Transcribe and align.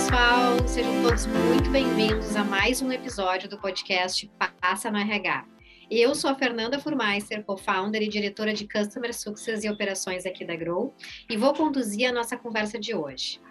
pessoal, 0.00 0.66
sejam 0.66 1.02
todos 1.02 1.26
muito 1.26 1.68
bem-vindos 1.68 2.34
a 2.34 2.42
mais 2.42 2.80
um 2.80 2.90
episódio 2.90 3.50
do 3.50 3.58
podcast 3.58 4.30
Passa 4.58 4.90
no 4.90 4.96
RH. 4.96 5.44
Eu 5.90 6.14
sou 6.14 6.30
a 6.30 6.34
Fernanda 6.34 6.78
Furmeister, 6.78 7.44
co-founder 7.44 8.02
e 8.02 8.08
diretora 8.08 8.54
de 8.54 8.66
Customer 8.66 9.12
Success 9.14 9.62
e 9.62 9.68
Operações 9.68 10.24
aqui 10.24 10.42
da 10.42 10.56
Grow, 10.56 10.94
e 11.28 11.36
vou 11.36 11.52
conduzir 11.52 12.08
a 12.08 12.12
nossa 12.12 12.34
conversa 12.34 12.78
de 12.78 12.94
hoje. 12.94 13.42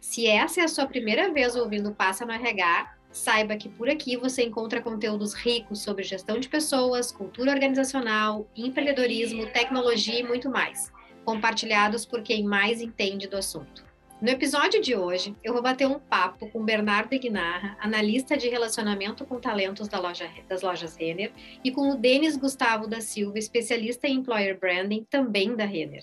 Se 0.00 0.26
essa 0.26 0.62
é 0.62 0.64
a 0.64 0.68
sua 0.68 0.86
primeira 0.86 1.30
vez 1.30 1.54
ouvindo 1.54 1.94
Passa 1.94 2.24
no 2.24 2.32
RH, 2.32 2.96
saiba 3.12 3.54
que 3.54 3.68
por 3.68 3.90
aqui 3.90 4.16
você 4.16 4.44
encontra 4.44 4.80
conteúdos 4.80 5.34
ricos 5.34 5.82
sobre 5.82 6.04
gestão 6.04 6.40
de 6.40 6.48
pessoas, 6.48 7.12
cultura 7.12 7.52
organizacional, 7.52 8.48
empreendedorismo, 8.56 9.46
tecnologia 9.48 10.20
e 10.20 10.26
muito 10.26 10.48
mais, 10.48 10.90
compartilhados 11.22 12.06
por 12.06 12.22
quem 12.22 12.44
mais 12.44 12.80
entende 12.80 13.28
do 13.28 13.36
assunto. 13.36 13.85
No 14.18 14.30
episódio 14.30 14.80
de 14.80 14.96
hoje, 14.96 15.36
eu 15.44 15.52
vou 15.52 15.60
bater 15.60 15.86
um 15.86 15.98
papo 15.98 16.48
com 16.48 16.64
Bernardo 16.64 17.12
Ignarra, 17.12 17.76
analista 17.78 18.34
de 18.34 18.48
relacionamento 18.48 19.26
com 19.26 19.38
talentos 19.38 19.88
da 19.88 20.00
loja, 20.00 20.26
das 20.48 20.62
lojas 20.62 20.96
Renner, 20.96 21.30
e 21.62 21.70
com 21.70 21.90
o 21.90 21.96
Denis 21.96 22.34
Gustavo 22.34 22.86
da 22.86 23.02
Silva, 23.02 23.38
especialista 23.38 24.08
em 24.08 24.14
employer 24.14 24.58
branding, 24.58 25.06
também 25.10 25.54
da 25.54 25.66
Renner. 25.66 26.00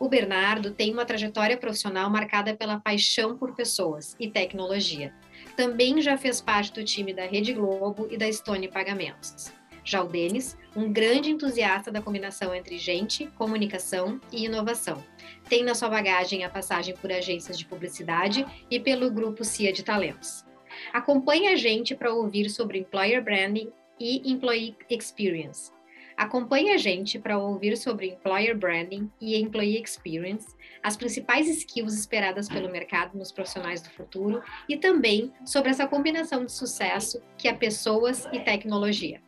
O 0.00 0.08
Bernardo 0.08 0.70
tem 0.70 0.90
uma 0.90 1.04
trajetória 1.04 1.58
profissional 1.58 2.08
marcada 2.08 2.56
pela 2.56 2.80
paixão 2.80 3.36
por 3.36 3.54
pessoas 3.54 4.16
e 4.18 4.26
tecnologia. 4.26 5.12
Também 5.54 6.00
já 6.00 6.16
fez 6.16 6.40
parte 6.40 6.72
do 6.72 6.82
time 6.82 7.12
da 7.12 7.26
Rede 7.26 7.52
Globo 7.52 8.08
e 8.10 8.16
da 8.16 8.32
Stone 8.32 8.68
Pagamentos. 8.68 9.52
Já 9.84 10.02
o 10.02 10.08
Denis, 10.08 10.56
um 10.74 10.90
grande 10.90 11.30
entusiasta 11.30 11.92
da 11.92 12.00
combinação 12.00 12.54
entre 12.54 12.78
gente, 12.78 13.26
comunicação 13.36 14.18
e 14.32 14.46
inovação. 14.46 15.04
Tem 15.48 15.62
na 15.62 15.74
sua 15.74 15.90
bagagem 15.90 16.42
a 16.42 16.48
passagem 16.48 16.96
por 16.96 17.12
agências 17.12 17.58
de 17.58 17.66
publicidade 17.66 18.46
e 18.70 18.80
pelo 18.80 19.10
grupo 19.10 19.44
CIA 19.44 19.72
de 19.72 19.82
Talentos. 19.82 20.44
Acompanhe 20.92 21.48
a 21.48 21.56
gente 21.56 21.94
para 21.94 22.12
ouvir 22.12 22.48
sobre 22.48 22.78
Employer 22.78 23.22
Branding 23.22 23.70
e 24.00 24.32
Employee 24.32 24.74
Experience. 24.90 25.70
Acompanhe 26.16 26.70
a 26.70 26.76
gente 26.76 27.18
para 27.18 27.38
ouvir 27.38 27.76
sobre 27.76 28.08
Employer 28.08 28.56
Branding 28.56 29.10
e 29.20 29.36
Employee 29.36 29.82
Experience, 29.82 30.46
as 30.82 30.96
principais 30.96 31.48
skills 31.48 31.94
esperadas 31.94 32.48
pelo 32.48 32.70
mercado 32.70 33.18
nos 33.18 33.32
profissionais 33.32 33.82
do 33.82 33.90
futuro 33.90 34.42
e 34.68 34.76
também 34.76 35.32
sobre 35.44 35.70
essa 35.70 35.86
combinação 35.86 36.44
de 36.44 36.52
sucesso 36.52 37.20
que 37.36 37.48
é 37.48 37.52
pessoas 37.52 38.26
e 38.32 38.38
tecnologia. 38.40 39.20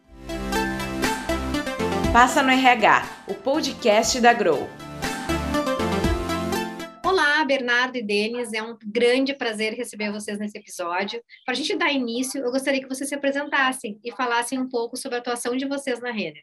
Passa 2.12 2.42
no 2.42 2.50
RH, 2.50 3.02
o 3.28 3.34
podcast 3.34 4.20
da 4.20 4.32
Grow. 4.32 4.68
Olá, 7.04 7.44
Bernardo 7.44 7.96
e 7.96 8.02
Denis, 8.02 8.52
é 8.52 8.62
um 8.62 8.76
grande 8.84 9.34
prazer 9.34 9.74
receber 9.74 10.10
vocês 10.10 10.38
nesse 10.38 10.58
episódio. 10.58 11.22
Para 11.44 11.52
a 11.52 11.56
gente 11.56 11.76
dar 11.76 11.92
início, 11.92 12.42
eu 12.42 12.50
gostaria 12.50 12.80
que 12.80 12.88
vocês 12.88 13.08
se 13.08 13.14
apresentassem 13.14 14.00
e 14.04 14.12
falassem 14.12 14.58
um 14.58 14.68
pouco 14.68 14.96
sobre 14.96 15.16
a 15.16 15.20
atuação 15.20 15.56
de 15.56 15.66
vocês 15.66 16.00
na 16.00 16.10
Renner. 16.10 16.42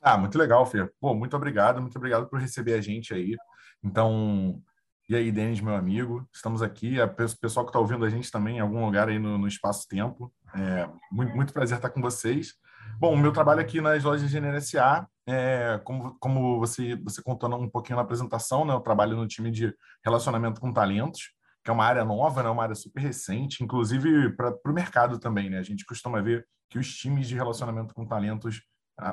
Ah, 0.00 0.16
muito 0.16 0.38
legal, 0.38 0.64
Fê. 0.64 0.88
Pô, 1.00 1.14
muito 1.14 1.36
obrigado, 1.36 1.80
muito 1.80 1.96
obrigado 1.96 2.28
por 2.28 2.40
receber 2.40 2.74
a 2.74 2.80
gente 2.80 3.12
aí. 3.12 3.36
Então, 3.82 4.62
e 5.10 5.16
aí, 5.16 5.32
Denis, 5.32 5.60
meu 5.60 5.74
amigo, 5.74 6.24
estamos 6.32 6.62
aqui. 6.62 7.00
O 7.00 7.08
pessoal 7.40 7.66
que 7.66 7.70
está 7.70 7.80
ouvindo 7.80 8.04
a 8.04 8.08
gente 8.08 8.30
também 8.30 8.58
em 8.58 8.60
algum 8.60 8.84
lugar 8.84 9.08
aí 9.08 9.18
no, 9.18 9.36
no 9.38 9.48
espaço-tempo. 9.48 10.32
É, 10.54 10.88
muito, 11.10 11.34
muito 11.34 11.52
prazer 11.52 11.78
estar 11.78 11.90
com 11.90 12.00
vocês. 12.00 12.54
Bom, 12.98 13.16
meu 13.16 13.32
trabalho 13.32 13.60
aqui 13.60 13.80
nas 13.80 14.04
lojas 14.04 14.30
de 14.30 14.40
NSA, 14.40 15.06
é, 15.26 15.80
como, 15.84 16.16
como 16.18 16.58
você, 16.58 16.96
você 16.96 17.22
contou 17.22 17.54
um 17.54 17.68
pouquinho 17.68 17.96
na 17.96 18.02
apresentação, 18.02 18.64
né, 18.64 18.74
eu 18.74 18.80
trabalho 18.80 19.16
no 19.16 19.26
time 19.26 19.50
de 19.50 19.74
relacionamento 20.04 20.60
com 20.60 20.72
talentos, 20.72 21.32
que 21.62 21.70
é 21.70 21.72
uma 21.72 21.84
área 21.84 22.04
nova, 22.04 22.42
né, 22.42 22.48
uma 22.48 22.62
área 22.62 22.74
super 22.74 23.00
recente, 23.00 23.62
inclusive 23.62 24.34
para 24.36 24.54
o 24.66 24.72
mercado 24.72 25.18
também. 25.18 25.50
Né? 25.50 25.58
A 25.58 25.62
gente 25.62 25.84
costuma 25.84 26.20
ver 26.20 26.46
que 26.68 26.78
os 26.78 26.94
times 26.94 27.28
de 27.28 27.34
relacionamento 27.34 27.94
com 27.94 28.06
talentos, 28.06 28.62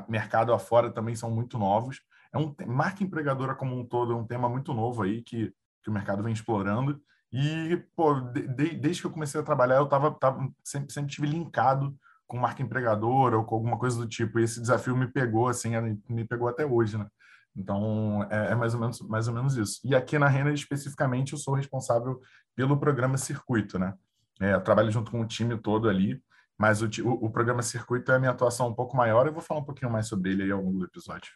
mercado 0.07 0.53
afora, 0.53 0.91
também 0.91 1.15
são 1.15 1.31
muito 1.31 1.57
novos. 1.57 2.01
É 2.33 2.37
um 2.37 2.53
marca 2.67 3.03
empregadora 3.03 3.55
como 3.55 3.77
um 3.77 3.85
todo, 3.85 4.13
é 4.13 4.15
um 4.15 4.25
tema 4.25 4.49
muito 4.49 4.73
novo 4.73 5.03
aí 5.03 5.21
que, 5.21 5.53
que 5.83 5.89
o 5.89 5.93
mercado 5.93 6.21
vem 6.21 6.33
explorando. 6.33 7.01
E, 7.31 7.83
pô, 7.95 8.13
de, 8.19 8.75
desde 8.75 9.01
que 9.01 9.07
eu 9.07 9.11
comecei 9.11 9.39
a 9.39 9.43
trabalhar, 9.43 9.77
eu 9.77 9.87
tava, 9.87 10.11
tava 10.11 10.49
sempre, 10.63 10.93
sempre 10.93 11.11
tive 11.11 11.27
linkado 11.27 11.97
com 12.27 12.37
marca 12.37 12.61
empregadora 12.61 13.37
ou 13.37 13.45
com 13.45 13.55
alguma 13.55 13.77
coisa 13.79 13.97
do 13.97 14.07
tipo. 14.07 14.39
E 14.39 14.43
esse 14.43 14.59
desafio 14.59 14.95
me 14.95 15.07
pegou, 15.07 15.47
assim, 15.47 15.71
me 16.09 16.25
pegou 16.25 16.47
até 16.47 16.65
hoje, 16.65 16.97
né? 16.97 17.07
Então, 17.55 18.23
é, 18.29 18.51
é, 18.51 18.55
mais, 18.55 18.75
ou 18.75 18.79
menos, 18.79 19.01
mais 19.01 19.27
ou 19.27 19.33
menos 19.33 19.57
isso. 19.57 19.81
E 19.83 19.95
aqui 19.95 20.19
na 20.19 20.27
Renner, 20.27 20.53
especificamente, 20.53 21.33
eu 21.33 21.39
sou 21.39 21.55
responsável 21.55 22.21
pelo 22.55 22.79
programa 22.79 23.17
Circuito, 23.17 23.79
né? 23.79 23.95
É, 24.39 24.53
eu 24.53 24.61
trabalho 24.61 24.91
junto 24.91 25.09
com 25.09 25.21
o 25.21 25.25
time 25.25 25.57
todo 25.57 25.89
ali, 25.89 26.21
mas 26.57 26.83
o, 26.83 26.85
o, 27.03 27.25
o, 27.25 27.31
programa 27.31 27.63
Circuito 27.63 28.11
é 28.11 28.15
a 28.15 28.19
minha 28.19 28.31
atuação 28.31 28.67
um 28.67 28.73
pouco 28.73 28.95
maior 28.95 29.25
eu 29.25 29.33
vou 29.33 29.41
falar 29.41 29.61
um 29.61 29.65
pouquinho 29.65 29.91
mais 29.91 30.07
sobre 30.07 30.31
ele 30.31 30.43
aí 30.43 30.51
ao 30.51 30.61
longo 30.61 30.77
do 30.77 30.85
episódio. 30.85 31.31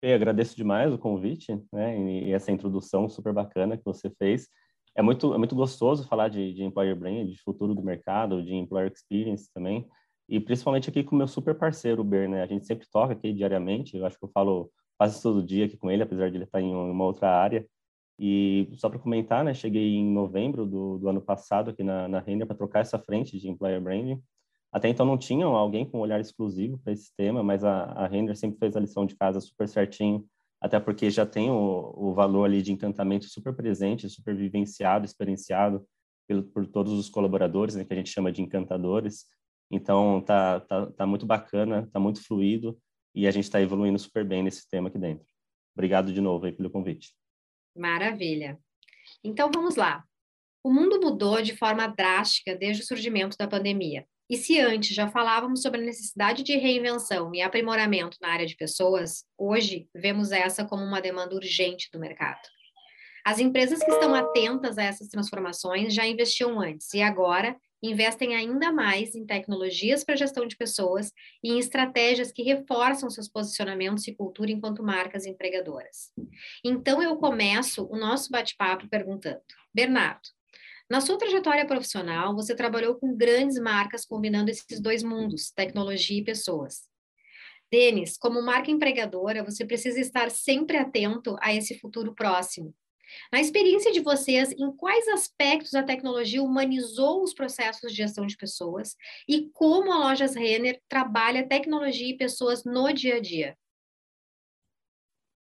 Eu 0.00 0.14
agradeço 0.14 0.56
demais 0.56 0.92
o 0.92 0.98
convite 0.98 1.52
né, 1.72 1.98
e 1.98 2.32
essa 2.32 2.52
introdução 2.52 3.08
super 3.08 3.32
bacana 3.32 3.76
que 3.76 3.84
você 3.84 4.10
fez 4.10 4.48
é 4.94 5.02
muito, 5.02 5.34
é 5.34 5.38
muito 5.38 5.54
gostoso 5.54 6.06
falar 6.06 6.28
de, 6.28 6.52
de 6.54 6.62
employer 6.62 6.96
brand, 6.96 7.28
de 7.28 7.38
futuro 7.42 7.74
do 7.74 7.82
mercado, 7.82 8.42
de 8.42 8.54
employer 8.54 8.90
experience 8.92 9.52
também, 9.52 9.86
e 10.28 10.40
principalmente 10.40 10.88
aqui 10.88 11.02
com 11.02 11.14
o 11.14 11.18
meu 11.18 11.28
super 11.28 11.54
parceiro, 11.54 12.00
o 12.00 12.04
Ber, 12.04 12.28
né? 12.28 12.42
A 12.42 12.46
gente 12.46 12.66
sempre 12.66 12.86
toca 12.90 13.12
aqui 13.12 13.32
diariamente, 13.32 13.96
eu 13.96 14.06
acho 14.06 14.18
que 14.18 14.24
eu 14.24 14.30
falo 14.32 14.70
quase 14.96 15.20
todo 15.20 15.42
dia 15.42 15.66
aqui 15.66 15.76
com 15.76 15.90
ele, 15.90 16.02
apesar 16.02 16.30
de 16.30 16.36
ele 16.36 16.44
estar 16.44 16.60
em 16.60 16.74
uma 16.74 17.04
outra 17.04 17.28
área. 17.30 17.66
E 18.18 18.68
só 18.76 18.88
para 18.88 18.98
comentar, 18.98 19.44
né, 19.44 19.52
cheguei 19.52 19.96
em 19.96 20.06
novembro 20.08 20.64
do, 20.64 20.98
do 20.98 21.08
ano 21.08 21.20
passado 21.20 21.70
aqui 21.70 21.82
na, 21.82 22.06
na 22.08 22.20
Render 22.20 22.46
para 22.46 22.56
trocar 22.56 22.80
essa 22.80 22.98
frente 22.98 23.38
de 23.38 23.48
employer 23.48 23.80
branding. 23.80 24.22
Até 24.72 24.88
então 24.88 25.04
não 25.04 25.18
tinha 25.18 25.44
alguém 25.46 25.84
com 25.84 25.98
olhar 25.98 26.20
exclusivo 26.20 26.78
para 26.78 26.92
esse 26.92 27.14
tema, 27.16 27.42
mas 27.42 27.64
a, 27.64 27.84
a 27.84 28.06
Render 28.06 28.36
sempre 28.36 28.58
fez 28.58 28.76
a 28.76 28.80
lição 28.80 29.04
de 29.04 29.16
casa 29.16 29.40
super 29.40 29.68
certinho 29.68 30.24
até 30.64 30.80
porque 30.80 31.10
já 31.10 31.26
tem 31.26 31.50
o, 31.50 31.92
o 31.94 32.14
valor 32.14 32.46
ali 32.46 32.62
de 32.62 32.72
encantamento 32.72 33.26
super 33.26 33.54
presente, 33.54 34.08
super 34.08 34.34
vivenciado, 34.34 35.04
experienciado 35.04 35.86
pelo, 36.26 36.42
por 36.42 36.66
todos 36.66 36.94
os 36.94 37.10
colaboradores, 37.10 37.74
né, 37.74 37.84
que 37.84 37.92
a 37.92 37.96
gente 37.96 38.08
chama 38.08 38.32
de 38.32 38.40
encantadores. 38.40 39.26
Então, 39.70 40.22
tá, 40.22 40.60
tá, 40.60 40.86
tá 40.86 41.06
muito 41.06 41.26
bacana, 41.26 41.86
tá 41.92 42.00
muito 42.00 42.26
fluido 42.26 42.80
e 43.14 43.26
a 43.26 43.30
gente 43.30 43.44
está 43.44 43.60
evoluindo 43.60 43.98
super 43.98 44.24
bem 44.24 44.42
nesse 44.42 44.66
tema 44.66 44.88
aqui 44.88 44.98
dentro. 44.98 45.26
Obrigado 45.76 46.10
de 46.10 46.20
novo 46.22 46.46
aí 46.46 46.52
pelo 46.52 46.70
convite. 46.70 47.14
Maravilha. 47.76 48.58
Então, 49.22 49.50
vamos 49.52 49.76
lá. 49.76 50.02
O 50.62 50.72
mundo 50.72 50.98
mudou 50.98 51.42
de 51.42 51.54
forma 51.54 51.86
drástica 51.88 52.56
desde 52.56 52.82
o 52.82 52.86
surgimento 52.86 53.36
da 53.36 53.46
pandemia. 53.46 54.06
E 54.28 54.36
se 54.36 54.58
antes 54.58 54.94
já 54.94 55.08
falávamos 55.08 55.60
sobre 55.60 55.80
a 55.80 55.84
necessidade 55.84 56.42
de 56.42 56.56
reinvenção 56.56 57.34
e 57.34 57.42
aprimoramento 57.42 58.16
na 58.20 58.28
área 58.28 58.46
de 58.46 58.56
pessoas, 58.56 59.24
hoje 59.36 59.88
vemos 59.94 60.32
essa 60.32 60.64
como 60.64 60.82
uma 60.82 61.00
demanda 61.00 61.34
urgente 61.34 61.90
do 61.92 61.98
mercado. 61.98 62.40
As 63.24 63.38
empresas 63.38 63.78
que 63.78 63.90
estão 63.90 64.14
atentas 64.14 64.78
a 64.78 64.82
essas 64.82 65.08
transformações 65.08 65.94
já 65.94 66.06
investiam 66.06 66.60
antes 66.60 66.92
e 66.94 67.02
agora 67.02 67.56
investem 67.82 68.34
ainda 68.34 68.72
mais 68.72 69.14
em 69.14 69.26
tecnologias 69.26 70.02
para 70.02 70.16
gestão 70.16 70.46
de 70.46 70.56
pessoas 70.56 71.12
e 71.42 71.52
em 71.52 71.58
estratégias 71.58 72.32
que 72.32 72.42
reforçam 72.42 73.10
seus 73.10 73.28
posicionamentos 73.28 74.06
e 74.08 74.14
cultura 74.14 74.50
enquanto 74.50 74.82
marcas 74.82 75.26
empregadoras. 75.26 76.10
Então 76.64 77.02
eu 77.02 77.16
começo 77.16 77.86
o 77.90 77.96
nosso 77.96 78.30
bate-papo 78.30 78.88
perguntando: 78.88 79.40
Bernardo, 79.74 80.28
na 80.94 81.00
sua 81.00 81.18
trajetória 81.18 81.66
profissional, 81.66 82.36
você 82.36 82.54
trabalhou 82.54 82.94
com 82.94 83.16
grandes 83.16 83.58
marcas 83.58 84.06
combinando 84.06 84.48
esses 84.48 84.78
dois 84.78 85.02
mundos, 85.02 85.50
tecnologia 85.50 86.20
e 86.20 86.24
pessoas. 86.24 86.82
Denis, 87.68 88.16
como 88.16 88.40
marca 88.40 88.70
empregadora, 88.70 89.42
você 89.42 89.64
precisa 89.64 89.98
estar 89.98 90.30
sempre 90.30 90.76
atento 90.76 91.36
a 91.40 91.52
esse 91.52 91.76
futuro 91.80 92.14
próximo. 92.14 92.72
Na 93.32 93.40
experiência 93.40 93.90
de 93.90 93.98
vocês, 93.98 94.52
em 94.52 94.70
quais 94.70 95.08
aspectos 95.08 95.74
a 95.74 95.82
tecnologia 95.82 96.40
humanizou 96.40 97.24
os 97.24 97.34
processos 97.34 97.90
de 97.90 97.96
gestão 97.96 98.24
de 98.24 98.36
pessoas 98.36 98.94
e 99.28 99.50
como 99.52 99.92
a 99.92 99.98
Lojas 99.98 100.36
Renner 100.36 100.80
trabalha 100.88 101.48
tecnologia 101.48 102.10
e 102.10 102.16
pessoas 102.16 102.62
no 102.62 102.92
dia 102.92 103.16
a 103.16 103.20
dia? 103.20 103.58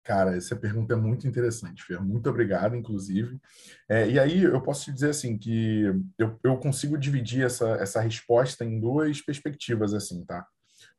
Cara, 0.09 0.35
essa 0.35 0.55
pergunta 0.55 0.95
é 0.95 0.97
muito 0.97 1.27
interessante, 1.27 1.83
Fer. 1.83 2.01
Muito 2.01 2.27
obrigado, 2.27 2.75
inclusive. 2.75 3.39
É, 3.87 4.09
e 4.09 4.19
aí 4.19 4.41
eu 4.41 4.59
posso 4.59 4.85
te 4.85 4.91
dizer 4.91 5.11
assim 5.11 5.37
que 5.37 5.83
eu, 6.17 6.35
eu 6.43 6.57
consigo 6.57 6.97
dividir 6.97 7.45
essa, 7.45 7.73
essa 7.75 8.01
resposta 8.01 8.65
em 8.65 8.79
duas 8.79 9.21
perspectivas, 9.21 9.93
assim, 9.93 10.25
tá? 10.25 10.47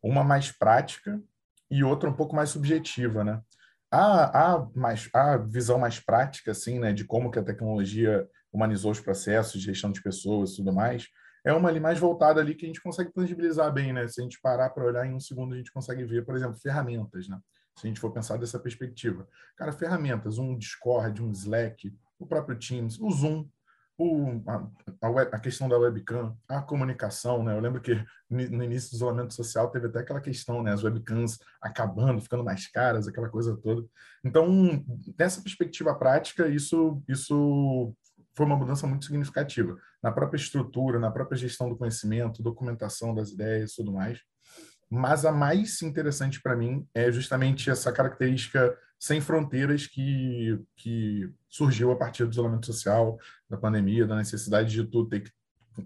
Uma 0.00 0.22
mais 0.22 0.52
prática 0.52 1.20
e 1.68 1.82
outra 1.82 2.08
um 2.08 2.12
pouco 2.12 2.36
mais 2.36 2.50
subjetiva, 2.50 3.24
né? 3.24 3.42
A, 3.90 4.52
a, 4.54 4.68
mais, 4.76 5.08
a 5.12 5.38
visão 5.38 5.76
mais 5.76 5.98
prática, 5.98 6.52
assim, 6.52 6.78
né, 6.78 6.92
de 6.92 7.04
como 7.04 7.32
que 7.32 7.38
a 7.40 7.44
tecnologia 7.44 8.24
humanizou 8.52 8.92
os 8.92 9.00
processos 9.00 9.60
de 9.60 9.66
gestão 9.66 9.90
de 9.90 10.00
pessoas 10.00 10.52
e 10.52 10.56
tudo 10.58 10.72
mais, 10.72 11.08
é 11.44 11.52
uma 11.52 11.68
ali 11.68 11.80
mais 11.80 11.98
voltada 11.98 12.40
ali 12.40 12.54
que 12.54 12.64
a 12.64 12.68
gente 12.68 12.80
consegue 12.80 13.12
tangibilizar 13.12 13.72
bem, 13.72 13.92
né? 13.92 14.06
Se 14.06 14.20
a 14.20 14.22
gente 14.22 14.40
parar 14.40 14.70
para 14.70 14.84
olhar 14.84 15.04
em 15.04 15.14
um 15.14 15.20
segundo, 15.20 15.54
a 15.54 15.56
gente 15.56 15.72
consegue 15.72 16.04
ver, 16.04 16.24
por 16.24 16.36
exemplo, 16.36 16.60
ferramentas, 16.60 17.28
né? 17.28 17.40
Se 17.80 17.86
a 17.86 17.88
gente 17.88 18.00
for 18.00 18.12
pensar 18.12 18.36
dessa 18.36 18.58
perspectiva. 18.58 19.26
Cara, 19.56 19.72
ferramentas, 19.72 20.38
um 20.38 20.56
Discord, 20.56 21.22
um 21.22 21.30
Slack, 21.30 21.92
o 22.18 22.26
próprio 22.26 22.58
Teams, 22.58 23.00
o 23.00 23.10
Zoom, 23.10 23.48
o, 23.96 24.42
a, 24.46 24.66
a, 25.02 25.10
web, 25.10 25.30
a, 25.32 25.38
questão 25.38 25.68
da 25.68 25.78
webcam, 25.78 26.36
a 26.48 26.62
comunicação, 26.62 27.42
né? 27.42 27.54
Eu 27.54 27.60
lembro 27.60 27.80
que 27.80 28.02
no 28.28 28.64
início 28.64 28.90
do 28.90 28.96
isolamento 28.96 29.34
social 29.34 29.70
teve 29.70 29.86
até 29.86 30.00
aquela 30.00 30.20
questão, 30.20 30.62
né? 30.62 30.72
As 30.72 30.82
webcams 30.82 31.38
acabando, 31.60 32.20
ficando 32.20 32.44
mais 32.44 32.66
caras, 32.66 33.08
aquela 33.08 33.28
coisa 33.28 33.56
toda. 33.56 33.86
Então, 34.24 34.48
nessa 35.18 35.42
perspectiva 35.42 35.94
prática, 35.94 36.48
isso, 36.48 37.02
isso 37.08 37.94
foi 38.34 38.46
uma 38.46 38.56
mudança 38.56 38.86
muito 38.86 39.04
significativa 39.04 39.76
na 40.02 40.12
própria 40.12 40.38
estrutura, 40.38 40.98
na 40.98 41.10
própria 41.10 41.36
gestão 41.36 41.68
do 41.68 41.76
conhecimento, 41.76 42.42
documentação 42.42 43.14
das 43.14 43.30
ideias, 43.30 43.74
tudo 43.74 43.92
mais. 43.92 44.20
Mas 44.90 45.24
a 45.24 45.30
mais 45.30 45.80
interessante 45.82 46.42
para 46.42 46.56
mim 46.56 46.86
é 46.92 47.12
justamente 47.12 47.70
essa 47.70 47.92
característica 47.92 48.76
sem 48.98 49.20
fronteiras 49.20 49.86
que, 49.86 50.60
que 50.76 51.32
surgiu 51.48 51.90
a 51.90 51.96
partir 51.96 52.24
do 52.24 52.32
isolamento 52.32 52.66
social, 52.66 53.18
da 53.48 53.56
pandemia, 53.56 54.06
da 54.06 54.16
necessidade 54.16 54.70
de 54.70 54.84
tu 54.84 55.06
ter 55.06 55.20
que 55.20 55.30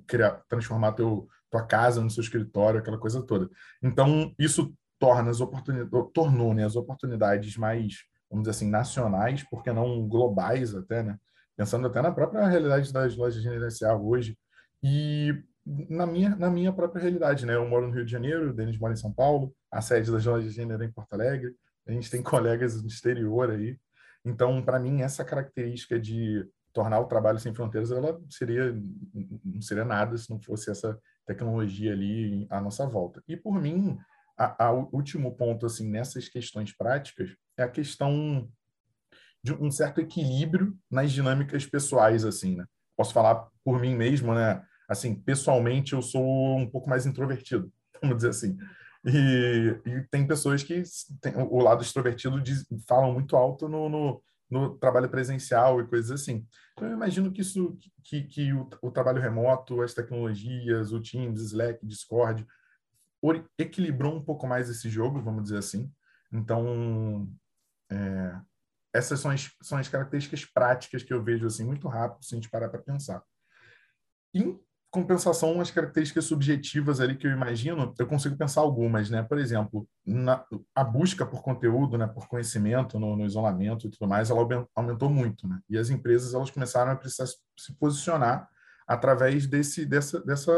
criar, 0.06 0.42
transformar 0.48 0.92
teu, 0.92 1.28
tua 1.50 1.62
casa 1.64 2.00
no 2.00 2.10
seu 2.10 2.22
escritório, 2.22 2.80
aquela 2.80 2.98
coisa 2.98 3.22
toda. 3.22 3.48
Então, 3.80 4.34
isso 4.38 4.74
torna 4.98 5.30
as 5.30 5.40
oportunidades, 5.40 6.12
tornou 6.12 6.54
né, 6.54 6.64
as 6.64 6.74
oportunidades 6.74 7.56
mais, 7.56 8.04
vamos 8.28 8.44
dizer 8.44 8.50
assim, 8.50 8.70
nacionais, 8.70 9.44
porque 9.44 9.70
não 9.70 10.08
globais 10.08 10.74
até, 10.74 11.02
né? 11.02 11.18
pensando 11.56 11.86
até 11.86 12.02
na 12.02 12.10
própria 12.10 12.46
realidade 12.46 12.92
das 12.92 13.16
lojas 13.16 13.40
de 13.40 13.48
residencial 13.48 14.04
hoje 14.04 14.36
e 14.82 15.42
na 15.66 16.06
minha 16.06 16.36
na 16.36 16.50
minha 16.50 16.72
própria 16.72 17.02
realidade, 17.02 17.46
né? 17.46 17.54
Eu 17.54 17.68
moro 17.68 17.86
no 17.86 17.94
Rio 17.94 18.04
de 18.04 18.12
Janeiro, 18.12 18.50
o 18.50 18.52
Denis 18.52 18.78
mora 18.78 18.92
em 18.92 18.96
São 18.96 19.12
Paulo, 19.12 19.54
a 19.70 19.80
sede 19.80 20.10
das 20.10 20.24
lojas 20.24 20.50
de 20.50 20.56
gênero 20.56 20.82
é 20.82 20.86
em 20.86 20.92
Porto 20.92 21.14
Alegre, 21.14 21.54
a 21.86 21.92
gente 21.92 22.10
tem 22.10 22.22
colegas 22.22 22.80
no 22.80 22.88
exterior 22.88 23.50
aí. 23.50 23.78
Então, 24.24 24.62
para 24.62 24.78
mim, 24.78 25.02
essa 25.02 25.24
característica 25.24 25.98
de 26.00 26.46
tornar 26.72 26.98
o 27.00 27.06
trabalho 27.06 27.38
sem 27.38 27.54
fronteiras, 27.54 27.90
ela 27.90 28.20
seria 28.28 28.74
não 29.44 29.62
seria 29.62 29.84
nada 29.84 30.16
se 30.16 30.28
não 30.28 30.40
fosse 30.40 30.70
essa 30.70 30.98
tecnologia 31.26 31.92
ali 31.92 32.46
à 32.50 32.60
nossa 32.60 32.86
volta. 32.86 33.22
E 33.28 33.36
por 33.36 33.60
mim, 33.60 33.98
a 34.36 34.72
último 34.72 35.36
ponto 35.36 35.64
assim 35.64 35.88
nessas 35.88 36.28
questões 36.28 36.76
práticas 36.76 37.30
é 37.56 37.62
a 37.62 37.68
questão 37.68 38.48
de 39.42 39.52
um 39.52 39.70
certo 39.70 40.00
equilíbrio 40.00 40.76
nas 40.90 41.12
dinâmicas 41.12 41.66
pessoais, 41.66 42.24
assim, 42.24 42.56
né? 42.56 42.64
Posso 42.96 43.12
falar 43.12 43.48
por 43.62 43.78
mim 43.78 43.94
mesmo, 43.94 44.34
né? 44.34 44.64
Assim, 44.88 45.14
pessoalmente 45.14 45.92
eu 45.92 46.02
sou 46.02 46.58
um 46.58 46.68
pouco 46.68 46.88
mais 46.88 47.06
introvertido, 47.06 47.72
vamos 48.00 48.16
dizer 48.16 48.30
assim. 48.30 48.56
E, 49.04 49.80
e 49.84 50.02
tem 50.10 50.26
pessoas 50.26 50.62
que 50.62 50.82
tem, 51.20 51.34
o 51.36 51.58
lado 51.58 51.82
extrovertido 51.82 52.40
diz, 52.40 52.66
falam 52.88 53.12
muito 53.12 53.36
alto 53.36 53.68
no, 53.68 53.88
no, 53.88 54.22
no, 54.50 54.78
trabalho 54.78 55.10
presencial 55.10 55.80
e 55.80 55.86
coisas 55.86 56.22
assim. 56.22 56.46
Então, 56.72 56.88
eu 56.88 56.94
imagino 56.94 57.30
que 57.30 57.42
isso, 57.42 57.78
que, 58.02 58.22
que 58.22 58.52
o, 58.52 58.68
o 58.80 58.90
trabalho 58.90 59.20
remoto, 59.20 59.82
as 59.82 59.92
tecnologias, 59.92 60.92
o 60.92 61.00
Teams, 61.00 61.42
Slack, 61.42 61.84
Discord, 61.84 62.46
equilibrou 63.58 64.14
um 64.14 64.24
pouco 64.24 64.46
mais 64.46 64.68
esse 64.70 64.88
jogo, 64.88 65.20
vamos 65.20 65.44
dizer 65.44 65.58
assim. 65.58 65.90
Então, 66.32 67.30
é, 67.90 68.40
essas 68.94 69.20
são 69.20 69.30
as, 69.30 69.50
são 69.60 69.76
as 69.76 69.88
características 69.88 70.44
práticas 70.44 71.02
que 71.02 71.12
eu 71.12 71.22
vejo 71.22 71.46
assim 71.46 71.64
muito 71.64 71.88
rápido 71.88 72.24
se 72.24 72.34
a 72.34 72.36
gente 72.36 72.50
parar 72.50 72.68
para 72.68 72.82
pensar. 72.82 73.22
Em 74.32 74.58
compensação, 74.94 75.60
as 75.60 75.72
características 75.72 76.26
subjetivas 76.26 77.00
ali 77.00 77.16
que 77.16 77.26
eu 77.26 77.32
imagino, 77.32 77.92
eu 77.98 78.06
consigo 78.06 78.36
pensar 78.36 78.60
algumas, 78.60 79.10
né? 79.10 79.24
Por 79.24 79.38
exemplo, 79.38 79.88
na, 80.06 80.44
a 80.72 80.84
busca 80.84 81.26
por 81.26 81.42
conteúdo, 81.42 81.98
né, 81.98 82.06
por 82.06 82.28
conhecimento 82.28 82.96
no, 83.00 83.16
no, 83.16 83.26
isolamento 83.26 83.88
e 83.88 83.90
tudo 83.90 84.08
mais, 84.08 84.30
ela 84.30 84.40
aumentou 84.72 85.10
muito, 85.10 85.48
né? 85.48 85.58
E 85.68 85.76
as 85.76 85.90
empresas 85.90 86.32
elas 86.32 86.48
começaram 86.48 86.92
a 86.92 86.96
precisar 86.96 87.26
se 87.26 87.74
posicionar 87.76 88.48
através 88.86 89.48
desse 89.48 89.84
dessa 89.84 90.20
dessa 90.20 90.52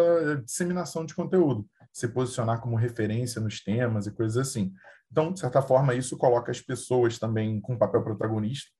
disseminação 0.44 1.06
de 1.06 1.14
conteúdo, 1.14 1.66
se 1.90 2.06
posicionar 2.06 2.60
como 2.60 2.76
referência 2.76 3.40
nos 3.40 3.64
temas 3.64 4.06
e 4.06 4.12
coisas 4.12 4.36
assim. 4.36 4.70
Então, 5.10 5.32
de 5.32 5.40
certa 5.40 5.62
forma, 5.62 5.94
isso 5.94 6.14
coloca 6.18 6.50
as 6.50 6.60
pessoas 6.60 7.18
também 7.18 7.58
com 7.58 7.78
papel 7.78 8.04
protagonista. 8.04 8.70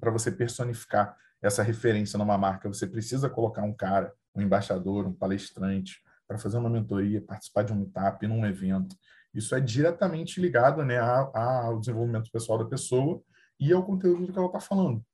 Para 0.00 0.10
você 0.10 0.32
personificar 0.32 1.16
essa 1.40 1.62
referência 1.62 2.18
numa 2.18 2.36
marca, 2.36 2.68
você 2.68 2.84
precisa 2.86 3.30
colocar 3.30 3.62
um 3.62 3.72
cara, 3.72 4.12
um 4.34 4.42
embaixador, 4.42 5.06
um 5.06 5.12
palestrante, 5.12 6.00
para 6.26 6.38
fazer 6.38 6.56
uma 6.56 6.70
mentoria, 6.70 7.20
participar 7.20 7.62
de 7.62 7.72
um 7.72 7.76
meetup, 7.76 8.26
num 8.26 8.44
evento. 8.46 8.96
Isso 9.34 9.54
é 9.54 9.60
diretamente 9.60 10.40
ligado 10.40 10.84
né, 10.84 10.98
ao 10.98 11.78
desenvolvimento 11.78 12.30
pessoal 12.30 12.58
da 12.58 12.64
pessoa 12.64 13.22
e 13.58 13.72
ao 13.72 13.84
conteúdo 13.84 14.26
do 14.26 14.32
que 14.32 14.38
ela 14.38 14.46
está 14.46 14.60
falando. 14.60 15.04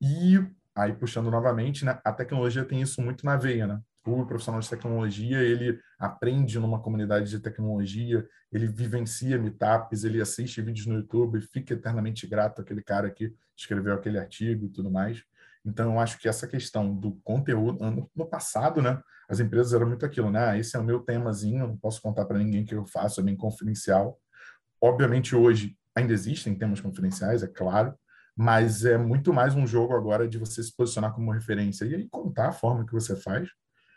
E 0.00 0.38
aí, 0.74 0.92
puxando 0.92 1.30
novamente, 1.30 1.84
né, 1.84 1.98
a 2.04 2.12
tecnologia 2.12 2.64
tem 2.64 2.80
isso 2.80 3.00
muito 3.00 3.24
na 3.24 3.36
veia, 3.36 3.66
né? 3.66 3.80
o 4.04 4.26
profissional 4.26 4.60
de 4.60 4.68
tecnologia, 4.68 5.38
ele 5.38 5.78
aprende 5.98 6.58
numa 6.58 6.80
comunidade 6.80 7.30
de 7.30 7.38
tecnologia, 7.38 8.26
ele 8.50 8.66
vivencia 8.66 9.38
meetups, 9.38 10.02
ele 10.02 10.20
assiste 10.20 10.60
vídeos 10.60 10.86
no 10.86 10.96
YouTube, 10.96 11.40
fica 11.40 11.74
eternamente 11.74 12.26
grato 12.26 12.60
àquele 12.60 12.82
cara 12.82 13.10
que 13.10 13.32
escreveu 13.56 13.94
aquele 13.94 14.18
artigo 14.18 14.66
e 14.66 14.68
tudo 14.70 14.90
mais. 14.90 15.22
Então, 15.64 15.92
eu 15.92 16.00
acho 16.00 16.18
que 16.18 16.28
essa 16.28 16.46
questão 16.46 16.94
do 16.94 17.12
conteúdo, 17.22 18.08
no 18.14 18.26
passado, 18.26 18.82
né, 18.82 19.00
as 19.28 19.40
empresas 19.40 19.72
eram 19.72 19.86
muito 19.86 20.04
aquilo, 20.04 20.30
né, 20.30 20.50
ah, 20.50 20.58
esse 20.58 20.76
é 20.76 20.78
o 20.78 20.84
meu 20.84 21.00
temazinho, 21.00 21.66
não 21.66 21.76
posso 21.76 22.02
contar 22.02 22.24
para 22.24 22.38
ninguém 22.38 22.64
que 22.64 22.74
eu 22.74 22.84
faço, 22.84 23.20
é 23.20 23.22
bem 23.22 23.36
confidencial. 23.36 24.18
Obviamente, 24.80 25.36
hoje 25.36 25.76
ainda 25.94 26.12
existem 26.12 26.54
temas 26.54 26.80
confidenciais, 26.80 27.42
é 27.42 27.46
claro, 27.46 27.94
mas 28.36 28.84
é 28.84 28.96
muito 28.98 29.32
mais 29.32 29.54
um 29.54 29.66
jogo 29.66 29.94
agora 29.94 30.26
de 30.26 30.38
você 30.38 30.62
se 30.62 30.74
posicionar 30.74 31.12
como 31.12 31.30
referência 31.30 31.84
e 31.84 31.94
aí 31.94 32.08
contar 32.08 32.48
a 32.48 32.52
forma 32.52 32.84
que 32.84 32.92
você 32.92 33.14
faz 33.14 33.48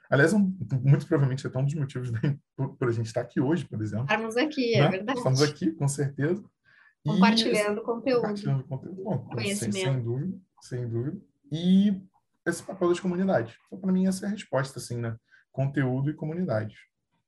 Aliás, 0.09 0.33
um, 0.33 0.56
muito 0.83 1.07
provavelmente 1.07 1.45
é 1.45 1.57
um 1.57 1.65
dos 1.65 1.73
motivos 1.73 2.12
por, 2.56 2.89
a 2.89 2.91
gente 2.91 3.07
estar 3.07 3.21
aqui 3.21 3.41
hoje, 3.41 3.65
por 3.65 3.81
exemplo. 3.81 4.06
Estamos 4.06 4.38
aqui, 4.38 4.75
é 4.75 4.81
né? 4.81 4.89
verdade. 4.89 5.17
Estamos 5.17 5.41
aqui, 5.41 5.71
com 5.71 5.88
certeza. 5.88 6.44
Compartilhando 7.06 7.81
e, 7.81 7.83
conteúdo. 7.83 8.21
Compartilhando 8.21 8.63
conteúdo. 8.65 9.03
Bom, 9.03 9.17
Conhecimento. 9.29 9.73
Sem, 9.75 9.94
sem, 9.94 10.03
dúvida, 10.03 10.38
sem 10.62 10.88
dúvida. 10.88 11.21
E 11.51 12.01
esse 12.45 12.63
papel 12.63 12.89
das 12.89 13.00
comunidades. 13.00 13.56
Então, 13.65 13.80
para 13.80 13.92
mim, 13.92 14.07
essa 14.07 14.25
é 14.25 14.27
a 14.27 14.31
resposta, 14.31 14.80
assim, 14.80 14.97
né? 14.97 15.15
Conteúdo 15.51 16.09
e 16.09 16.13
comunidade. 16.13 16.75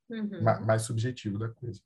Uhum. 0.09 0.41
Mais, 0.41 0.65
mais 0.65 0.81
subjetivo 0.83 1.39
da 1.39 1.49
coisa. 1.49 1.81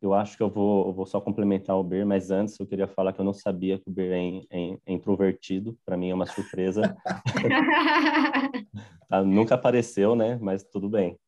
Eu 0.00 0.12
acho 0.12 0.36
que 0.36 0.42
eu 0.42 0.50
vou, 0.50 0.88
eu 0.88 0.92
vou 0.92 1.06
só 1.06 1.20
complementar 1.20 1.76
o 1.76 1.82
Ber, 1.82 2.04
mas 2.04 2.30
antes 2.30 2.58
eu 2.58 2.66
queria 2.66 2.86
falar 2.86 3.12
que 3.12 3.20
eu 3.20 3.24
não 3.24 3.32
sabia 3.32 3.78
que 3.78 3.88
o 3.88 3.92
Ber 3.92 4.12
é, 4.12 4.18
é, 4.50 4.78
é 4.86 4.92
introvertido. 4.92 5.78
Para 5.84 5.96
mim 5.96 6.10
é 6.10 6.14
uma 6.14 6.26
surpresa. 6.26 6.96
tá, 9.08 9.24
nunca 9.24 9.54
apareceu, 9.54 10.14
né? 10.14 10.38
Mas 10.40 10.62
tudo 10.64 10.88
bem. 10.88 11.18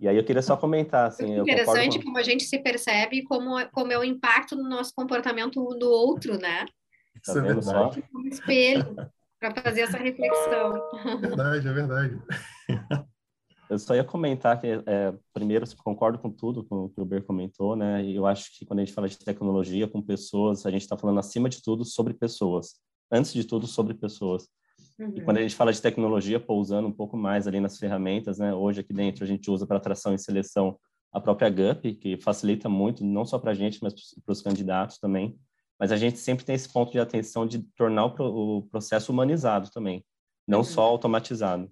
E 0.00 0.08
aí 0.08 0.16
eu 0.16 0.24
queria 0.24 0.42
só 0.42 0.56
comentar, 0.56 1.08
assim... 1.08 1.34
É 1.34 1.38
interessante 1.38 1.98
com... 1.98 2.04
como 2.04 2.18
a 2.18 2.22
gente 2.22 2.44
se 2.44 2.58
percebe 2.58 3.24
como, 3.24 3.54
como 3.70 3.92
é 3.92 3.98
o 3.98 4.04
impacto 4.04 4.56
do 4.56 4.62
nosso 4.62 4.94
comportamento 4.94 5.62
do 5.76 5.90
outro, 5.90 6.38
né? 6.38 6.64
Isso 7.22 7.34
tá 7.34 7.40
é 7.40 7.42
verdade. 7.42 8.04
Um 8.14 8.28
espelho 8.28 9.10
para 9.38 9.54
fazer 9.62 9.82
essa 9.82 9.98
reflexão. 9.98 10.82
É 11.04 11.16
verdade, 11.16 11.68
é 11.68 11.72
verdade. 11.72 12.22
Eu 13.70 13.78
só 13.78 13.94
ia 13.94 14.02
comentar 14.02 14.58
que, 14.58 14.66
é, 14.66 15.14
primeiro, 15.34 15.66
concordo 15.76 16.18
com 16.18 16.30
tudo 16.30 16.64
com 16.64 16.84
o 16.84 16.88
que 16.88 17.00
o 17.00 17.04
Ber 17.04 17.22
comentou, 17.22 17.76
né? 17.76 18.02
E 18.02 18.16
eu 18.16 18.26
acho 18.26 18.50
que 18.56 18.64
quando 18.64 18.78
a 18.78 18.84
gente 18.84 18.94
fala 18.94 19.06
de 19.06 19.18
tecnologia 19.18 19.86
com 19.86 20.00
pessoas, 20.00 20.64
a 20.64 20.70
gente 20.70 20.82
está 20.82 20.96
falando, 20.96 21.18
acima 21.20 21.50
de 21.50 21.62
tudo, 21.62 21.84
sobre 21.84 22.14
pessoas. 22.14 22.76
Antes 23.12 23.30
de 23.30 23.44
tudo, 23.44 23.66
sobre 23.66 23.92
pessoas. 23.92 24.48
Uhum. 24.98 25.12
E 25.14 25.20
quando 25.20 25.36
a 25.36 25.42
gente 25.42 25.54
fala 25.54 25.70
de 25.70 25.82
tecnologia, 25.82 26.40
pousando 26.40 26.88
um 26.88 26.92
pouco 26.92 27.14
mais 27.14 27.46
ali 27.46 27.60
nas 27.60 27.78
ferramentas, 27.78 28.38
né? 28.38 28.54
Hoje 28.54 28.80
aqui 28.80 28.94
dentro 28.94 29.22
a 29.22 29.26
gente 29.26 29.50
usa 29.50 29.66
para 29.66 29.76
atração 29.76 30.14
e 30.14 30.18
seleção 30.18 30.78
a 31.12 31.20
própria 31.20 31.50
GUP, 31.50 31.94
que 31.94 32.16
facilita 32.16 32.70
muito, 32.70 33.04
não 33.04 33.26
só 33.26 33.38
para 33.38 33.50
a 33.50 33.54
gente, 33.54 33.82
mas 33.82 33.94
para 34.24 34.32
os 34.32 34.40
candidatos 34.40 34.98
também. 34.98 35.38
Mas 35.78 35.92
a 35.92 35.96
gente 35.96 36.18
sempre 36.18 36.44
tem 36.44 36.54
esse 36.54 36.68
ponto 36.68 36.90
de 36.90 36.98
atenção 36.98 37.46
de 37.46 37.60
tornar 37.76 38.06
o, 38.06 38.62
processo 38.62 39.12
humanizado 39.12 39.70
também, 39.70 40.04
não 40.46 40.58
uhum. 40.58 40.64
só 40.64 40.82
automatizado. 40.82 41.70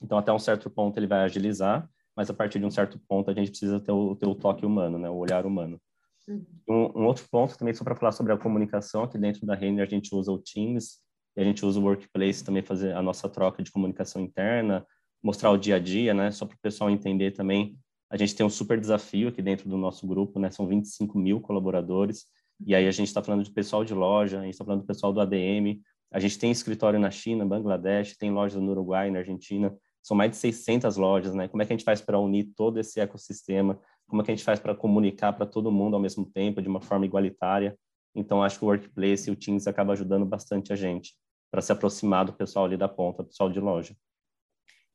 Então, 0.00 0.18
até 0.18 0.32
um 0.32 0.38
certo 0.38 0.70
ponto 0.70 0.96
ele 0.98 1.06
vai 1.06 1.20
agilizar, 1.20 1.88
mas 2.16 2.30
a 2.30 2.34
partir 2.34 2.58
de 2.58 2.64
um 2.64 2.70
certo 2.70 3.00
ponto 3.08 3.30
a 3.30 3.34
gente 3.34 3.50
precisa 3.50 3.80
ter 3.80 3.92
o, 3.92 4.14
ter 4.14 4.26
o 4.26 4.34
toque 4.34 4.64
humano, 4.64 4.98
né? 4.98 5.08
o 5.08 5.16
olhar 5.16 5.46
humano. 5.46 5.80
Uhum. 6.28 6.46
Um, 6.68 7.00
um, 7.00 7.06
outro 7.06 7.26
ponto 7.30 7.56
também, 7.58 7.74
só 7.74 7.82
para 7.82 7.96
falar 7.96 8.12
sobre 8.12 8.32
a 8.32 8.38
comunicação, 8.38 9.04
aqui 9.04 9.18
dentro 9.18 9.44
da 9.44 9.54
Renner 9.54 9.86
a 9.86 9.90
gente 9.90 10.14
usa 10.14 10.30
o 10.30 10.38
Teams 10.38 10.98
e 11.36 11.40
a 11.40 11.44
gente 11.44 11.64
usa 11.64 11.80
o 11.80 11.82
Workplace 11.82 12.44
também 12.44 12.62
fazer 12.62 12.94
a 12.94 13.02
nossa 13.02 13.28
troca 13.28 13.62
de 13.62 13.72
comunicação 13.72 14.22
interna, 14.22 14.86
mostrar 15.22 15.50
o 15.50 15.56
dia 15.56 15.76
a 15.76 15.78
dia, 15.78 16.12
né? 16.12 16.30
Só 16.30 16.44
para 16.44 16.54
o 16.54 16.60
pessoal 16.60 16.90
entender 16.90 17.32
também. 17.32 17.78
A 18.10 18.16
gente 18.16 18.34
tem 18.34 18.44
um 18.44 18.50
super 18.50 18.78
desafio 18.78 19.28
aqui 19.28 19.40
dentro 19.40 19.68
do 19.68 19.76
nosso 19.76 20.06
grupo, 20.06 20.38
né? 20.38 20.50
São 20.50 20.66
25 20.66 21.18
mil 21.18 21.40
colaboradores. 21.40 22.26
E 22.64 22.74
aí 22.74 22.86
a 22.86 22.90
gente 22.90 23.08
está 23.08 23.22
falando 23.22 23.44
de 23.44 23.50
pessoal 23.50 23.84
de 23.84 23.94
loja, 23.94 24.38
a 24.38 24.42
gente 24.42 24.52
está 24.52 24.64
falando 24.64 24.82
do 24.82 24.86
pessoal 24.86 25.12
do 25.12 25.20
ADM. 25.20 25.80
A 26.12 26.20
gente 26.20 26.38
tem 26.38 26.50
escritório 26.50 27.00
na 27.00 27.10
China, 27.10 27.46
Bangladesh, 27.46 28.16
tem 28.16 28.30
lojas 28.30 28.60
no 28.60 28.70
Uruguai, 28.70 29.10
na 29.10 29.20
Argentina 29.20 29.74
são 30.02 30.16
mais 30.16 30.32
de 30.32 30.36
600 30.36 30.96
lojas, 30.96 31.34
né? 31.34 31.46
Como 31.48 31.62
é 31.62 31.66
que 31.66 31.72
a 31.72 31.76
gente 31.76 31.84
faz 31.84 32.00
para 32.00 32.18
unir 32.18 32.52
todo 32.56 32.78
esse 32.78 33.00
ecossistema? 33.00 33.80
Como 34.06 34.20
é 34.20 34.24
que 34.24 34.32
a 34.32 34.34
gente 34.34 34.44
faz 34.44 34.58
para 34.58 34.74
comunicar 34.74 35.32
para 35.32 35.46
todo 35.46 35.70
mundo 35.70 35.94
ao 35.94 36.02
mesmo 36.02 36.26
tempo, 36.26 36.60
de 36.60 36.68
uma 36.68 36.80
forma 36.80 37.06
igualitária? 37.06 37.78
Então, 38.14 38.42
acho 38.42 38.58
que 38.58 38.64
o 38.64 38.68
Workplace 38.68 39.30
e 39.30 39.32
o 39.32 39.36
Teams 39.36 39.66
acaba 39.66 39.92
ajudando 39.92 40.26
bastante 40.26 40.72
a 40.72 40.76
gente. 40.76 41.14
para 41.50 41.60
se 41.60 41.70
aproximar 41.70 42.24
do 42.24 42.32
pessoal 42.32 42.64
ali 42.64 42.78
da 42.78 42.88
ponta, 42.88 43.22
pessoal 43.22 43.50
de 43.50 43.60
loja. 43.60 43.94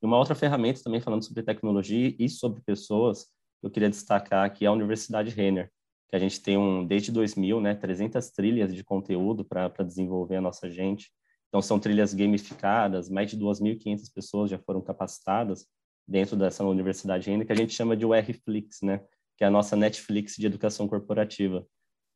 E 0.02 0.06
uma 0.08 0.18
outra 0.18 0.34
ferramenta 0.34 0.82
também 0.84 1.00
falando 1.00 1.24
sobre 1.24 1.44
tecnologia 1.44 2.16
e 2.18 2.28
sobre 2.28 2.62
pessoas, 2.62 3.28
eu 3.62 3.70
queria 3.70 3.92
destacar 3.92 4.44
aqui 4.44 4.66
a 4.66 4.72
Universidade 4.72 5.30
Renner, 5.30 5.72
que 6.10 6.16
a 6.16 6.20
gente 6.20 6.42
tem 6.42 6.58
um 6.58 6.86
desde 6.86 7.12
2000, 7.12 7.60
né, 7.60 7.76
300 7.76 8.30
trilhas 8.32 8.74
de 8.74 8.84
conteúdo 8.84 9.44
para 9.44 9.84
desenvolver 9.84 10.38
a 10.38 10.42
nossa 10.42 10.70
gente. 10.70 11.12
Então 11.50 11.62
são 11.62 11.80
trilhas 11.80 12.14
gamificadas, 12.14 13.10
mais 13.10 13.30
de 13.30 13.38
2.500 13.38 14.14
pessoas 14.14 14.50
já 14.50 14.60
foram 14.60 14.82
capacitadas 14.82 15.66
dentro 16.08 16.36
dessa 16.36 16.64
Universidade 16.64 17.30
Renner, 17.30 17.46
que 17.46 17.52
a 17.52 17.56
gente 17.56 17.74
chama 17.74 17.96
de 17.96 18.06
URFlix, 18.06 18.82
né, 18.82 19.02
que 19.36 19.44
é 19.44 19.48
a 19.48 19.52
nossa 19.52 19.76
Netflix 19.76 20.36
de 20.36 20.46
educação 20.46 20.88
corporativa. 20.88 21.66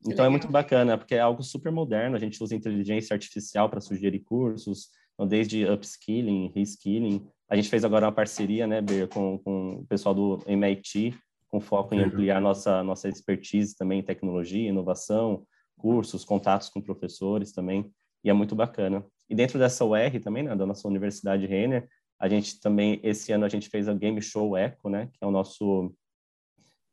Então 0.07 0.25
é 0.25 0.29
muito 0.29 0.47
bacana, 0.47 0.97
porque 0.97 1.15
é 1.15 1.19
algo 1.19 1.43
super 1.43 1.71
moderno, 1.71 2.15
a 2.15 2.19
gente 2.19 2.41
usa 2.41 2.55
inteligência 2.55 3.13
artificial 3.13 3.69
para 3.69 3.79
sugerir 3.79 4.19
cursos, 4.19 4.89
então, 5.13 5.27
desde 5.27 5.65
upskilling, 5.65 6.51
reskilling. 6.55 7.27
A 7.47 7.55
gente 7.55 7.69
fez 7.69 7.85
agora 7.85 8.07
uma 8.07 8.11
parceria, 8.11 8.65
né, 8.65 8.81
Ber, 8.81 9.07
com, 9.07 9.37
com 9.37 9.73
o 9.73 9.85
pessoal 9.85 10.15
do 10.15 10.39
MIT, 10.47 11.13
com 11.51 11.59
foco 11.59 11.93
em 11.93 12.01
ampliar 12.01 12.39
nossa, 12.39 12.81
nossa 12.81 13.09
expertise 13.09 13.75
também 13.75 13.99
em 13.99 14.03
tecnologia, 14.03 14.69
inovação, 14.69 15.45
cursos, 15.77 16.23
contatos 16.23 16.69
com 16.69 16.81
professores 16.81 17.51
também, 17.51 17.91
e 18.23 18.29
é 18.29 18.33
muito 18.33 18.55
bacana. 18.55 19.05
E 19.29 19.35
dentro 19.35 19.59
dessa 19.59 19.83
UR 19.83 20.19
também, 20.23 20.43
né, 20.43 20.55
da 20.55 20.65
nossa 20.65 20.87
Universidade 20.87 21.45
Renner, 21.45 21.87
a 22.19 22.29
gente 22.29 22.59
também, 22.59 22.99
esse 23.03 23.31
ano 23.31 23.45
a 23.45 23.49
gente 23.49 23.67
fez 23.67 23.89
a 23.89 23.93
Game 23.93 24.21
Show 24.21 24.55
Eco, 24.55 24.89
né, 24.89 25.07
que 25.07 25.19
é 25.21 25.27
o 25.27 25.31
nosso 25.31 25.93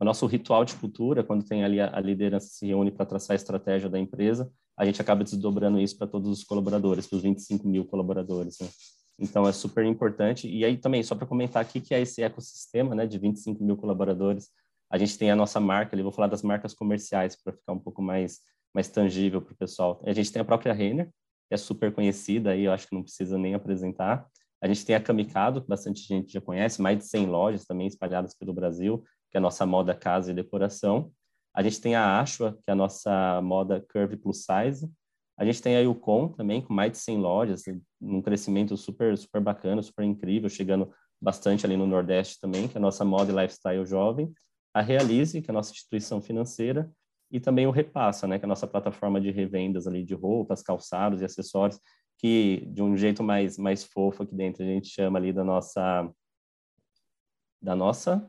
o 0.00 0.04
nosso 0.04 0.26
ritual 0.26 0.64
de 0.64 0.76
cultura, 0.76 1.24
quando 1.24 1.44
tem 1.44 1.64
ali 1.64 1.80
a, 1.80 1.96
a 1.96 2.00
liderança 2.00 2.46
se 2.46 2.66
reúne 2.66 2.90
para 2.90 3.04
traçar 3.04 3.34
a 3.34 3.36
estratégia 3.36 3.88
da 3.88 3.98
empresa, 3.98 4.48
a 4.76 4.84
gente 4.84 5.02
acaba 5.02 5.24
desdobrando 5.24 5.80
isso 5.80 5.98
para 5.98 6.06
todos 6.06 6.30
os 6.30 6.44
colaboradores, 6.44 7.04
para 7.04 7.16
os 7.16 7.22
25 7.22 7.66
mil 7.66 7.84
colaboradores. 7.84 8.58
Né? 8.60 8.68
Então, 9.18 9.46
é 9.48 9.52
super 9.52 9.84
importante. 9.84 10.48
E 10.48 10.64
aí 10.64 10.76
também, 10.76 11.02
só 11.02 11.14
para 11.14 11.26
comentar 11.26 11.62
aqui 11.62 11.80
que 11.80 11.94
é 11.94 12.00
esse 12.00 12.22
ecossistema 12.22 12.94
né, 12.94 13.06
de 13.06 13.18
25 13.18 13.62
mil 13.62 13.76
colaboradores, 13.76 14.50
a 14.90 14.96
gente 14.96 15.18
tem 15.18 15.30
a 15.30 15.36
nossa 15.36 15.60
marca, 15.60 15.94
ali 15.94 16.02
vou 16.02 16.12
falar 16.12 16.28
das 16.28 16.42
marcas 16.42 16.72
comerciais 16.72 17.36
para 17.36 17.52
ficar 17.52 17.72
um 17.72 17.78
pouco 17.78 18.00
mais, 18.00 18.40
mais 18.74 18.88
tangível 18.88 19.42
para 19.42 19.52
o 19.52 19.56
pessoal. 19.56 20.00
A 20.04 20.12
gente 20.12 20.32
tem 20.32 20.40
a 20.40 20.44
própria 20.44 20.72
Renner, 20.72 21.06
que 21.48 21.54
é 21.54 21.56
super 21.56 21.92
conhecida, 21.92 22.50
aí 22.50 22.64
eu 22.64 22.72
acho 22.72 22.86
que 22.86 22.94
não 22.94 23.02
precisa 23.02 23.36
nem 23.36 23.54
apresentar. 23.54 24.26
A 24.62 24.66
gente 24.66 24.84
tem 24.84 24.94
a 24.96 25.00
Kamikado, 25.00 25.62
que 25.62 25.68
bastante 25.68 26.00
gente 26.02 26.32
já 26.32 26.40
conhece, 26.40 26.80
mais 26.80 26.98
de 26.98 27.04
100 27.04 27.26
lojas 27.26 27.64
também 27.64 27.86
espalhadas 27.86 28.34
pelo 28.34 28.52
Brasil 28.52 29.04
que 29.30 29.36
é 29.36 29.38
a 29.38 29.40
nossa 29.40 29.66
moda 29.66 29.94
casa 29.94 30.30
e 30.30 30.34
decoração. 30.34 31.12
A 31.54 31.62
gente 31.62 31.80
tem 31.80 31.94
a 31.94 32.20
Ashua, 32.20 32.58
que 32.62 32.70
é 32.70 32.72
a 32.72 32.76
nossa 32.76 33.40
moda 33.42 33.84
curve 33.92 34.16
plus 34.16 34.44
size. 34.44 34.90
A 35.38 35.44
gente 35.44 35.62
tem 35.62 35.76
a 35.76 35.80
Yukon 35.80 36.28
também, 36.28 36.60
com 36.60 36.74
mais 36.74 36.90
de 36.90 36.98
100 36.98 37.18
lojas, 37.18 37.62
num 38.00 38.20
crescimento 38.20 38.76
super, 38.76 39.16
super 39.16 39.40
bacana, 39.40 39.80
super 39.80 40.04
incrível, 40.04 40.50
chegando 40.50 40.92
bastante 41.20 41.64
ali 41.64 41.76
no 41.76 41.86
Nordeste 41.86 42.40
também, 42.40 42.66
que 42.66 42.76
é 42.76 42.80
a 42.80 42.82
nossa 42.82 43.04
moda 43.04 43.30
e 43.30 43.34
lifestyle 43.34 43.86
jovem. 43.86 44.32
A 44.74 44.82
Realize, 44.82 45.40
que 45.40 45.48
é 45.48 45.52
a 45.52 45.54
nossa 45.54 45.70
instituição 45.70 46.20
financeira. 46.20 46.90
E 47.30 47.38
também 47.38 47.68
o 47.68 47.70
Repassa, 47.70 48.26
né, 48.26 48.36
que 48.36 48.44
é 48.44 48.46
a 48.46 48.48
nossa 48.48 48.66
plataforma 48.66 49.20
de 49.20 49.30
revendas 49.30 49.86
ali 49.86 50.02
de 50.02 50.14
roupas, 50.14 50.60
calçados 50.60 51.20
e 51.20 51.24
acessórios, 51.24 51.78
que 52.18 52.66
de 52.66 52.82
um 52.82 52.96
jeito 52.96 53.22
mais, 53.22 53.56
mais 53.56 53.84
fofo 53.84 54.24
aqui 54.24 54.34
dentro 54.34 54.64
a 54.64 54.66
gente 54.66 54.88
chama 54.88 55.20
ali 55.20 55.32
da 55.32 55.44
nossa 55.44 56.10
da 57.60 57.76
nossa 57.76 58.28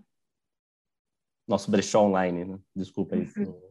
nosso 1.48 1.72
brechó 1.72 2.04
online, 2.04 2.46
né? 2.46 2.60
desculpa 2.76 3.16
isso. 3.16 3.69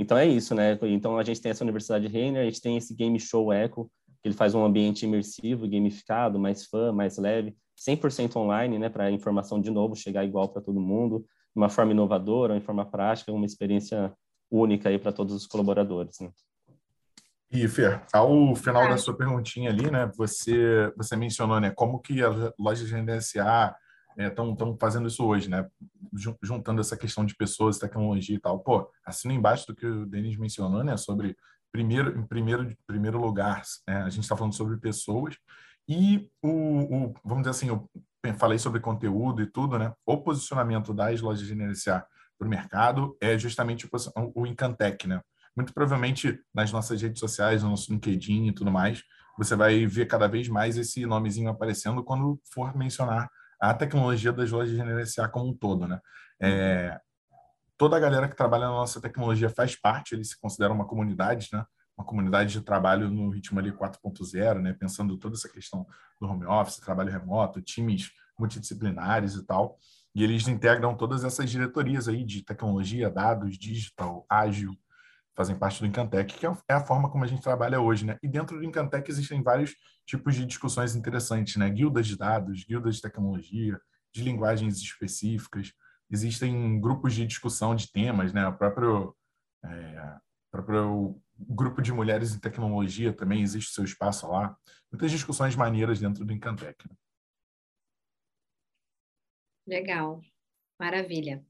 Então 0.00 0.16
é 0.16 0.26
isso, 0.26 0.54
né? 0.54 0.78
Então 0.84 1.18
a 1.18 1.22
gente 1.22 1.42
tem 1.42 1.50
essa 1.50 1.62
Universidade 1.62 2.08
Renner, 2.08 2.40
a 2.40 2.44
gente 2.46 2.62
tem 2.62 2.74
esse 2.78 2.94
Game 2.94 3.20
Show 3.20 3.52
Eco, 3.52 3.92
que 4.22 4.28
ele 4.28 4.34
faz 4.34 4.54
um 4.54 4.64
ambiente 4.64 5.04
imersivo, 5.04 5.68
gamificado, 5.68 6.40
mais 6.40 6.64
fã, 6.64 6.90
mais 6.90 7.18
leve, 7.18 7.54
100% 7.78 8.34
online, 8.36 8.78
né, 8.78 8.88
para 8.88 9.04
a 9.04 9.10
informação 9.10 9.60
de 9.60 9.70
novo 9.70 9.94
chegar 9.94 10.24
igual 10.24 10.48
para 10.48 10.62
todo 10.62 10.80
mundo, 10.80 11.18
de 11.18 11.60
uma 11.60 11.68
forma 11.68 11.92
inovadora, 11.92 12.58
de 12.58 12.64
forma 12.64 12.84
prática, 12.84 13.30
uma 13.30 13.44
experiência 13.44 14.10
única 14.50 14.88
aí 14.88 14.98
para 14.98 15.12
todos 15.12 15.34
os 15.34 15.46
colaboradores, 15.46 16.18
né? 16.18 16.30
E 17.50 17.68
Fer, 17.68 18.02
ao 18.10 18.54
final 18.56 18.88
da 18.88 18.96
sua 18.96 19.14
perguntinha 19.14 19.68
ali, 19.68 19.90
né, 19.90 20.10
você 20.16 20.90
você 20.96 21.14
mencionou, 21.14 21.60
né, 21.60 21.70
como 21.70 22.00
que 22.00 22.22
a 22.22 22.54
loja 22.58 22.86
de 22.86 22.96
NSA 22.96 23.76
estão 24.28 24.52
é, 24.52 24.76
fazendo 24.80 25.08
isso 25.08 25.24
hoje, 25.24 25.48
né? 25.48 25.68
Juntando 26.42 26.80
essa 26.80 26.96
questão 26.96 27.24
de 27.24 27.34
pessoas, 27.34 27.78
tecnologia 27.78 28.36
e 28.36 28.40
tal. 28.40 28.58
Pô, 28.60 28.90
assino 29.04 29.32
embaixo 29.32 29.66
do 29.66 29.74
que 29.74 29.86
o 29.86 30.06
Denis 30.06 30.36
mencionou, 30.36 30.82
né? 30.84 30.96
Sobre 30.96 31.36
primeiro, 31.72 32.18
em 32.18 32.26
primeiro, 32.26 32.76
primeiro 32.86 33.18
lugar, 33.20 33.62
né? 33.86 34.02
a 34.02 34.10
gente 34.10 34.24
está 34.24 34.36
falando 34.36 34.54
sobre 34.54 34.76
pessoas 34.76 35.36
e 35.88 36.28
o, 36.42 36.48
o, 36.48 37.14
vamos 37.24 37.42
dizer 37.42 37.50
assim, 37.50 37.68
eu 37.68 37.88
falei 38.38 38.58
sobre 38.58 38.80
conteúdo 38.80 39.42
e 39.42 39.46
tudo, 39.46 39.78
né? 39.78 39.92
O 40.04 40.18
posicionamento 40.18 40.92
das 40.92 41.20
lojas 41.20 41.46
de 41.46 41.54
NSA 41.54 42.04
para 42.38 42.46
o 42.46 42.50
mercado 42.50 43.16
é 43.20 43.38
justamente 43.38 43.86
o, 43.86 43.90
o 44.34 44.46
Incantec, 44.46 45.06
né? 45.06 45.20
Muito 45.56 45.74
provavelmente 45.74 46.40
nas 46.54 46.70
nossas 46.70 47.00
redes 47.02 47.18
sociais, 47.18 47.62
no 47.62 47.70
nosso 47.70 47.92
LinkedIn 47.92 48.46
e 48.46 48.52
tudo 48.52 48.70
mais, 48.70 49.02
você 49.36 49.56
vai 49.56 49.86
ver 49.86 50.06
cada 50.06 50.28
vez 50.28 50.48
mais 50.48 50.76
esse 50.76 51.04
nomezinho 51.06 51.48
aparecendo 51.48 52.04
quando 52.04 52.40
for 52.52 52.76
mencionar 52.76 53.28
a 53.60 53.74
tecnologia 53.74 54.32
das 54.32 54.50
lojas 54.50 54.74
de 54.74 54.82
NSA 54.82 55.28
como 55.28 55.50
um 55.50 55.54
todo, 55.54 55.86
né? 55.86 56.00
É, 56.40 56.98
toda 57.76 57.96
a 57.96 58.00
galera 58.00 58.28
que 58.28 58.36
trabalha 58.36 58.66
na 58.66 58.72
nossa 58.72 59.00
tecnologia 59.00 59.50
faz 59.50 59.76
parte, 59.76 60.14
eles 60.14 60.30
se 60.30 60.40
consideram 60.40 60.74
uma 60.74 60.86
comunidade, 60.86 61.48
né? 61.52 61.64
Uma 61.96 62.06
comunidade 62.06 62.52
de 62.52 62.62
trabalho 62.62 63.10
no 63.10 63.28
ritmo 63.28 63.58
ali 63.58 63.70
4.0, 63.70 64.60
né? 64.60 64.72
Pensando 64.72 65.18
toda 65.18 65.34
essa 65.34 65.48
questão 65.48 65.86
do 66.18 66.26
home 66.26 66.46
office, 66.46 66.76
trabalho 66.76 67.12
remoto, 67.12 67.60
times 67.60 68.10
multidisciplinares 68.38 69.34
e 69.34 69.44
tal. 69.44 69.78
E 70.14 70.24
eles 70.24 70.48
integram 70.48 70.96
todas 70.96 71.22
essas 71.24 71.50
diretorias 71.50 72.08
aí 72.08 72.24
de 72.24 72.42
tecnologia, 72.42 73.10
dados, 73.10 73.58
digital, 73.58 74.24
ágil, 74.28 74.74
fazem 75.40 75.56
parte 75.56 75.80
do 75.80 75.86
Incantec, 75.86 76.34
que 76.34 76.46
é, 76.46 76.52
é 76.68 76.74
a 76.74 76.84
forma 76.84 77.10
como 77.10 77.24
a 77.24 77.26
gente 77.26 77.40
trabalha 77.40 77.80
hoje, 77.80 78.04
né? 78.04 78.18
E 78.22 78.28
dentro 78.28 78.58
do 78.58 78.64
Incantec 78.64 79.10
existem 79.10 79.42
vários 79.42 79.74
tipos 80.04 80.34
de 80.34 80.44
discussões 80.44 80.94
interessantes, 80.94 81.56
né? 81.56 81.70
Guildas 81.70 82.06
de 82.06 82.14
dados, 82.14 82.62
guildas 82.62 82.96
de 82.96 83.00
tecnologia, 83.00 83.80
de 84.12 84.22
linguagens 84.22 84.76
específicas, 84.76 85.72
existem 86.10 86.78
grupos 86.78 87.14
de 87.14 87.26
discussão 87.26 87.74
de 87.74 87.90
temas, 87.90 88.34
né? 88.34 88.46
O 88.46 88.52
próprio, 88.52 89.16
é, 89.64 90.18
próprio 90.50 91.18
grupo 91.38 91.80
de 91.80 91.90
mulheres 91.90 92.34
em 92.34 92.38
tecnologia 92.38 93.10
também 93.10 93.40
existe 93.40 93.72
seu 93.72 93.84
espaço 93.84 94.28
lá. 94.28 94.54
Muitas 94.92 95.10
discussões 95.10 95.56
maneiras 95.56 95.98
dentro 96.00 96.22
do 96.22 96.34
Incantec. 96.34 96.86
Né? 96.86 96.96
Legal, 99.66 100.20
maravilha. 100.78 101.42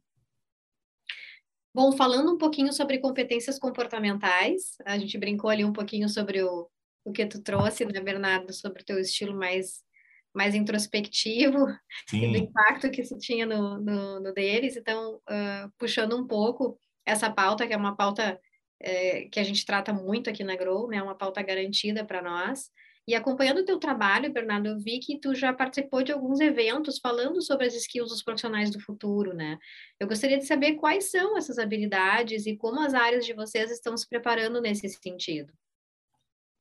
Bom, 1.72 1.92
falando 1.92 2.32
um 2.32 2.38
pouquinho 2.38 2.72
sobre 2.72 2.98
competências 2.98 3.58
comportamentais, 3.58 4.76
a 4.84 4.98
gente 4.98 5.16
brincou 5.16 5.48
ali 5.48 5.64
um 5.64 5.72
pouquinho 5.72 6.08
sobre 6.08 6.42
o, 6.42 6.68
o 7.04 7.12
que 7.12 7.24
tu 7.26 7.40
trouxe, 7.42 7.84
né, 7.84 8.00
Bernardo, 8.00 8.52
sobre 8.52 8.82
o 8.82 8.84
teu 8.84 8.98
estilo 8.98 9.36
mais, 9.36 9.82
mais 10.34 10.54
introspectivo 10.54 11.66
Sim. 12.08 12.32
do 12.32 12.38
impacto 12.38 12.90
que 12.90 13.02
isso 13.02 13.16
tinha 13.18 13.46
no, 13.46 13.80
no, 13.80 14.20
no 14.20 14.34
deles. 14.34 14.76
Então, 14.76 15.16
uh, 15.16 15.70
puxando 15.78 16.16
um 16.16 16.26
pouco 16.26 16.76
essa 17.06 17.30
pauta, 17.30 17.66
que 17.66 17.72
é 17.72 17.76
uma 17.76 17.96
pauta 17.96 18.40
é, 18.80 19.26
que 19.26 19.38
a 19.38 19.44
gente 19.44 19.64
trata 19.64 19.92
muito 19.92 20.28
aqui 20.28 20.42
na 20.42 20.56
Grow, 20.56 20.88
né, 20.88 21.00
uma 21.02 21.14
pauta 21.14 21.42
garantida 21.42 22.04
para 22.04 22.22
nós, 22.22 22.70
e 23.08 23.14
acompanhando 23.14 23.58
o 23.58 23.64
teu 23.64 23.78
trabalho, 23.78 24.32
Bernardo, 24.32 24.68
eu 24.68 24.78
vi 24.78 25.00
que 25.00 25.18
tu 25.18 25.34
já 25.34 25.52
participou 25.52 26.02
de 26.02 26.12
alguns 26.12 26.40
eventos 26.40 26.98
falando 26.98 27.42
sobre 27.42 27.66
as 27.66 27.74
skills 27.74 28.10
dos 28.10 28.22
profissionais 28.22 28.70
do 28.70 28.80
futuro, 28.80 29.34
né? 29.34 29.58
Eu 29.98 30.06
gostaria 30.06 30.38
de 30.38 30.46
saber 30.46 30.74
quais 30.74 31.10
são 31.10 31.36
essas 31.36 31.58
habilidades 31.58 32.46
e 32.46 32.56
como 32.56 32.80
as 32.80 32.94
áreas 32.94 33.26
de 33.26 33.32
vocês 33.32 33.70
estão 33.70 33.96
se 33.96 34.08
preparando 34.08 34.60
nesse 34.60 34.88
sentido. 34.88 35.52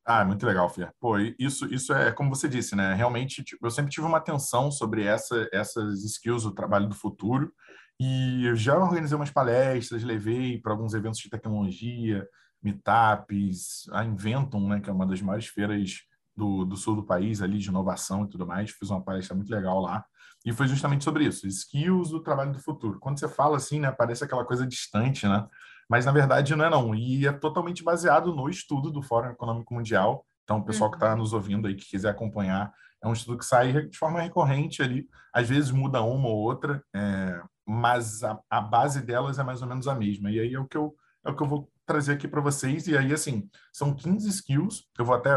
Ah, 0.05 0.25
muito 0.25 0.43
legal, 0.43 0.67
Fia. 0.69 0.91
Pô, 0.99 1.19
isso, 1.37 1.71
isso 1.71 1.93
é 1.93 2.11
como 2.11 2.33
você 2.33 2.49
disse, 2.49 2.75
né? 2.75 2.95
Realmente, 2.95 3.43
tipo, 3.43 3.67
eu 3.67 3.69
sempre 3.69 3.91
tive 3.91 4.07
uma 4.07 4.17
atenção 4.17 4.71
sobre 4.71 5.03
essa, 5.03 5.47
essas 5.53 6.03
skills 6.03 6.43
do 6.43 6.55
trabalho 6.55 6.87
do 6.87 6.95
futuro 6.95 7.53
e 7.99 8.45
eu 8.45 8.55
já 8.55 8.75
organizei 8.75 9.15
umas 9.15 9.29
palestras, 9.29 10.03
levei 10.03 10.57
para 10.57 10.71
alguns 10.71 10.95
eventos 10.95 11.19
de 11.19 11.29
tecnologia, 11.29 12.27
meetups, 12.63 13.87
a 13.91 14.03
Inventum, 14.03 14.67
né, 14.69 14.79
que 14.79 14.89
é 14.89 14.93
uma 14.93 15.05
das 15.05 15.21
maiores 15.21 15.47
feiras 15.47 16.08
do, 16.39 16.65
do 16.65 16.77
sul 16.77 16.95
do 16.95 17.03
país, 17.03 17.41
ali 17.41 17.59
de 17.59 17.67
inovação 17.67 18.23
e 18.23 18.29
tudo 18.29 18.47
mais. 18.47 18.71
Fiz 18.71 18.89
uma 18.89 19.03
palestra 19.03 19.35
muito 19.35 19.51
legal 19.51 19.79
lá. 19.79 20.03
E 20.45 20.53
foi 20.53 20.67
justamente 20.67 21.03
sobre 21.03 21.25
isso, 21.25 21.45
skills 21.45 22.09
do 22.09 22.23
trabalho 22.23 22.53
do 22.53 22.59
futuro. 22.59 22.97
Quando 22.99 23.19
você 23.19 23.27
fala 23.27 23.57
assim, 23.57 23.79
né, 23.79 23.91
parece 23.91 24.23
aquela 24.23 24.45
coisa 24.45 24.65
distante, 24.65 25.27
né? 25.27 25.45
Mas 25.89 26.05
na 26.05 26.11
verdade 26.11 26.55
não 26.55 26.65
é 26.65 26.69
não. 26.69 26.95
E 26.95 27.27
é 27.27 27.31
totalmente 27.31 27.83
baseado 27.83 28.33
no 28.33 28.47
estudo 28.47 28.89
do 28.89 29.01
Fórum 29.01 29.31
Econômico 29.31 29.73
Mundial. 29.73 30.25
Então, 30.43 30.59
o 30.59 30.63
pessoal 30.63 30.89
que 30.89 30.95
está 30.95 31.11
uhum. 31.11 31.17
nos 31.17 31.33
ouvindo 31.33 31.67
aí, 31.67 31.75
que 31.75 31.85
quiser 31.85 32.09
acompanhar, 32.09 32.71
é 33.03 33.07
um 33.07 33.13
estudo 33.13 33.37
que 33.37 33.45
sai 33.45 33.87
de 33.87 33.97
forma 33.97 34.21
recorrente 34.21 34.81
ali. 34.81 35.07
Às 35.33 35.47
vezes 35.47 35.71
muda 35.71 36.01
uma 36.01 36.27
ou 36.27 36.37
outra, 36.37 36.81
é, 36.95 37.41
mas 37.67 38.23
a, 38.23 38.39
a, 38.49 38.61
base 38.61 39.01
delas 39.01 39.37
é 39.39 39.43
mais 39.43 39.61
ou 39.61 39.67
menos 39.67 39.87
a 39.87 39.93
mesma. 39.93 40.31
E 40.31 40.39
aí 40.39 40.53
é 40.53 40.59
o 40.59 40.67
que 40.67 40.77
eu, 40.77 40.95
é 41.25 41.29
o 41.29 41.35
que 41.35 41.43
eu 41.43 41.47
vou 41.47 41.69
trazer 41.85 42.13
aqui 42.13 42.27
para 42.27 42.41
vocês. 42.41 42.87
E 42.87 42.97
aí, 42.97 43.11
assim, 43.13 43.49
são 43.73 43.93
15 43.93 44.29
skills. 44.29 44.85
Eu 44.97 45.05
vou 45.05 45.15
até 45.15 45.31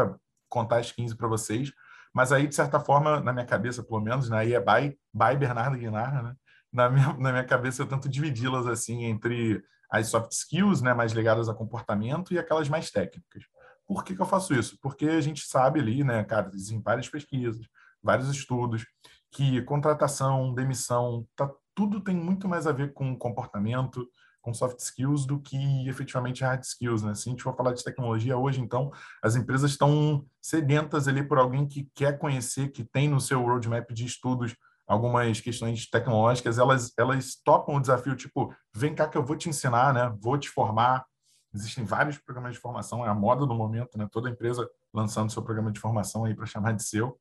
contar 0.53 0.77
as 0.77 0.91
15 0.91 1.15
para 1.15 1.27
vocês. 1.27 1.73
Mas 2.13 2.31
aí, 2.31 2.47
de 2.47 2.53
certa 2.53 2.79
forma, 2.79 3.19
na 3.19 3.33
minha 3.33 3.45
cabeça, 3.45 3.83
pelo 3.83 3.99
menos, 3.99 4.29
né, 4.29 4.37
aí 4.37 4.53
é 4.53 4.59
by, 4.59 4.95
by 5.11 5.35
Bernardo 5.35 5.77
Guinarra, 5.77 6.21
né? 6.21 6.35
Na 6.71 6.89
minha, 6.89 7.13
na 7.13 7.31
minha 7.31 7.43
cabeça, 7.43 7.81
eu 7.81 7.87
tento 7.87 8.07
dividi-las 8.07 8.67
assim 8.67 9.05
entre 9.05 9.63
as 9.89 10.07
soft 10.07 10.31
skills, 10.31 10.81
né, 10.81 10.93
mais 10.93 11.11
ligadas 11.11 11.49
a 11.49 11.53
comportamento, 11.53 12.33
e 12.33 12.39
aquelas 12.39 12.69
mais 12.69 12.91
técnicas. 12.91 13.43
Por 13.85 14.03
que, 14.03 14.15
que 14.15 14.21
eu 14.21 14.25
faço 14.25 14.53
isso? 14.53 14.77
Porque 14.81 15.07
a 15.07 15.21
gente 15.21 15.45
sabe 15.45 15.79
ali, 15.79 16.03
né, 16.03 16.23
cara, 16.23 16.51
em 16.71 16.81
várias 16.81 17.09
pesquisas, 17.09 17.67
vários 18.01 18.29
estudos, 18.29 18.85
que 19.31 19.61
contratação, 19.63 20.53
demissão, 20.53 21.27
tá, 21.35 21.49
tudo 21.75 21.99
tem 21.99 22.15
muito 22.15 22.47
mais 22.47 22.67
a 22.67 22.71
ver 22.71 22.93
com 22.93 23.17
comportamento, 23.17 24.07
com 24.43 24.53
soft 24.53 24.77
skills 24.79 25.25
do 25.25 25.39
que 25.39 25.87
efetivamente 25.87 26.43
hard 26.43 26.61
skills, 26.63 27.01
né? 27.01 27.15
Se 27.15 27.29
a 27.29 27.31
gente 27.31 27.41
for 27.41 27.55
falar 27.55 27.73
de 27.73 27.83
tecnologia 27.83 28.37
hoje, 28.37 28.59
então, 28.59 28.91
as 29.23 29.37
empresas 29.37 29.71
estão 29.71 30.25
sedentas 30.41 31.07
ali 31.07 31.23
por 31.23 31.39
alguém 31.39 31.65
que 31.65 31.89
quer 31.95 32.19
conhecer, 32.19 32.69
que 32.69 32.83
tem 32.83 33.07
no 33.07 33.21
seu 33.21 33.41
roadmap 33.41 33.89
de 33.91 34.05
estudos 34.05 34.53
algumas 34.85 35.39
questões 35.39 35.89
tecnológicas, 35.89 36.59
elas, 36.59 36.91
elas 36.97 37.35
topam 37.41 37.75
o 37.75 37.79
desafio, 37.79 38.17
tipo, 38.17 38.53
vem 38.75 38.93
cá 38.93 39.07
que 39.07 39.17
eu 39.17 39.23
vou 39.25 39.37
te 39.37 39.47
ensinar, 39.47 39.93
né? 39.93 40.13
Vou 40.19 40.37
te 40.37 40.49
formar. 40.49 41.05
Existem 41.53 41.85
vários 41.85 42.17
programas 42.17 42.53
de 42.53 42.59
formação, 42.59 43.05
é 43.05 43.09
a 43.09 43.15
moda 43.15 43.45
do 43.45 43.55
momento, 43.55 43.97
né? 43.97 44.09
Toda 44.11 44.29
empresa 44.29 44.69
lançando 44.93 45.31
seu 45.31 45.41
programa 45.41 45.71
de 45.71 45.79
formação 45.79 46.25
aí 46.25 46.35
para 46.35 46.45
chamar 46.45 46.73
de 46.73 46.83
seu. 46.83 47.17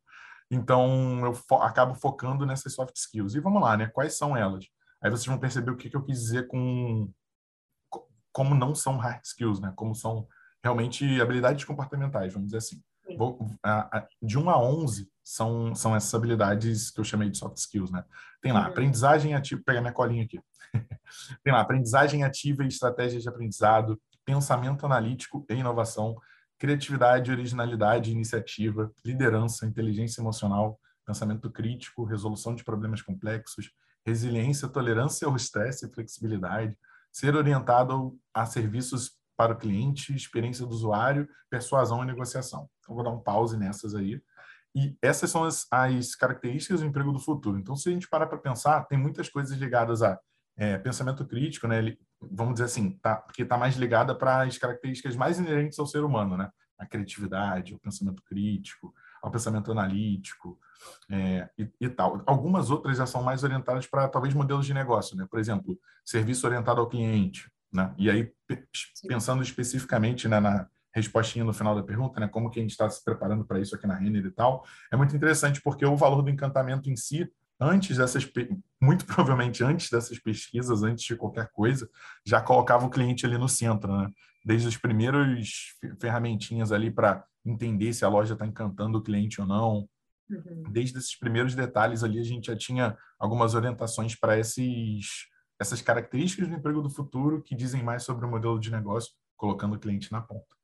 Então, 0.50 1.24
eu 1.24 1.32
fo 1.32 1.54
acabo 1.56 1.94
focando 1.94 2.44
nessas 2.44 2.74
soft 2.74 2.96
skills. 2.96 3.36
E 3.36 3.40
vamos 3.40 3.62
lá, 3.62 3.76
né? 3.76 3.86
Quais 3.86 4.18
são 4.18 4.36
elas? 4.36 4.64
Aí 5.02 5.10
vocês 5.10 5.26
vão 5.26 5.38
perceber 5.38 5.70
o 5.70 5.76
que, 5.76 5.90
que 5.90 5.96
eu 5.96 6.04
quis 6.04 6.20
dizer 6.20 6.46
com 6.46 7.10
como 8.32 8.54
não 8.54 8.74
são 8.74 8.96
hard 8.96 9.22
skills, 9.24 9.60
né? 9.60 9.72
Como 9.76 9.94
são 9.94 10.26
realmente 10.62 11.20
habilidades 11.20 11.64
comportamentais, 11.64 12.32
vamos 12.32 12.48
dizer 12.48 12.58
assim. 12.58 12.82
Vou, 13.18 13.50
a, 13.62 13.98
a, 13.98 14.08
de 14.22 14.38
1 14.38 14.48
a 14.48 14.58
11 14.58 15.10
são, 15.22 15.74
são 15.74 15.94
essas 15.94 16.14
habilidades 16.14 16.90
que 16.90 17.00
eu 17.00 17.04
chamei 17.04 17.28
de 17.28 17.36
soft 17.36 17.58
skills, 17.58 17.90
né? 17.90 18.04
Tem 18.40 18.52
lá, 18.52 18.60
uhum. 18.60 18.66
aprendizagem 18.68 19.34
ativa, 19.34 19.60
pegar 19.66 19.80
minha 19.80 19.92
colinha 19.92 20.24
aqui. 20.24 20.40
Tem 21.44 21.52
lá, 21.52 21.60
aprendizagem 21.60 22.24
ativa 22.24 22.64
e 22.64 22.68
estratégias 22.68 23.22
de 23.22 23.28
aprendizado, 23.28 24.00
pensamento 24.24 24.86
analítico 24.86 25.44
e 25.50 25.54
inovação, 25.54 26.16
criatividade, 26.58 27.30
originalidade, 27.30 28.12
iniciativa, 28.12 28.90
liderança, 29.04 29.66
inteligência 29.66 30.22
emocional, 30.22 30.78
pensamento 31.04 31.50
crítico, 31.50 32.04
resolução 32.04 32.54
de 32.54 32.64
problemas 32.64 33.02
complexos, 33.02 33.70
resiliência, 34.06 34.68
tolerância 34.68 35.26
ao 35.26 35.36
estresse 35.36 35.86
e 35.86 35.92
flexibilidade, 35.92 36.76
ser 37.10 37.34
orientado 37.36 38.18
a 38.34 38.46
serviços 38.46 39.12
para 39.36 39.52
o 39.52 39.56
cliente, 39.56 40.14
experiência 40.14 40.66
do 40.66 40.72
usuário, 40.72 41.28
persuasão 41.50 42.02
e 42.02 42.06
negociação. 42.06 42.68
Então, 42.80 42.94
vou 42.94 43.04
dar 43.04 43.10
um 43.10 43.20
pause 43.20 43.56
nessas 43.56 43.94
aí. 43.94 44.20
E 44.74 44.96
essas 45.02 45.30
são 45.30 45.44
as, 45.44 45.66
as 45.70 46.14
características 46.14 46.80
do 46.80 46.86
emprego 46.86 47.12
do 47.12 47.18
futuro. 47.18 47.58
Então, 47.58 47.76
se 47.76 47.88
a 47.88 47.92
gente 47.92 48.08
parar 48.08 48.26
para 48.26 48.38
pensar, 48.38 48.84
tem 48.84 48.98
muitas 48.98 49.28
coisas 49.28 49.56
ligadas 49.58 50.02
a 50.02 50.18
é, 50.56 50.78
pensamento 50.78 51.26
crítico, 51.26 51.66
né? 51.66 51.78
Ele, 51.78 51.98
vamos 52.20 52.54
dizer 52.54 52.64
assim, 52.66 52.98
tá, 53.02 53.16
porque 53.16 53.42
está 53.42 53.58
mais 53.58 53.76
ligada 53.76 54.14
para 54.14 54.42
as 54.42 54.56
características 54.58 55.16
mais 55.16 55.38
inerentes 55.38 55.78
ao 55.78 55.86
ser 55.86 56.04
humano, 56.04 56.36
né? 56.36 56.50
A 56.78 56.86
criatividade, 56.86 57.74
o 57.74 57.80
pensamento 57.80 58.22
crítico, 58.24 58.94
ao 59.22 59.30
pensamento 59.30 59.70
analítico 59.70 60.58
é, 61.08 61.48
e, 61.56 61.70
e, 61.80 61.88
tal. 61.88 62.22
Algumas 62.26 62.70
outras 62.70 62.96
já 62.98 63.06
são 63.06 63.22
mais 63.22 63.44
orientadas 63.44 63.86
para 63.86 64.08
talvez 64.08 64.34
modelos 64.34 64.66
de 64.66 64.74
negócio, 64.74 65.16
né? 65.16 65.26
Por 65.30 65.38
exemplo, 65.38 65.78
serviço 66.04 66.44
orientado 66.46 66.80
ao 66.80 66.88
cliente, 66.88 67.50
né? 67.72 67.94
E 67.96 68.10
aí 68.10 68.32
pensando 69.06 69.42
especificamente 69.42 70.26
né, 70.26 70.40
na 70.40 70.66
respostinha 70.92 71.44
no 71.44 71.52
final 71.52 71.74
da 71.74 71.82
pergunta, 71.82 72.18
né? 72.18 72.26
Como 72.26 72.50
que 72.50 72.58
a 72.58 72.62
gente 72.62 72.72
está 72.72 72.90
se 72.90 73.02
preparando 73.02 73.44
para 73.44 73.60
isso 73.60 73.76
aqui 73.76 73.86
na 73.86 73.94
Renner 73.94 74.26
e 74.26 74.30
tal, 74.30 74.64
é 74.90 74.96
muito 74.96 75.14
interessante 75.14 75.62
porque 75.62 75.86
o 75.86 75.96
valor 75.96 76.20
do 76.22 76.30
encantamento 76.30 76.90
em 76.90 76.96
si 76.96 77.30
antes 77.60 77.96
dessas, 77.96 78.28
muito 78.80 79.04
provavelmente 79.06 79.62
antes 79.62 79.90
dessas 79.90 80.18
pesquisas, 80.18 80.82
antes 80.82 81.04
de 81.04 81.16
qualquer 81.16 81.50
coisa, 81.50 81.88
já 82.24 82.40
colocava 82.40 82.86
o 82.86 82.90
cliente 82.90 83.26
ali 83.26 83.38
no 83.38 83.48
centro, 83.48 83.96
né? 83.96 84.08
Desde 84.44 84.66
os 84.66 84.76
primeiros 84.76 85.76
ferramentinhas 86.00 86.72
ali 86.72 86.90
para 86.90 87.24
entender 87.44 87.92
se 87.92 88.04
a 88.04 88.08
loja 88.08 88.34
está 88.34 88.46
encantando 88.46 88.98
o 88.98 89.02
cliente 89.02 89.40
ou 89.40 89.46
não. 89.46 89.88
Uhum. 90.28 90.64
Desde 90.70 90.98
esses 90.98 91.16
primeiros 91.16 91.54
detalhes 91.54 92.02
ali, 92.02 92.18
a 92.18 92.24
gente 92.24 92.46
já 92.46 92.56
tinha 92.56 92.96
algumas 93.18 93.54
orientações 93.54 94.14
para 94.14 94.38
esses 94.38 95.30
essas 95.60 95.80
características 95.80 96.48
do 96.48 96.56
emprego 96.56 96.82
do 96.82 96.90
futuro 96.90 97.40
que 97.40 97.54
dizem 97.54 97.84
mais 97.84 98.02
sobre 98.02 98.26
o 98.26 98.28
modelo 98.28 98.58
de 98.58 98.70
negócio, 98.70 99.12
colocando 99.36 99.76
o 99.76 99.78
cliente 99.78 100.10
na 100.10 100.20
ponta. 100.20 100.56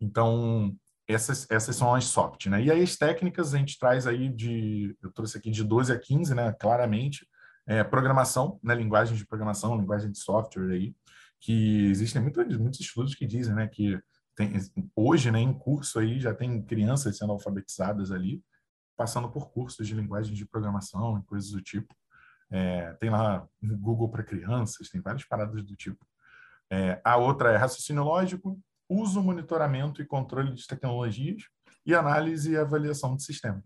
Então, 0.00 0.74
essas, 1.12 1.46
essas 1.50 1.76
são 1.76 1.94
as 1.94 2.04
soft, 2.04 2.46
né? 2.46 2.62
E 2.62 2.70
aí 2.70 2.82
as 2.82 2.96
técnicas 2.96 3.54
a 3.54 3.58
gente 3.58 3.78
traz 3.78 4.06
aí 4.06 4.28
de, 4.28 4.96
eu 5.02 5.12
trouxe 5.12 5.38
aqui 5.38 5.50
de 5.50 5.64
12 5.64 5.92
a 5.92 5.98
15, 5.98 6.34
né? 6.34 6.52
Claramente, 6.52 7.26
é, 7.66 7.82
programação, 7.84 8.58
né? 8.62 8.74
Linguagem 8.74 9.16
de 9.16 9.26
programação, 9.26 9.76
linguagem 9.76 10.10
de 10.10 10.18
software 10.18 10.72
aí, 10.72 10.94
que 11.40 11.86
existem 11.86 12.22
muitos, 12.22 12.56
muitos 12.56 12.80
estudos 12.80 13.14
que 13.14 13.26
dizem, 13.26 13.54
né? 13.54 13.68
Que 13.68 13.98
tem, 14.36 14.52
hoje, 14.96 15.30
né, 15.30 15.40
em 15.40 15.52
curso 15.52 15.98
aí, 15.98 16.18
já 16.20 16.34
tem 16.34 16.62
crianças 16.62 17.18
sendo 17.18 17.32
alfabetizadas 17.32 18.10
ali, 18.10 18.42
passando 18.96 19.30
por 19.30 19.50
cursos 19.50 19.86
de 19.86 19.94
linguagem 19.94 20.34
de 20.34 20.46
programação 20.46 21.18
e 21.18 21.22
coisas 21.24 21.50
do 21.50 21.60
tipo. 21.60 21.94
É, 22.50 22.92
tem 22.94 23.10
lá 23.10 23.46
Google 23.62 24.08
para 24.08 24.24
crianças, 24.24 24.88
tem 24.88 25.00
várias 25.00 25.24
paradas 25.24 25.62
do 25.62 25.76
tipo. 25.76 26.04
É, 26.70 27.00
a 27.04 27.16
outra 27.16 27.52
é 27.52 27.56
raciocínio 27.56 28.02
lógico, 28.02 28.60
uso, 28.90 29.22
monitoramento 29.22 30.02
e 30.02 30.06
controle 30.06 30.52
de 30.52 30.66
tecnologias 30.66 31.44
e 31.86 31.94
análise 31.94 32.50
e 32.50 32.58
avaliação 32.58 33.14
de 33.14 33.22
sistemas. 33.22 33.64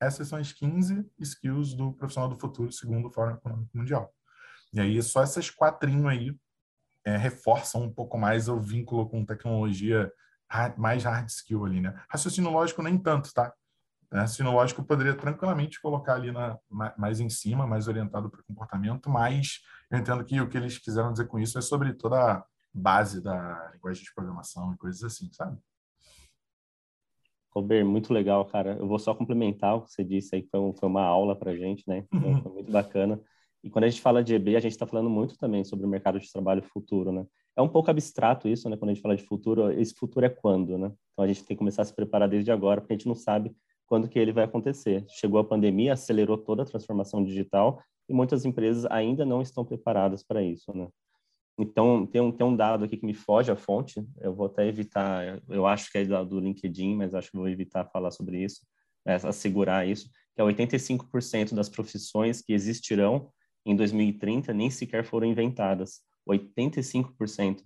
Essas 0.00 0.26
são 0.26 0.38
as 0.38 0.50
15 0.52 1.06
skills 1.20 1.74
do 1.74 1.92
profissional 1.92 2.28
do 2.28 2.38
futuro, 2.38 2.72
segundo 2.72 3.06
o 3.06 3.10
Fórum 3.12 3.34
Econômico 3.34 3.70
Mundial. 3.76 4.12
E 4.72 4.80
aí, 4.80 5.00
só 5.02 5.22
essas 5.22 5.50
quatrinho 5.50 6.08
aí 6.08 6.34
é, 7.04 7.16
reforçam 7.16 7.82
um 7.82 7.92
pouco 7.92 8.18
mais 8.18 8.48
o 8.48 8.58
vínculo 8.58 9.08
com 9.08 9.24
tecnologia 9.24 10.10
hard, 10.50 10.76
mais 10.78 11.04
hard 11.04 11.28
skill 11.28 11.66
ali, 11.66 11.80
né? 11.80 11.94
Raciocínio 12.08 12.50
lógico 12.50 12.82
nem 12.82 12.98
tanto, 12.98 13.32
tá? 13.32 13.52
Raciocínio 14.12 14.52
lógico 14.52 14.82
poderia 14.84 15.14
tranquilamente 15.14 15.80
colocar 15.80 16.14
ali 16.14 16.32
na, 16.32 16.58
mais 16.98 17.20
em 17.20 17.30
cima, 17.30 17.66
mais 17.66 17.88
orientado 17.88 18.30
para 18.30 18.42
comportamento, 18.42 19.08
mas 19.08 19.60
eu 19.90 19.98
entendo 19.98 20.24
que 20.24 20.40
o 20.40 20.48
que 20.48 20.56
eles 20.56 20.78
quiseram 20.78 21.12
dizer 21.12 21.26
com 21.28 21.38
isso 21.38 21.58
é 21.58 21.62
sobre 21.62 21.94
toda 21.94 22.44
base 22.72 23.20
da 23.20 23.70
linguagem 23.74 24.02
de 24.02 24.14
programação 24.14 24.72
e 24.72 24.76
coisas 24.78 25.02
assim, 25.04 25.30
sabe? 25.32 25.58
Robert, 27.54 27.84
muito 27.84 28.12
legal, 28.12 28.44
cara. 28.46 28.76
Eu 28.78 28.88
vou 28.88 28.98
só 28.98 29.14
complementar 29.14 29.76
o 29.76 29.82
que 29.82 29.92
você 29.92 30.02
disse 30.02 30.34
aí, 30.34 30.42
que 30.42 30.48
foi, 30.48 30.72
foi 30.72 30.88
uma 30.88 31.02
aula 31.02 31.36
para 31.36 31.54
gente, 31.54 31.86
né? 31.86 32.06
Então, 32.12 32.42
foi 32.42 32.52
muito 32.52 32.72
bacana. 32.72 33.20
E 33.62 33.70
quando 33.70 33.84
a 33.84 33.88
gente 33.88 34.00
fala 34.00 34.24
de 34.24 34.34
EB, 34.34 34.56
a 34.56 34.60
gente 34.60 34.72
está 34.72 34.86
falando 34.86 35.08
muito 35.08 35.36
também 35.36 35.62
sobre 35.62 35.86
o 35.86 35.88
mercado 35.88 36.18
de 36.18 36.32
trabalho 36.32 36.62
futuro, 36.62 37.12
né? 37.12 37.26
É 37.54 37.60
um 37.60 37.68
pouco 37.68 37.90
abstrato 37.90 38.48
isso, 38.48 38.68
né? 38.68 38.76
Quando 38.76 38.90
a 38.90 38.94
gente 38.94 39.02
fala 39.02 39.14
de 39.14 39.22
futuro, 39.22 39.70
esse 39.70 39.94
futuro 39.94 40.24
é 40.24 40.30
quando, 40.30 40.78
né? 40.78 40.90
Então 41.12 41.24
a 41.24 41.28
gente 41.28 41.44
tem 41.44 41.54
que 41.54 41.58
começar 41.58 41.82
a 41.82 41.84
se 41.84 41.94
preparar 41.94 42.28
desde 42.28 42.50
agora, 42.50 42.80
porque 42.80 42.94
a 42.94 42.96
gente 42.96 43.06
não 43.06 43.14
sabe 43.14 43.54
quando 43.86 44.08
que 44.08 44.18
ele 44.18 44.32
vai 44.32 44.44
acontecer. 44.44 45.04
Chegou 45.08 45.38
a 45.38 45.44
pandemia, 45.44 45.92
acelerou 45.92 46.38
toda 46.38 46.62
a 46.62 46.66
transformação 46.66 47.22
digital 47.22 47.80
e 48.08 48.14
muitas 48.14 48.44
empresas 48.44 48.86
ainda 48.86 49.24
não 49.24 49.42
estão 49.42 49.64
preparadas 49.64 50.22
para 50.22 50.42
isso, 50.42 50.74
né? 50.76 50.88
Então, 51.62 52.04
tem 52.04 52.20
um, 52.20 52.32
tem 52.32 52.44
um 52.44 52.56
dado 52.56 52.84
aqui 52.84 52.96
que 52.96 53.06
me 53.06 53.14
foge 53.14 53.52
a 53.52 53.54
fonte, 53.54 54.04
eu 54.20 54.34
vou 54.34 54.46
até 54.46 54.66
evitar, 54.66 55.40
eu 55.48 55.64
acho 55.64 55.92
que 55.92 55.98
é 55.98 56.04
do 56.04 56.40
LinkedIn, 56.40 56.96
mas 56.96 57.14
acho 57.14 57.30
que 57.30 57.36
vou 57.36 57.48
evitar 57.48 57.84
falar 57.84 58.10
sobre 58.10 58.42
isso, 58.42 58.62
é, 59.06 59.14
assegurar 59.14 59.86
isso, 59.86 60.10
que 60.34 60.42
é 60.42 60.44
85% 60.44 61.54
das 61.54 61.68
profissões 61.68 62.42
que 62.42 62.52
existirão 62.52 63.30
em 63.64 63.76
2030 63.76 64.52
nem 64.52 64.70
sequer 64.70 65.04
foram 65.04 65.28
inventadas. 65.28 66.00
85%. 66.28 67.62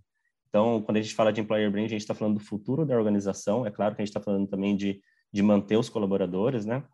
Então, 0.49 0.83
quando 0.83 0.99
a 0.99 1.01
gente 1.01 1.15
fala 1.15 1.33
de 1.33 1.41
employer 1.41 1.71
brand, 1.71 1.87
a 1.87 1.89
gente 1.89 2.03
está 2.03 2.15
falando 2.15 2.35
do 2.35 2.45
futuro 2.45 2.85
da 2.85 2.97
organização. 2.97 3.67
É 3.67 3.71
claro 3.71 3.95
que 3.95 4.03
a 4.03 4.05
gente 4.05 4.11
está 4.11 4.21
falando 4.21 4.47
também 4.47 4.77
de, 4.77 5.01
de 5.33 5.43
manter 5.43 5.79
os 5.79 5.89
colaboradores, 5.89 6.67
né? 6.67 6.85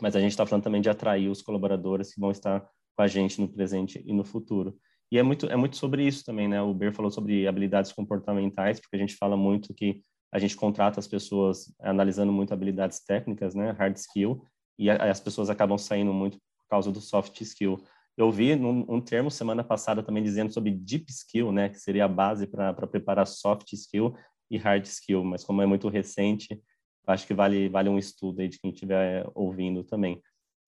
Mas 0.00 0.16
a 0.16 0.20
gente 0.20 0.30
está 0.30 0.46
falando 0.46 0.64
também 0.64 0.80
de 0.80 0.88
atrair 0.88 1.28
os 1.28 1.42
colaboradores 1.42 2.14
que 2.14 2.20
vão 2.20 2.30
estar 2.30 2.60
com 2.96 3.02
a 3.02 3.06
gente 3.06 3.38
no 3.38 3.48
presente 3.48 4.02
e 4.06 4.14
no 4.14 4.24
futuro. 4.24 4.78
E 5.10 5.18
é 5.18 5.22
muito, 5.22 5.46
é 5.46 5.56
muito 5.56 5.76
sobre 5.76 6.06
isso 6.06 6.24
também, 6.24 6.48
né? 6.48 6.60
O 6.60 6.74
Ber 6.74 6.92
falou 6.92 7.10
sobre 7.10 7.46
habilidades 7.46 7.92
comportamentais, 7.92 8.78
porque 8.78 8.96
a 8.96 8.98
gente 8.98 9.16
fala 9.16 9.36
muito 9.36 9.72
que 9.72 10.02
a 10.30 10.38
gente 10.38 10.56
contrata 10.56 11.00
as 11.00 11.06
pessoas 11.06 11.74
analisando 11.80 12.32
muito 12.32 12.52
habilidades 12.52 13.02
técnicas, 13.02 13.54
né? 13.54 13.70
Hard 13.70 13.96
skill, 13.96 14.42
e 14.78 14.88
as 14.88 15.20
pessoas 15.20 15.50
acabam 15.50 15.76
saindo 15.76 16.12
muito 16.12 16.38
por 16.38 16.68
causa 16.70 16.92
do 16.92 17.00
soft 17.00 17.40
skill. 17.40 17.82
Eu 18.16 18.30
vi 18.30 18.54
num, 18.54 18.84
um 18.88 19.00
termo 19.00 19.30
semana 19.30 19.64
passada 19.64 20.02
também 20.02 20.22
dizendo 20.22 20.52
sobre 20.52 20.70
deep 20.70 21.10
skill, 21.10 21.50
né, 21.52 21.68
que 21.68 21.78
seria 21.78 22.04
a 22.04 22.08
base 22.08 22.46
para 22.46 22.74
preparar 22.86 23.26
soft 23.26 23.72
skill 23.72 24.14
e 24.50 24.56
hard 24.56 24.84
skill, 24.84 25.24
mas 25.24 25.44
como 25.44 25.62
é 25.62 25.66
muito 25.66 25.88
recente, 25.88 26.60
acho 27.06 27.26
que 27.26 27.34
vale 27.34 27.68
vale 27.68 27.88
um 27.88 27.98
estudo 27.98 28.40
aí 28.40 28.48
de 28.48 28.58
quem 28.58 28.70
estiver 28.70 29.24
ouvindo 29.34 29.82
também. 29.82 30.20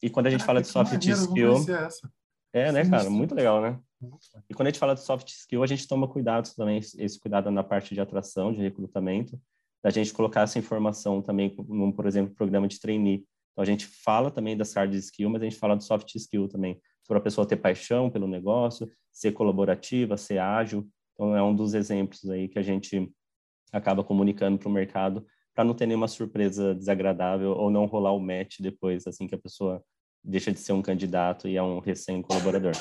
E 0.02 0.08
quando 0.08 0.26
a 0.26 0.30
gente 0.30 0.44
fala 0.44 0.60
de 0.60 0.68
soft 0.68 0.92
maneiro, 0.92 1.18
skill, 1.18 1.54
é, 2.52 2.72
né, 2.72 2.88
cara, 2.88 3.10
muito 3.10 3.34
legal, 3.34 3.60
né? 3.60 3.78
E 4.48 4.54
quando 4.54 4.68
a 4.68 4.70
gente 4.70 4.78
fala 4.78 4.94
de 4.94 5.02
soft 5.02 5.28
skill, 5.28 5.62
a 5.62 5.66
gente 5.66 5.86
toma 5.86 6.08
cuidado 6.08 6.48
também, 6.56 6.78
esse 6.78 7.18
cuidado 7.18 7.50
na 7.50 7.62
parte 7.62 7.94
de 7.94 8.00
atração, 8.00 8.52
de 8.52 8.60
recrutamento, 8.60 9.40
da 9.82 9.90
gente 9.90 10.12
colocar 10.12 10.42
essa 10.42 10.58
informação 10.58 11.22
também, 11.22 11.54
num, 11.68 11.92
por 11.92 12.06
exemplo, 12.06 12.34
programa 12.34 12.68
de 12.68 12.80
trainee. 12.80 13.24
Então, 13.52 13.62
a 13.62 13.64
gente 13.64 13.86
fala 13.86 14.30
também 14.30 14.56
das 14.56 14.74
hard 14.74 14.94
skill, 14.94 15.30
mas 15.30 15.42
a 15.42 15.44
gente 15.44 15.56
fala 15.56 15.76
do 15.76 15.82
soft 15.82 16.14
skill 16.14 16.48
também, 16.48 16.80
sobre 17.06 17.18
a 17.18 17.22
pessoa 17.22 17.46
ter 17.46 17.56
paixão 17.56 18.10
pelo 18.10 18.26
negócio, 18.26 18.90
ser 19.12 19.32
colaborativa, 19.32 20.16
ser 20.16 20.38
ágil. 20.38 20.88
Então, 21.14 21.36
é 21.36 21.42
um 21.42 21.54
dos 21.54 21.74
exemplos 21.74 22.28
aí 22.30 22.48
que 22.48 22.58
a 22.58 22.62
gente 22.62 23.10
acaba 23.72 24.02
comunicando 24.02 24.58
para 24.58 24.68
o 24.68 24.72
mercado 24.72 25.26
para 25.54 25.64
não 25.64 25.74
ter 25.74 25.86
nenhuma 25.86 26.08
surpresa 26.08 26.74
desagradável 26.74 27.52
ou 27.52 27.70
não 27.70 27.86
rolar 27.86 28.12
o 28.12 28.20
match 28.20 28.60
depois, 28.60 29.06
assim 29.06 29.26
que 29.26 29.34
a 29.34 29.38
pessoa 29.38 29.82
deixa 30.22 30.52
de 30.52 30.58
ser 30.58 30.72
um 30.72 30.82
candidato 30.82 31.48
e 31.48 31.56
é 31.56 31.62
um 31.62 31.80
recém-colaborador. 31.80 32.72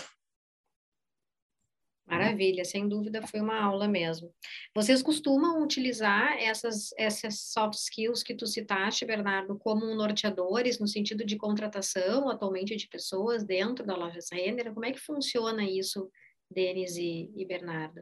Maravilha, 2.10 2.66
sem 2.66 2.88
dúvida 2.88 3.22
foi 3.28 3.40
uma 3.40 3.62
aula 3.62 3.88
mesmo. 3.88 4.34
Vocês 4.76 5.02
costumam 5.02 5.62
utilizar 5.62 6.34
essas, 6.40 6.90
essas 6.98 7.40
soft 7.40 7.76
skills 7.76 8.24
que 8.24 8.34
tu 8.34 8.48
citaste, 8.48 9.06
Bernardo, 9.06 9.58
como 9.58 9.94
norteadores 9.94 10.80
no 10.80 10.88
sentido 10.88 11.24
de 11.24 11.38
contratação 11.38 12.30
atualmente 12.30 12.76
de 12.76 12.88
pessoas 12.88 13.44
dentro 13.44 13.86
da 13.86 13.96
loja 13.96 14.20
Renner? 14.32 14.74
Como 14.74 14.86
é 14.86 14.92
que 14.92 15.00
funciona 15.00 15.64
isso, 15.64 16.10
Denis 16.50 16.96
e, 16.96 17.32
e 17.36 17.46
Bernardo? 17.46 18.02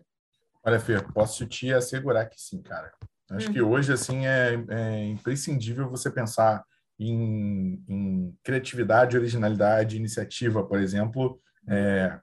Olha, 0.64 0.80
Fê, 0.80 1.02
posso 1.14 1.46
te 1.46 1.74
assegurar 1.74 2.30
que 2.30 2.42
sim, 2.42 2.62
cara. 2.62 2.94
Acho 3.30 3.48
uhum. 3.48 3.54
que 3.54 3.62
hoje, 3.62 3.92
assim, 3.92 4.26
é, 4.26 4.54
é, 4.70 5.06
imprescindível 5.06 5.90
você 5.90 6.10
pensar 6.10 6.64
em, 7.00 7.84
em 7.88 8.38
criatividade, 8.44 9.18
originalidade, 9.18 9.98
iniciativa, 9.98 10.66
por 10.66 10.80
exemplo. 10.80 11.42
É, 11.70 12.20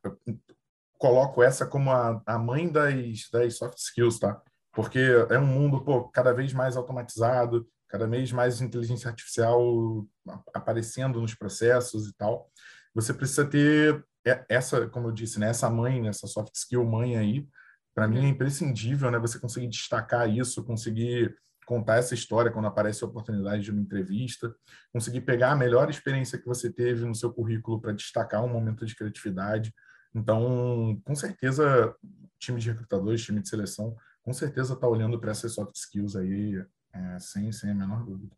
coloco 1.04 1.42
essa 1.42 1.66
como 1.66 1.90
a, 1.90 2.22
a 2.24 2.38
mãe 2.38 2.66
das, 2.66 3.28
das 3.30 3.58
soft 3.58 3.76
skills, 3.76 4.18
tá? 4.18 4.40
Porque 4.72 4.98
é 5.28 5.38
um 5.38 5.44
mundo 5.44 5.84
pô, 5.84 6.08
cada 6.08 6.32
vez 6.32 6.54
mais 6.54 6.78
automatizado, 6.78 7.68
cada 7.90 8.06
vez 8.06 8.32
mais 8.32 8.62
inteligência 8.62 9.10
artificial 9.10 10.06
aparecendo 10.54 11.20
nos 11.20 11.34
processos 11.34 12.08
e 12.08 12.14
tal. 12.16 12.50
Você 12.94 13.12
precisa 13.12 13.44
ter 13.44 14.02
essa, 14.48 14.88
como 14.88 15.08
eu 15.08 15.12
disse, 15.12 15.38
né, 15.38 15.50
essa 15.50 15.68
mãe, 15.68 16.08
essa 16.08 16.26
soft 16.26 16.54
skill 16.54 16.86
mãe 16.86 17.18
aí, 17.18 17.46
para 17.94 18.08
mim 18.08 18.24
é 18.24 18.28
imprescindível, 18.28 19.10
né, 19.10 19.18
você 19.18 19.38
conseguir 19.38 19.68
destacar 19.68 20.26
isso, 20.30 20.64
conseguir 20.64 21.36
contar 21.66 21.96
essa 21.96 22.14
história 22.14 22.50
quando 22.50 22.66
aparece 22.66 23.04
a 23.04 23.06
oportunidade 23.06 23.62
de 23.62 23.70
uma 23.70 23.80
entrevista, 23.82 24.54
conseguir 24.90 25.20
pegar 25.20 25.52
a 25.52 25.56
melhor 25.56 25.90
experiência 25.90 26.38
que 26.38 26.46
você 26.46 26.72
teve 26.72 27.04
no 27.04 27.14
seu 27.14 27.30
currículo 27.30 27.78
para 27.78 27.92
destacar 27.92 28.42
um 28.42 28.48
momento 28.48 28.86
de 28.86 28.96
criatividade, 28.96 29.70
então, 30.14 31.00
com 31.04 31.14
certeza, 31.14 31.94
time 32.38 32.60
de 32.60 32.70
recrutadores, 32.70 33.24
time 33.24 33.40
de 33.40 33.48
seleção, 33.48 33.96
com 34.22 34.32
certeza 34.32 34.74
está 34.74 34.86
olhando 34.86 35.20
para 35.20 35.32
essas 35.32 35.54
soft 35.54 35.74
skills 35.74 36.16
aí, 36.16 36.64
é, 36.92 37.18
sem, 37.18 37.50
sem 37.50 37.70
a 37.70 37.74
menor 37.74 38.04
dúvida. 38.04 38.36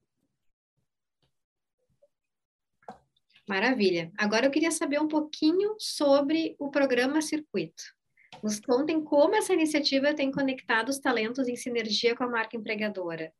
Maravilha. 3.49 4.11
Agora 4.19 4.47
eu 4.47 4.51
queria 4.51 4.73
saber 4.73 5.01
um 5.01 5.07
pouquinho 5.07 5.77
sobre 5.79 6.57
o 6.59 6.71
programa 6.71 7.23
Circuito. 7.23 7.85
Nos 8.43 8.59
contem 8.59 9.03
como 9.05 9.37
essa 9.37 9.53
iniciativa 9.53 10.15
tem 10.15 10.33
conectado 10.33 10.89
os 10.89 10.99
talentos 10.99 11.47
em 11.47 11.55
sinergia 11.55 12.17
com 12.17 12.25
a 12.25 12.29
marca 12.29 12.57
empregadora. 12.57 13.33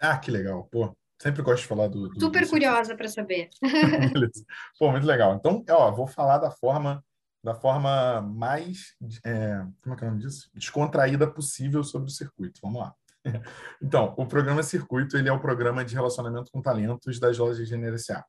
Ah, 0.00 0.18
que 0.18 0.32
legal. 0.32 0.64
Pô, 0.64 0.96
Sempre 1.22 1.40
gosto 1.40 1.62
de 1.62 1.68
falar 1.68 1.86
do. 1.86 2.08
do 2.08 2.20
Super 2.20 2.42
do 2.42 2.50
curiosa 2.50 2.96
para 2.98 3.06
saber. 3.06 3.48
Beleza. 3.62 4.44
Pô, 4.76 4.90
muito 4.90 5.06
legal. 5.06 5.36
Então, 5.36 5.64
ó, 5.70 5.92
vou 5.92 6.08
falar 6.08 6.38
da 6.38 6.50
forma 6.50 7.00
da 7.44 7.54
forma 7.54 8.20
mais 8.20 8.96
é, 9.24 9.64
como 9.82 9.94
é 9.94 9.98
que 9.98 10.04
é 10.04 10.06
o 10.08 10.10
nome 10.10 10.22
disso? 10.22 10.48
descontraída 10.52 11.26
possível 11.28 11.84
sobre 11.84 12.08
o 12.08 12.12
circuito. 12.12 12.58
Vamos 12.60 12.80
lá. 12.80 12.94
Então, 13.80 14.14
o 14.16 14.26
programa 14.26 14.64
Circuito 14.64 15.16
ele 15.16 15.28
é 15.28 15.32
o 15.32 15.38
programa 15.38 15.84
de 15.84 15.94
relacionamento 15.94 16.50
com 16.50 16.60
talentos 16.60 17.20
das 17.20 17.38
lojas 17.38 17.68
de 17.68 17.76
NRSA. 17.76 18.24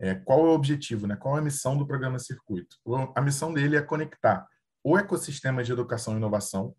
É, 0.00 0.16
qual 0.16 0.40
é 0.40 0.48
o 0.48 0.54
objetivo, 0.54 1.06
né? 1.06 1.14
Qual 1.14 1.36
é 1.36 1.40
a 1.40 1.44
missão 1.44 1.78
do 1.78 1.86
programa 1.86 2.18
Circuito? 2.18 2.76
A 3.14 3.20
missão 3.20 3.52
dele 3.52 3.76
é 3.76 3.82
conectar 3.82 4.44
o 4.82 4.98
ecossistema 4.98 5.62
de 5.62 5.70
educação 5.70 6.14
e 6.14 6.16
inovação 6.16 6.74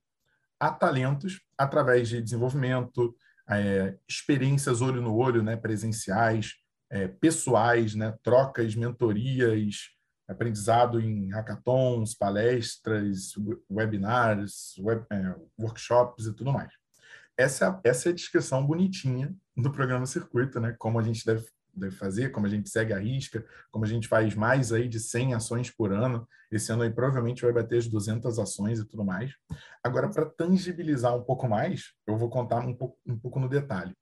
a 0.60 0.72
talentos 0.72 1.42
através 1.58 2.10
de 2.10 2.22
desenvolvimento, 2.22 3.16
é, 3.50 3.96
experiências 4.08 4.82
olho 4.82 5.02
no 5.02 5.16
olho, 5.16 5.44
né, 5.44 5.56
presenciais, 5.56 6.56
é, 6.90 7.08
pessoais, 7.08 7.96
né, 7.96 8.14
trocas, 8.24 8.76
mentorias, 8.76 9.90
aprendizado 10.28 11.00
em 11.00 11.30
hackathons, 11.32 12.14
palestras, 12.14 13.34
webinars, 13.70 14.76
web, 14.80 15.06
é, 15.12 15.36
workshops 15.58 16.26
e 16.26 16.34
tudo 16.34 16.52
mais. 16.52 16.72
Essa, 17.38 17.80
essa 17.84 18.10
é 18.10 18.12
a 18.12 18.16
descrição 18.16 18.66
bonitinha 18.66 19.34
do 19.56 19.72
programa 19.72 20.06
Circuito, 20.06 20.60
né? 20.60 20.76
Como 20.78 21.00
a 21.00 21.04
gente 21.04 21.24
deve 21.24 21.46
deve 21.80 21.96
fazer, 21.96 22.32
como 22.32 22.46
a 22.46 22.50
gente 22.50 22.70
segue 22.70 22.94
a 22.94 23.00
risca, 23.00 23.46
como 23.72 23.86
a 23.86 23.88
gente 23.88 24.08
faz 24.08 24.36
mais 24.36 24.72
aí 24.72 24.88
de 24.88 25.00
100 25.00 25.34
ações 25.34 25.72
por 25.72 25.92
ano. 25.92 26.28
Esse 26.52 26.72
ano 26.72 26.84
aí 26.84 26.90
provavelmente 26.90 27.42
vai 27.42 27.52
bater 27.52 27.78
as 27.78 27.88
200 27.88 28.40
ações 28.40 28.80
e 28.80 28.86
tudo 28.86 29.04
mais. 29.04 29.34
Agora, 29.84 30.10
para 30.10 30.26
tangibilizar 30.26 31.16
um 31.16 31.24
pouco 31.24 31.48
mais, 31.48 31.94
eu 32.08 32.18
vou 32.18 32.30
contar 32.30 32.60
um 32.60 32.74
pouco, 32.74 32.98
um 33.06 33.18
pouco 33.18 33.40
no 33.40 33.50
detalhe. 33.50 33.96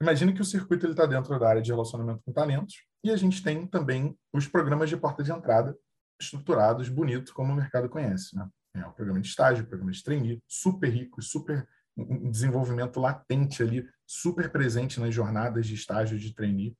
Imagine 0.00 0.34
que 0.34 0.42
o 0.42 0.44
circuito 0.44 0.86
está 0.86 1.06
dentro 1.06 1.38
da 1.38 1.48
área 1.48 1.62
de 1.62 1.70
relacionamento 1.70 2.22
com 2.24 2.32
talentos 2.32 2.74
e 3.02 3.10
a 3.10 3.16
gente 3.16 3.42
tem 3.42 3.66
também 3.66 4.16
os 4.32 4.46
programas 4.46 4.90
de 4.90 4.96
porta 4.96 5.22
de 5.22 5.32
entrada 5.32 5.76
estruturados, 6.20 6.88
bonitos, 6.88 7.32
como 7.32 7.52
o 7.52 7.56
mercado 7.56 7.88
conhece. 7.88 8.36
Né? 8.36 8.48
É 8.74 8.86
o 8.86 8.92
programa 8.92 9.20
de 9.20 9.28
estágio, 9.28 9.64
o 9.64 9.66
programa 9.66 9.92
de 9.92 10.02
trainee, 10.02 10.42
super 10.46 10.88
rico, 10.88 11.22
super 11.22 11.66
um 11.96 12.30
desenvolvimento 12.30 13.00
latente 13.00 13.62
ali, 13.62 13.88
super 14.06 14.50
presente 14.50 15.00
nas 15.00 15.14
jornadas 15.14 15.66
de 15.66 15.74
estágio 15.74 16.18
de 16.18 16.34
trainee. 16.34 16.76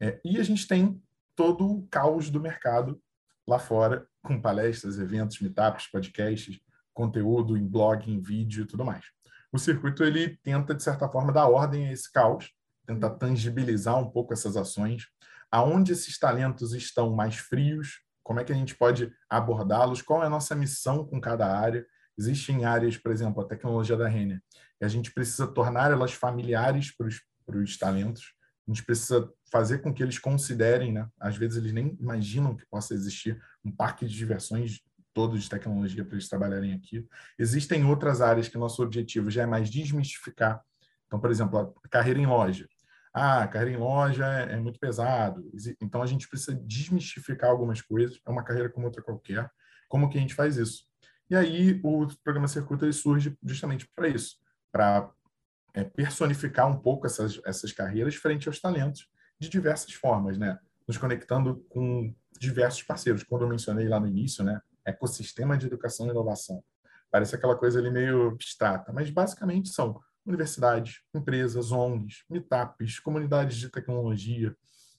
É, 0.00 0.20
e 0.24 0.38
a 0.38 0.42
gente 0.42 0.66
tem 0.66 1.00
todo 1.36 1.66
o 1.66 1.86
caos 1.88 2.30
do 2.30 2.40
mercado 2.40 3.00
lá 3.46 3.58
fora, 3.58 4.06
com 4.22 4.40
palestras, 4.40 4.98
eventos, 4.98 5.40
meetups, 5.40 5.86
podcasts, 5.88 6.58
conteúdo 6.92 7.56
em 7.56 7.66
blog, 7.66 8.10
em 8.10 8.20
vídeo 8.20 8.64
e 8.64 8.66
tudo 8.66 8.84
mais. 8.84 9.04
O 9.52 9.58
circuito 9.58 10.02
ele 10.02 10.36
tenta, 10.42 10.74
de 10.74 10.82
certa 10.82 11.08
forma, 11.08 11.32
dar 11.32 11.48
ordem 11.48 11.88
a 11.88 11.92
esse 11.92 12.10
caos, 12.10 12.52
tentar 12.86 13.10
tangibilizar 13.10 13.98
um 13.98 14.10
pouco 14.10 14.32
essas 14.32 14.56
ações, 14.56 15.08
aonde 15.50 15.92
esses 15.92 16.18
talentos 16.18 16.72
estão 16.72 17.14
mais 17.14 17.36
frios, 17.36 18.00
como 18.22 18.40
é 18.40 18.44
que 18.44 18.52
a 18.52 18.56
gente 18.56 18.74
pode 18.74 19.12
abordá-los, 19.28 20.02
qual 20.02 20.22
é 20.22 20.26
a 20.26 20.30
nossa 20.30 20.54
missão 20.54 21.06
com 21.06 21.20
cada 21.20 21.46
área. 21.46 21.86
Existem 22.16 22.64
áreas, 22.64 22.96
por 22.96 23.12
exemplo, 23.12 23.42
a 23.42 23.46
tecnologia 23.46 23.96
da 23.96 24.08
Renner, 24.08 24.42
e 24.80 24.84
a 24.84 24.88
gente 24.88 25.12
precisa 25.12 25.46
tornar 25.46 25.90
elas 25.90 26.12
familiares 26.12 26.90
para 26.96 27.06
os 27.58 27.78
talentos, 27.78 28.34
a 28.66 28.70
gente 28.70 28.84
precisa 28.84 29.30
fazer 29.50 29.78
com 29.78 29.92
que 29.92 30.02
eles 30.02 30.18
considerem, 30.18 30.92
né? 30.92 31.08
Às 31.20 31.36
vezes 31.36 31.58
eles 31.58 31.72
nem 31.72 31.96
imaginam 32.00 32.56
que 32.56 32.66
possa 32.66 32.94
existir 32.94 33.40
um 33.64 33.70
parque 33.70 34.06
de 34.06 34.14
diversões 34.16 34.80
todo 35.12 35.38
de 35.38 35.48
tecnologia 35.48 36.04
para 36.04 36.14
eles 36.14 36.28
trabalharem 36.28 36.74
aqui. 36.74 37.06
Existem 37.38 37.84
outras 37.84 38.20
áreas 38.20 38.48
que 38.48 38.58
nosso 38.58 38.82
objetivo 38.82 39.30
já 39.30 39.42
é 39.42 39.46
mais 39.46 39.70
desmistificar. 39.70 40.60
Então, 41.06 41.20
por 41.20 41.30
exemplo, 41.30 41.74
a 41.84 41.88
carreira 41.88 42.18
em 42.18 42.26
loja. 42.26 42.68
Ah, 43.12 43.46
carreira 43.46 43.76
em 43.76 43.80
loja 43.80 44.26
é, 44.26 44.54
é 44.54 44.56
muito 44.56 44.80
pesado. 44.80 45.48
Então, 45.80 46.02
a 46.02 46.06
gente 46.06 46.28
precisa 46.28 46.58
desmistificar 46.64 47.48
algumas 47.48 47.80
coisas. 47.80 48.20
É 48.26 48.30
uma 48.30 48.42
carreira 48.42 48.68
como 48.68 48.86
outra 48.86 49.02
qualquer. 49.02 49.48
Como 49.88 50.10
que 50.10 50.18
a 50.18 50.20
gente 50.20 50.34
faz 50.34 50.56
isso? 50.56 50.84
E 51.30 51.36
aí, 51.36 51.80
o 51.84 52.08
programa 52.24 52.48
Circuito 52.48 52.92
surge 52.92 53.38
justamente 53.44 53.88
para 53.94 54.08
isso, 54.08 54.36
para 54.72 55.10
é, 55.74 55.82
personificar 55.82 56.70
um 56.70 56.78
pouco 56.78 57.06
essas, 57.06 57.40
essas 57.44 57.72
carreiras 57.72 58.14
frente 58.14 58.48
aos 58.48 58.60
talentos 58.60 59.08
de 59.38 59.48
diversas 59.48 59.92
formas, 59.92 60.38
né? 60.38 60.58
Nos 60.86 60.96
conectando 60.96 61.64
com 61.68 62.14
diversos 62.38 62.82
parceiros. 62.84 63.24
Quando 63.24 63.42
eu 63.42 63.48
mencionei 63.48 63.88
lá 63.88 63.98
no 63.98 64.06
início, 64.06 64.44
né? 64.44 64.60
Ecossistema 64.84 65.58
de 65.58 65.66
educação 65.66 66.06
e 66.06 66.10
inovação. 66.10 66.62
Parece 67.10 67.34
aquela 67.34 67.56
coisa 67.56 67.78
ali 67.78 67.90
meio 67.90 68.28
abstrata, 68.28 68.92
mas 68.92 69.10
basicamente 69.10 69.68
são 69.68 70.00
universidades, 70.24 71.02
empresas, 71.14 71.70
ONGs, 71.70 72.24
meetups, 72.30 72.98
comunidades 73.00 73.56
de 73.56 73.68
tecnologia, 73.68 74.56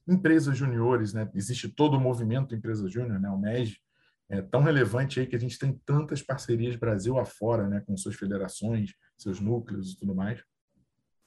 empresas 0.07 0.57
juniores, 0.57 1.13
né? 1.13 1.29
Existe 1.33 1.69
todo 1.69 1.97
o 1.97 1.99
movimento 1.99 2.53
Empresa 2.53 2.88
Júnior, 2.88 3.19
né? 3.19 3.29
O 3.29 3.38
MEG, 3.38 3.77
é 4.27 4.41
tão 4.41 4.61
relevante 4.61 5.19
aí 5.19 5.27
que 5.27 5.35
a 5.35 5.39
gente 5.39 5.57
tem 5.57 5.79
tantas 5.85 6.21
parcerias 6.21 6.75
Brasil 6.75 7.17
afora, 7.19 7.67
né? 7.67 7.81
Com 7.81 7.95
suas 7.95 8.15
federações, 8.15 8.93
seus 9.17 9.39
núcleos 9.39 9.93
e 9.93 9.97
tudo 9.97 10.15
mais. 10.15 10.43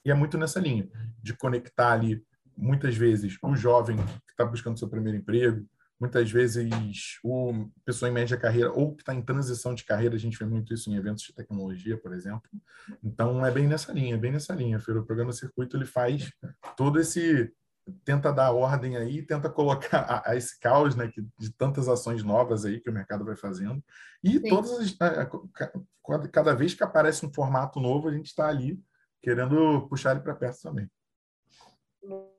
E 0.04 0.11
é 0.11 0.14
muito 0.14 0.38
nessa 0.38 0.61
linha, 0.61 0.88
de 1.22 1.34
conectar 1.37 1.92
ali, 1.92 2.22
muitas 2.56 2.96
vezes, 2.96 3.37
o 3.42 3.54
jovem 3.54 3.96
que 3.96 4.30
está 4.30 4.44
buscando 4.44 4.78
seu 4.78 4.88
primeiro 4.88 5.18
emprego, 5.18 5.66
muitas 6.00 6.30
vezes 6.30 7.18
o 7.24 7.68
pessoa 7.84 8.08
em 8.08 8.12
média 8.12 8.37
carreira 8.37 8.70
ou 8.72 8.94
que 8.94 9.02
está 9.02 9.14
em 9.14 9.22
transição 9.22 9.74
de 9.74 9.84
carreira, 9.84 10.14
a 10.14 10.18
gente 10.18 10.38
vê 10.38 10.44
muito 10.44 10.72
isso 10.72 10.88
em 10.90 10.94
eventos 10.94 11.24
de 11.24 11.34
tecnologia, 11.34 11.98
por 11.98 12.14
exemplo. 12.14 12.48
Então, 13.02 13.44
é 13.44 13.50
bem 13.50 13.66
nessa 13.66 13.92
linha, 13.92 14.14
é 14.14 14.18
bem 14.18 14.32
nessa 14.32 14.54
linha. 14.54 14.78
O 14.78 15.04
programa 15.04 15.32
Circuito, 15.32 15.76
ele 15.76 15.87
faz 15.87 16.30
todo 16.76 17.00
esse 17.00 17.52
tenta 18.04 18.32
dar 18.32 18.52
ordem 18.52 18.96
aí, 18.96 19.22
tenta 19.22 19.48
colocar 19.48 20.00
a, 20.00 20.30
a 20.30 20.37
esse 20.37 20.58
caos, 20.61 20.94
né, 20.94 21.08
que, 21.08 21.22
de 21.38 21.50
tantas 21.54 21.88
ações 21.88 22.22
novas 22.22 22.64
aí 22.64 22.80
que 22.80 22.90
o 22.90 22.92
mercado 22.92 23.24
vai 23.24 23.34
fazendo. 23.34 23.82
E 24.22 24.38
Sim. 24.38 24.48
todas 24.48 24.72
as, 24.72 24.96
cada 26.30 26.54
vez 26.54 26.74
que 26.74 26.84
aparece 26.84 27.24
um 27.24 27.32
formato 27.32 27.80
novo, 27.80 28.08
a 28.08 28.12
gente 28.12 28.26
está 28.26 28.46
ali 28.48 28.78
querendo 29.22 29.87
puxar 29.88 30.12
ele 30.12 30.20
para 30.20 30.35
perto 30.35 30.62
também. 30.62 30.88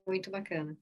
Muito 0.08 0.32
bacana. 0.32 0.78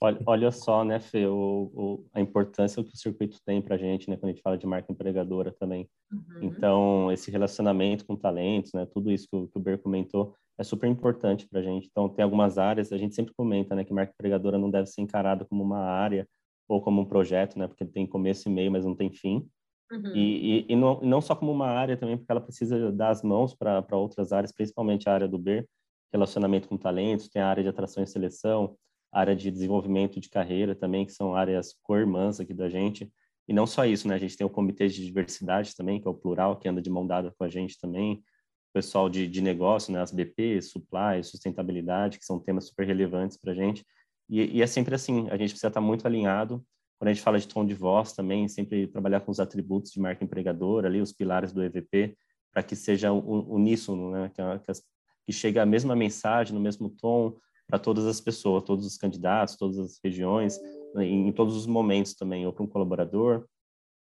Olha, 0.00 0.20
olha 0.26 0.50
só, 0.50 0.84
né, 0.84 0.98
Fê, 0.98 1.26
o, 1.26 1.70
o, 1.72 2.06
a 2.12 2.20
importância 2.20 2.82
que 2.82 2.92
o 2.92 2.96
circuito 2.96 3.38
tem 3.44 3.62
para 3.62 3.76
a 3.76 3.78
gente, 3.78 4.10
né, 4.10 4.16
quando 4.16 4.30
a 4.30 4.32
gente 4.32 4.42
fala 4.42 4.58
de 4.58 4.66
marca 4.66 4.90
empregadora 4.90 5.52
também. 5.52 5.88
Uhum. 6.10 6.42
Então, 6.42 7.12
esse 7.12 7.30
relacionamento 7.30 8.04
com 8.04 8.16
talentos, 8.16 8.72
né, 8.72 8.84
tudo 8.84 9.12
isso 9.12 9.28
que 9.30 9.36
o, 9.36 9.46
que 9.46 9.56
o 9.56 9.60
Ber 9.60 9.78
comentou, 9.78 10.34
é 10.58 10.64
super 10.64 10.88
importante 10.88 11.48
para 11.48 11.60
a 11.60 11.62
gente. 11.62 11.86
Então, 11.88 12.08
tem 12.08 12.24
algumas 12.24 12.58
áreas, 12.58 12.92
a 12.92 12.98
gente 12.98 13.14
sempre 13.14 13.32
comenta, 13.32 13.76
né, 13.76 13.84
que 13.84 13.94
marca 13.94 14.12
empregadora 14.12 14.58
não 14.58 14.70
deve 14.70 14.88
ser 14.88 15.02
encarada 15.02 15.44
como 15.44 15.62
uma 15.62 15.78
área 15.78 16.26
ou 16.68 16.82
como 16.82 17.00
um 17.00 17.04
projeto, 17.04 17.56
né, 17.56 17.68
porque 17.68 17.84
tem 17.84 18.04
começo 18.04 18.48
e 18.48 18.52
meio, 18.52 18.72
mas 18.72 18.84
não 18.84 18.96
tem 18.96 19.08
fim. 19.08 19.48
Uhum. 19.92 20.14
E, 20.14 20.60
e, 20.60 20.66
e, 20.70 20.76
não, 20.76 21.00
não 21.02 21.20
só 21.20 21.34
como 21.34 21.52
uma 21.52 21.66
área 21.66 21.96
também, 21.96 22.16
porque 22.16 22.32
ela 22.32 22.40
precisa 22.40 22.90
dar 22.90 23.10
as 23.10 23.22
mãos 23.22 23.54
para 23.54 23.84
outras 23.92 24.32
áreas, 24.32 24.50
principalmente 24.50 25.08
a 25.08 25.12
área 25.12 25.28
do 25.28 25.38
BER, 25.38 25.68
relacionamento 26.10 26.66
com 26.66 26.78
talentos, 26.78 27.28
tem 27.28 27.42
a 27.42 27.48
área 27.48 27.62
de 27.62 27.68
atração 27.68 28.02
e 28.02 28.06
seleção, 28.06 28.76
área 29.12 29.36
de 29.36 29.50
desenvolvimento 29.50 30.18
de 30.18 30.30
carreira 30.30 30.74
também, 30.74 31.04
que 31.04 31.12
são 31.12 31.34
áreas 31.34 31.74
co-irmãs 31.82 32.40
aqui 32.40 32.54
da 32.54 32.68
gente. 32.68 33.12
E 33.46 33.52
não 33.52 33.66
só 33.66 33.84
isso, 33.84 34.08
né? 34.08 34.14
A 34.14 34.18
gente 34.18 34.36
tem 34.36 34.46
o 34.46 34.50
comitê 34.50 34.88
de 34.88 35.04
diversidade 35.04 35.76
também, 35.76 36.00
que 36.00 36.08
é 36.08 36.10
o 36.10 36.14
plural, 36.14 36.58
que 36.58 36.68
anda 36.68 36.80
de 36.80 36.88
mão 36.88 37.06
dada 37.06 37.30
com 37.36 37.44
a 37.44 37.48
gente 37.48 37.78
também. 37.78 38.14
O 38.14 38.72
pessoal 38.72 39.10
de, 39.10 39.26
de 39.26 39.42
negócio, 39.42 39.92
né? 39.92 40.00
As 40.00 40.10
BP, 40.10 40.62
supply, 40.62 41.22
sustentabilidade, 41.22 42.18
que 42.18 42.24
são 42.24 42.40
temas 42.40 42.68
super 42.68 42.86
relevantes 42.86 43.36
para 43.36 43.52
a 43.52 43.54
gente. 43.54 43.84
E, 44.28 44.58
e, 44.58 44.62
é 44.62 44.66
sempre 44.66 44.94
assim, 44.94 45.28
a 45.28 45.36
gente 45.36 45.50
precisa 45.50 45.68
estar 45.68 45.80
muito 45.80 46.06
alinhado. 46.06 46.64
Quando 47.02 47.08
a 47.08 47.14
gente 47.14 47.24
fala 47.24 47.40
de 47.40 47.48
tom 47.48 47.66
de 47.66 47.74
voz 47.74 48.12
também, 48.12 48.46
sempre 48.46 48.86
trabalhar 48.86 49.22
com 49.22 49.32
os 49.32 49.40
atributos 49.40 49.90
de 49.90 49.98
marca 49.98 50.22
empregadora, 50.22 50.86
ali, 50.86 51.00
os 51.00 51.12
pilares 51.12 51.52
do 51.52 51.60
EVP, 51.60 52.16
para 52.52 52.62
que 52.62 52.76
seja 52.76 53.10
uníssono, 53.10 54.12
né? 54.12 54.28
Que, 54.28 54.40
que, 54.60 54.70
as, 54.70 54.84
que 55.26 55.32
chegue 55.32 55.58
a 55.58 55.66
mesma 55.66 55.96
mensagem, 55.96 56.54
no 56.54 56.60
mesmo 56.60 56.88
tom, 56.88 57.36
para 57.66 57.76
todas 57.76 58.06
as 58.06 58.20
pessoas, 58.20 58.62
todos 58.62 58.86
os 58.86 58.96
candidatos, 58.96 59.56
todas 59.56 59.80
as 59.80 59.98
regiões, 60.00 60.60
né, 60.94 61.04
em, 61.04 61.26
em 61.26 61.32
todos 61.32 61.56
os 61.56 61.66
momentos 61.66 62.14
também, 62.14 62.46
ou 62.46 62.52
para 62.52 62.62
um 62.62 62.68
colaborador, 62.68 63.48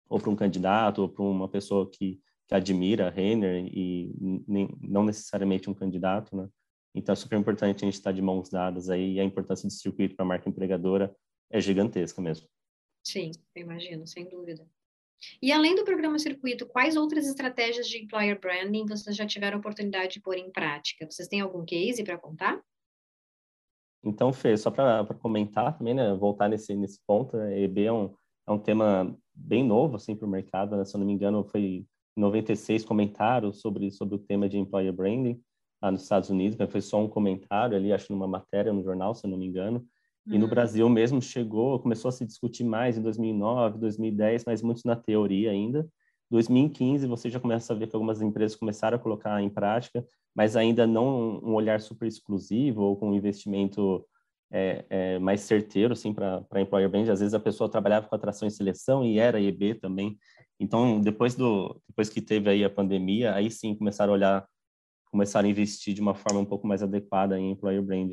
ou 0.10 0.20
para 0.20 0.30
um 0.30 0.36
candidato, 0.36 1.04
ou 1.04 1.08
para 1.08 1.24
uma 1.24 1.48
pessoa 1.48 1.90
que, 1.90 2.20
que 2.50 2.54
admira 2.54 3.10
Renner 3.10 3.66
e 3.66 4.14
nem, 4.46 4.78
não 4.82 5.06
necessariamente 5.06 5.70
um 5.70 5.74
candidato, 5.74 6.36
né? 6.36 6.50
Então 6.94 7.14
é 7.14 7.16
super 7.16 7.40
importante 7.40 7.78
a 7.78 7.88
gente 7.88 7.94
estar 7.94 8.12
de 8.12 8.22
mãos 8.22 8.50
dadas 8.50 8.90
aí 8.90 9.14
e 9.14 9.20
a 9.22 9.24
importância 9.24 9.66
do 9.66 9.72
circuito 9.72 10.18
para 10.18 10.26
a 10.26 10.28
marca 10.28 10.50
empregadora 10.50 11.16
é 11.50 11.62
gigantesca 11.62 12.22
mesmo. 12.22 12.46
Sim, 13.12 13.32
eu 13.56 13.64
imagino, 13.64 14.06
sem 14.06 14.30
dúvida. 14.30 14.68
E 15.42 15.52
além 15.52 15.74
do 15.76 15.84
programa 15.84 16.20
Circuito, 16.20 16.68
quais 16.68 16.96
outras 16.96 17.28
estratégias 17.28 17.88
de 17.88 17.98
employer 17.98 18.40
branding 18.40 18.86
vocês 18.86 19.16
já 19.16 19.26
tiveram 19.26 19.58
oportunidade 19.58 20.14
de 20.14 20.22
pôr 20.22 20.38
em 20.38 20.52
prática? 20.52 21.10
Vocês 21.10 21.28
têm 21.28 21.42
algum 21.42 21.66
case 21.66 22.04
para 22.04 22.20
contar? 22.20 22.62
Então, 24.04 24.32
Fê, 24.32 24.56
só 24.56 24.70
para 24.70 25.04
comentar 25.16 25.76
também, 25.76 25.96
né, 25.96 26.14
voltar 26.14 26.48
nesse, 26.48 26.76
nesse 26.76 27.00
ponto, 27.06 27.36
a 27.36 27.46
né, 27.46 27.62
EB 27.62 27.84
é 27.84 27.92
um, 27.92 28.14
é 28.48 28.52
um 28.52 28.60
tema 28.60 29.18
bem 29.34 29.64
novo, 29.64 29.96
assim, 29.96 30.16
para 30.16 30.28
o 30.28 30.30
mercado, 30.30 30.78
né? 30.78 30.86
se 30.86 30.96
eu 30.96 31.00
não 31.00 31.08
me 31.08 31.14
engano, 31.14 31.44
foi 31.44 31.86
96 32.16 32.86
comentários 32.86 33.60
sobre, 33.60 33.90
sobre 33.92 34.16
o 34.16 34.20
tema 34.20 34.48
de 34.48 34.58
employer 34.58 34.94
branding 34.94 35.42
lá 35.82 35.92
nos 35.92 36.04
Estados 36.04 36.30
Unidos, 36.30 36.58
mas 36.58 36.72
foi 36.72 36.82
só 36.82 37.02
um 37.02 37.10
comentário 37.10 37.76
ali, 37.76 37.92
acho 37.92 38.14
numa 38.14 38.28
matéria 38.28 38.72
no 38.72 38.84
jornal, 38.84 39.16
se 39.16 39.26
eu 39.26 39.32
não 39.32 39.38
me 39.38 39.48
engano, 39.48 39.86
e 40.30 40.38
no 40.38 40.46
uhum. 40.46 40.50
Brasil 40.50 40.88
mesmo 40.90 41.22
chegou, 41.22 41.80
começou 41.80 42.10
a 42.10 42.12
se 42.12 42.26
discutir 42.26 42.64
mais 42.64 42.98
em 42.98 43.02
2009, 43.02 43.80
2010, 43.80 44.46
mas 44.46 44.62
muito 44.62 44.82
na 44.86 44.96
teoria 44.96 45.50
ainda. 45.50 45.88
2015 46.30 47.08
você 47.08 47.30
já 47.30 47.40
começa 47.40 47.74
a 47.74 47.76
ver 47.76 47.88
que 47.88 47.96
algumas 47.96 48.22
empresas 48.22 48.56
começaram 48.56 48.96
a 48.96 49.00
colocar 49.00 49.42
em 49.42 49.50
prática, 49.50 50.06
mas 50.36 50.56
ainda 50.56 50.86
não 50.86 51.40
um 51.44 51.56
olhar 51.56 51.82
super 51.82 52.08
exclusivo 52.08 52.84
ou 52.84 52.96
com 52.96 53.10
um 53.10 53.16
investimento 53.16 54.06
é, 54.52 54.86
é, 54.90 55.20
mais 55.20 55.42
certeiro 55.42 55.94
assim 55.94 56.14
para 56.14 56.62
employer 56.62 56.90
brand. 56.90 57.10
Às 57.10 57.20
vezes 57.20 57.34
a 57.34 57.40
pessoa 57.40 57.70
trabalhava 57.70 58.08
com 58.08 58.16
atração 58.16 58.48
e 58.48 58.52
seleção 58.52 59.04
e 59.04 59.18
era 59.18 59.42
EB 59.42 59.76
também. 59.76 60.18
Então 60.60 61.02
depois 61.02 61.36
do 61.36 61.82
depois 61.88 62.10
que 62.10 62.22
teve 62.22 62.50
aí 62.50 62.64
a 62.64 62.70
pandemia, 62.70 63.34
aí 63.34 63.50
sim 63.50 63.74
começaram 63.74 64.14
a 64.14 64.16
olhar, 64.16 64.48
começaram 65.12 65.48
a 65.48 65.52
investir 65.52 65.96
de 65.96 66.02
uma 66.02 66.14
forma 66.14 66.40
um 66.40 66.46
pouco 66.46 66.68
mais 66.68 66.84
adequada 66.84 67.40
em 67.40 67.52
employer 67.52 67.82
brand. 67.82 68.12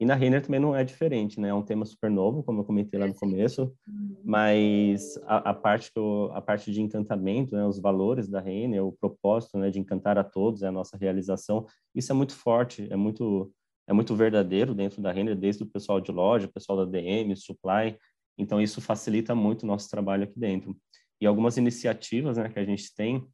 E 0.00 0.06
na 0.06 0.14
Renner 0.14 0.40
também 0.40 0.60
não 0.60 0.76
é 0.76 0.84
diferente, 0.84 1.40
né? 1.40 1.48
É 1.48 1.54
um 1.54 1.62
tema 1.62 1.84
super 1.84 2.08
novo, 2.08 2.42
como 2.44 2.60
eu 2.60 2.64
comentei 2.64 3.00
lá 3.00 3.06
no 3.06 3.14
começo, 3.14 3.74
uhum. 3.86 4.16
mas 4.24 5.18
a, 5.24 5.50
a 5.50 5.54
parte 5.54 5.90
eu, 5.96 6.30
a 6.32 6.40
parte 6.40 6.70
de 6.70 6.80
encantamento, 6.80 7.56
né? 7.56 7.64
Os 7.66 7.80
valores 7.80 8.28
da 8.28 8.40
Renner, 8.40 8.84
o 8.84 8.92
propósito, 8.92 9.58
né? 9.58 9.70
De 9.70 9.80
encantar 9.80 10.16
a 10.16 10.22
todos, 10.22 10.62
é 10.62 10.68
a 10.68 10.72
nossa 10.72 10.96
realização. 10.96 11.66
Isso 11.92 12.12
é 12.12 12.14
muito 12.14 12.34
forte, 12.34 12.86
é 12.90 12.96
muito 12.96 13.52
é 13.88 13.92
muito 13.92 14.14
verdadeiro 14.14 14.74
dentro 14.74 15.00
da 15.00 15.10
Renner, 15.10 15.34
desde 15.34 15.62
o 15.62 15.66
pessoal 15.66 15.98
de 15.98 16.12
loja, 16.12 16.46
o 16.46 16.52
pessoal 16.52 16.78
da 16.78 16.84
DM, 16.84 17.34
supply. 17.34 17.96
Então 18.36 18.60
isso 18.60 18.80
facilita 18.80 19.34
muito 19.34 19.62
o 19.62 19.66
nosso 19.66 19.90
trabalho 19.90 20.24
aqui 20.24 20.38
dentro. 20.38 20.76
E 21.20 21.26
algumas 21.26 21.56
iniciativas, 21.56 22.36
né? 22.36 22.48
Que 22.48 22.58
a 22.60 22.64
gente 22.64 22.94
tem, 22.94 23.26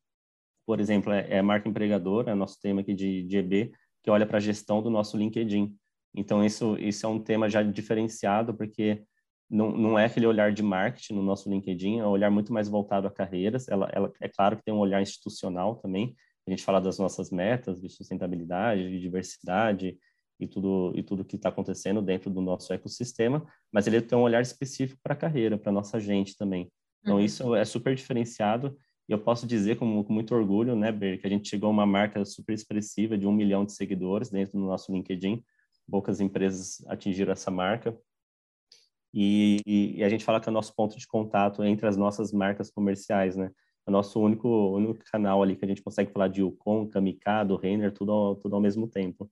por 0.66 0.81
exemplo, 0.81 1.12
é, 1.12 1.27
é 1.29 1.38
a 1.40 1.42
marca 1.42 1.68
empregadora, 1.68 2.31
é 2.31 2.35
nosso 2.35 2.59
tema 2.59 2.81
aqui 2.81 2.94
de, 2.94 3.22
de 3.24 3.37
EB, 3.37 3.72
que 4.03 4.11
olha 4.11 4.24
para 4.24 4.38
a 4.38 4.40
gestão 4.40 4.81
do 4.81 4.88
nosso 4.88 5.16
LinkedIn. 5.16 5.77
Então, 6.14 6.44
isso, 6.44 6.77
isso 6.79 7.05
é 7.05 7.09
um 7.09 7.18
tema 7.18 7.48
já 7.50 7.62
diferenciado, 7.62 8.55
porque 8.55 9.03
não, 9.50 9.70
não 9.77 9.98
é 9.98 10.07
aquele 10.07 10.27
olhar 10.27 10.53
de 10.53 10.62
marketing 10.62 11.14
no 11.14 11.22
nosso 11.22 11.50
LinkedIn, 11.50 11.98
é 11.98 12.07
um 12.07 12.11
olhar 12.11 12.31
muito 12.31 12.53
mais 12.53 12.68
voltado 12.68 13.07
a 13.07 13.11
carreiras. 13.11 13.68
Ela, 13.68 13.90
ela, 13.92 14.12
é 14.20 14.29
claro 14.29 14.57
que 14.57 14.64
tem 14.64 14.72
um 14.72 14.79
olhar 14.79 15.03
institucional 15.03 15.77
também. 15.77 16.14
A 16.46 16.50
gente 16.50 16.62
fala 16.62 16.81
das 16.81 16.98
nossas 16.98 17.31
metas 17.31 17.81
de 17.81 17.88
sustentabilidade, 17.88 18.90
de 18.90 19.00
diversidade 19.00 19.98
e 20.38 20.46
tudo 20.46 20.92
e 20.94 21.03
tudo 21.03 21.24
que 21.24 21.37
está 21.37 21.48
acontecendo 21.48 22.03
dentro 22.03 22.31
do 22.31 22.40
nosso 22.40 22.72
ecossistema, 22.72 23.46
mas 23.72 23.87
ele 23.87 24.00
tem 24.00 24.18
um 24.18 24.22
olhar 24.22 24.42
específico 24.42 25.00
para 25.03 25.14
a 25.14 25.16
carreira, 25.16 25.57
para 25.57 25.72
nossa 25.72 25.98
gente 26.00 26.37
também. 26.37 26.70
Então, 27.00 27.16
uhum. 27.16 27.20
isso 27.20 27.55
é 27.55 27.64
super 27.64 27.94
diferenciado 27.94 28.77
e 29.09 29.12
eu 29.12 29.18
posso 29.18 29.46
dizer 29.46 29.77
com, 29.77 30.03
com 30.03 30.12
muito 30.12 30.35
orgulho, 30.35 30.74
né, 30.74 30.90
Ber, 30.90 31.18
que 31.18 31.27
a 31.27 31.31
gente 31.31 31.48
chegou 31.48 31.68
a 31.68 31.72
uma 31.72 31.87
marca 31.87 32.24
super 32.24 32.53
expressiva 32.53 33.16
de 33.16 33.27
um 33.27 33.33
milhão 33.33 33.64
de 33.64 33.72
seguidores 33.72 34.31
dentro 34.31 34.59
do 34.59 34.66
nosso 34.66 34.92
LinkedIn 34.92 35.42
poucas 35.90 36.20
empresas 36.20 36.85
atingiram 36.87 37.33
essa 37.33 37.51
marca. 37.51 37.97
E, 39.12 39.61
e, 39.64 40.03
a 40.03 40.09
gente 40.09 40.25
fala 40.25 40.40
que 40.40 40.49
é 40.49 40.51
o 40.51 40.55
nosso 40.55 40.75
ponto 40.75 40.99
de 40.99 41.07
contato 41.07 41.62
entre 41.62 41.87
as 41.87 41.97
nossas 41.97 42.33
marcas 42.33 42.70
comerciais, 42.70 43.37
né? 43.37 43.51
É 43.87 43.90
o 43.90 43.92
nosso 43.92 44.20
único, 44.20 44.49
único 44.49 45.05
canal 45.05 45.42
ali 45.42 45.55
que 45.55 45.64
a 45.64 45.68
gente 45.68 45.83
consegue 45.83 46.11
falar 46.11 46.29
de 46.29 46.40
Yukon, 46.40 46.88
Kamikado, 46.88 47.57
Renner, 47.57 47.92
tudo 47.92 48.11
ao, 48.11 48.35
tudo 48.35 48.57
ao 48.57 48.61
mesmo 48.61 48.88
tempo. 48.88 49.31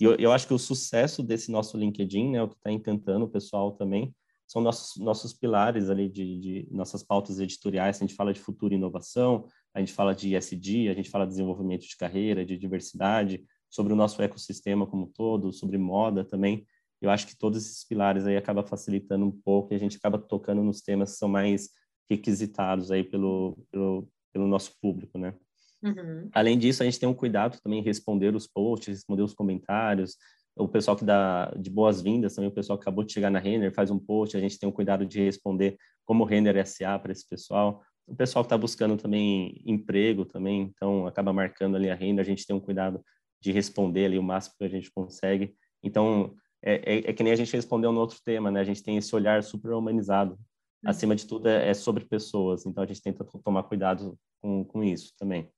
E 0.00 0.04
eu, 0.04 0.16
eu 0.16 0.32
acho 0.32 0.46
que 0.48 0.54
o 0.54 0.58
sucesso 0.58 1.22
desse 1.22 1.52
nosso 1.52 1.76
LinkedIn, 1.76 2.30
né, 2.30 2.42
o 2.42 2.48
que 2.48 2.56
está 2.56 2.72
encantando 2.72 3.26
o 3.26 3.28
pessoal 3.28 3.72
também, 3.72 4.14
são 4.46 4.60
nossos, 4.60 5.02
nossos 5.02 5.32
pilares 5.32 5.88
ali 5.88 6.08
de, 6.08 6.38
de 6.38 6.68
nossas 6.70 7.02
pautas 7.02 7.38
editoriais. 7.38 7.96
A 7.96 8.00
gente 8.00 8.14
fala 8.14 8.32
de 8.32 8.40
futuro 8.40 8.74
e 8.74 8.76
inovação, 8.76 9.46
a 9.72 9.80
gente 9.80 9.92
fala 9.92 10.14
de 10.14 10.34
ESG, 10.34 10.88
a 10.88 10.94
gente 10.94 11.08
fala 11.08 11.24
de 11.24 11.30
desenvolvimento 11.30 11.82
de 11.82 11.96
carreira, 11.96 12.44
de 12.44 12.58
diversidade, 12.58 13.44
sobre 13.72 13.92
o 13.92 13.96
nosso 13.96 14.20
ecossistema 14.20 14.86
como 14.86 15.06
todo, 15.06 15.52
sobre 15.52 15.78
moda 15.78 16.24
também. 16.24 16.66
Eu 17.00 17.10
acho 17.10 17.26
que 17.26 17.36
todos 17.36 17.64
esses 17.64 17.84
pilares 17.84 18.26
aí 18.26 18.36
acaba 18.36 18.62
facilitando 18.62 19.24
um 19.24 19.32
pouco 19.32 19.72
e 19.72 19.76
a 19.76 19.78
gente 19.78 19.96
acaba 19.96 20.18
tocando 20.18 20.62
nos 20.62 20.82
temas 20.82 21.12
que 21.12 21.18
são 21.18 21.28
mais 21.28 21.70
requisitados 22.08 22.90
aí 22.90 23.02
pelo, 23.02 23.58
pelo, 23.70 24.08
pelo 24.32 24.46
nosso 24.46 24.78
público, 24.80 25.18
né? 25.18 25.34
Uhum. 25.82 26.28
Além 26.32 26.58
disso, 26.58 26.82
a 26.82 26.84
gente 26.84 27.00
tem 27.00 27.08
um 27.08 27.14
cuidado 27.14 27.58
também 27.60 27.80
em 27.80 27.82
responder 27.82 28.36
os 28.36 28.46
posts, 28.46 28.88
responder 28.98 29.22
os 29.22 29.34
comentários, 29.34 30.16
o 30.54 30.68
pessoal 30.68 30.96
que 30.96 31.04
dá 31.04 31.50
de 31.58 31.70
boas-vindas 31.70 32.34
também, 32.34 32.50
o 32.50 32.54
pessoal 32.54 32.78
que 32.78 32.82
acabou 32.82 33.02
de 33.02 33.12
chegar 33.12 33.30
na 33.30 33.38
Renner 33.38 33.72
faz 33.72 33.90
um 33.90 33.98
post, 33.98 34.36
a 34.36 34.40
gente 34.40 34.58
tem 34.58 34.68
um 34.68 34.72
cuidado 34.72 35.06
de 35.06 35.20
responder 35.20 35.78
como 36.04 36.24
Renner 36.24 36.64
SA 36.66 36.98
para 36.98 37.12
esse 37.12 37.26
pessoal. 37.26 37.82
O 38.06 38.14
pessoal 38.14 38.44
que 38.44 38.46
está 38.46 38.58
buscando 38.58 38.96
também 38.96 39.62
emprego 39.64 40.24
também, 40.24 40.62
então 40.62 41.06
acaba 41.06 41.32
marcando 41.32 41.76
ali 41.76 41.88
a 41.88 41.94
Renner, 41.94 42.20
a 42.20 42.28
gente 42.28 42.46
tem 42.46 42.54
um 42.54 42.60
cuidado 42.60 43.02
de 43.42 43.50
responder 43.50 44.06
ali 44.06 44.18
o 44.18 44.22
máximo 44.22 44.54
que 44.56 44.64
a 44.64 44.68
gente 44.68 44.90
consegue. 44.90 45.54
Então, 45.82 46.34
é, 46.62 46.74
é, 46.74 46.98
é, 47.10 47.12
que 47.12 47.22
nem 47.22 47.32
a 47.32 47.36
gente 47.36 47.52
respondeu 47.52 47.92
no 47.92 48.00
outro 48.00 48.18
tema, 48.24 48.50
né? 48.50 48.60
A 48.60 48.64
gente 48.64 48.82
tem 48.82 48.96
esse 48.96 49.14
olhar 49.14 49.42
super 49.42 49.72
humanizado. 49.72 50.34
Uhum. 50.34 50.90
Acima 50.90 51.16
de 51.16 51.26
tudo, 51.26 51.48
é, 51.48 51.68
é 51.68 51.74
sobre 51.74 52.04
pessoas. 52.04 52.64
Então, 52.64 52.84
a 52.84 52.86
gente 52.86 53.02
tenta 53.02 53.24
tomar 53.44 53.64
cuidado 53.64 54.16
com, 54.40 54.64
com 54.64 54.84
isso 54.84 55.12
também. 55.18 55.50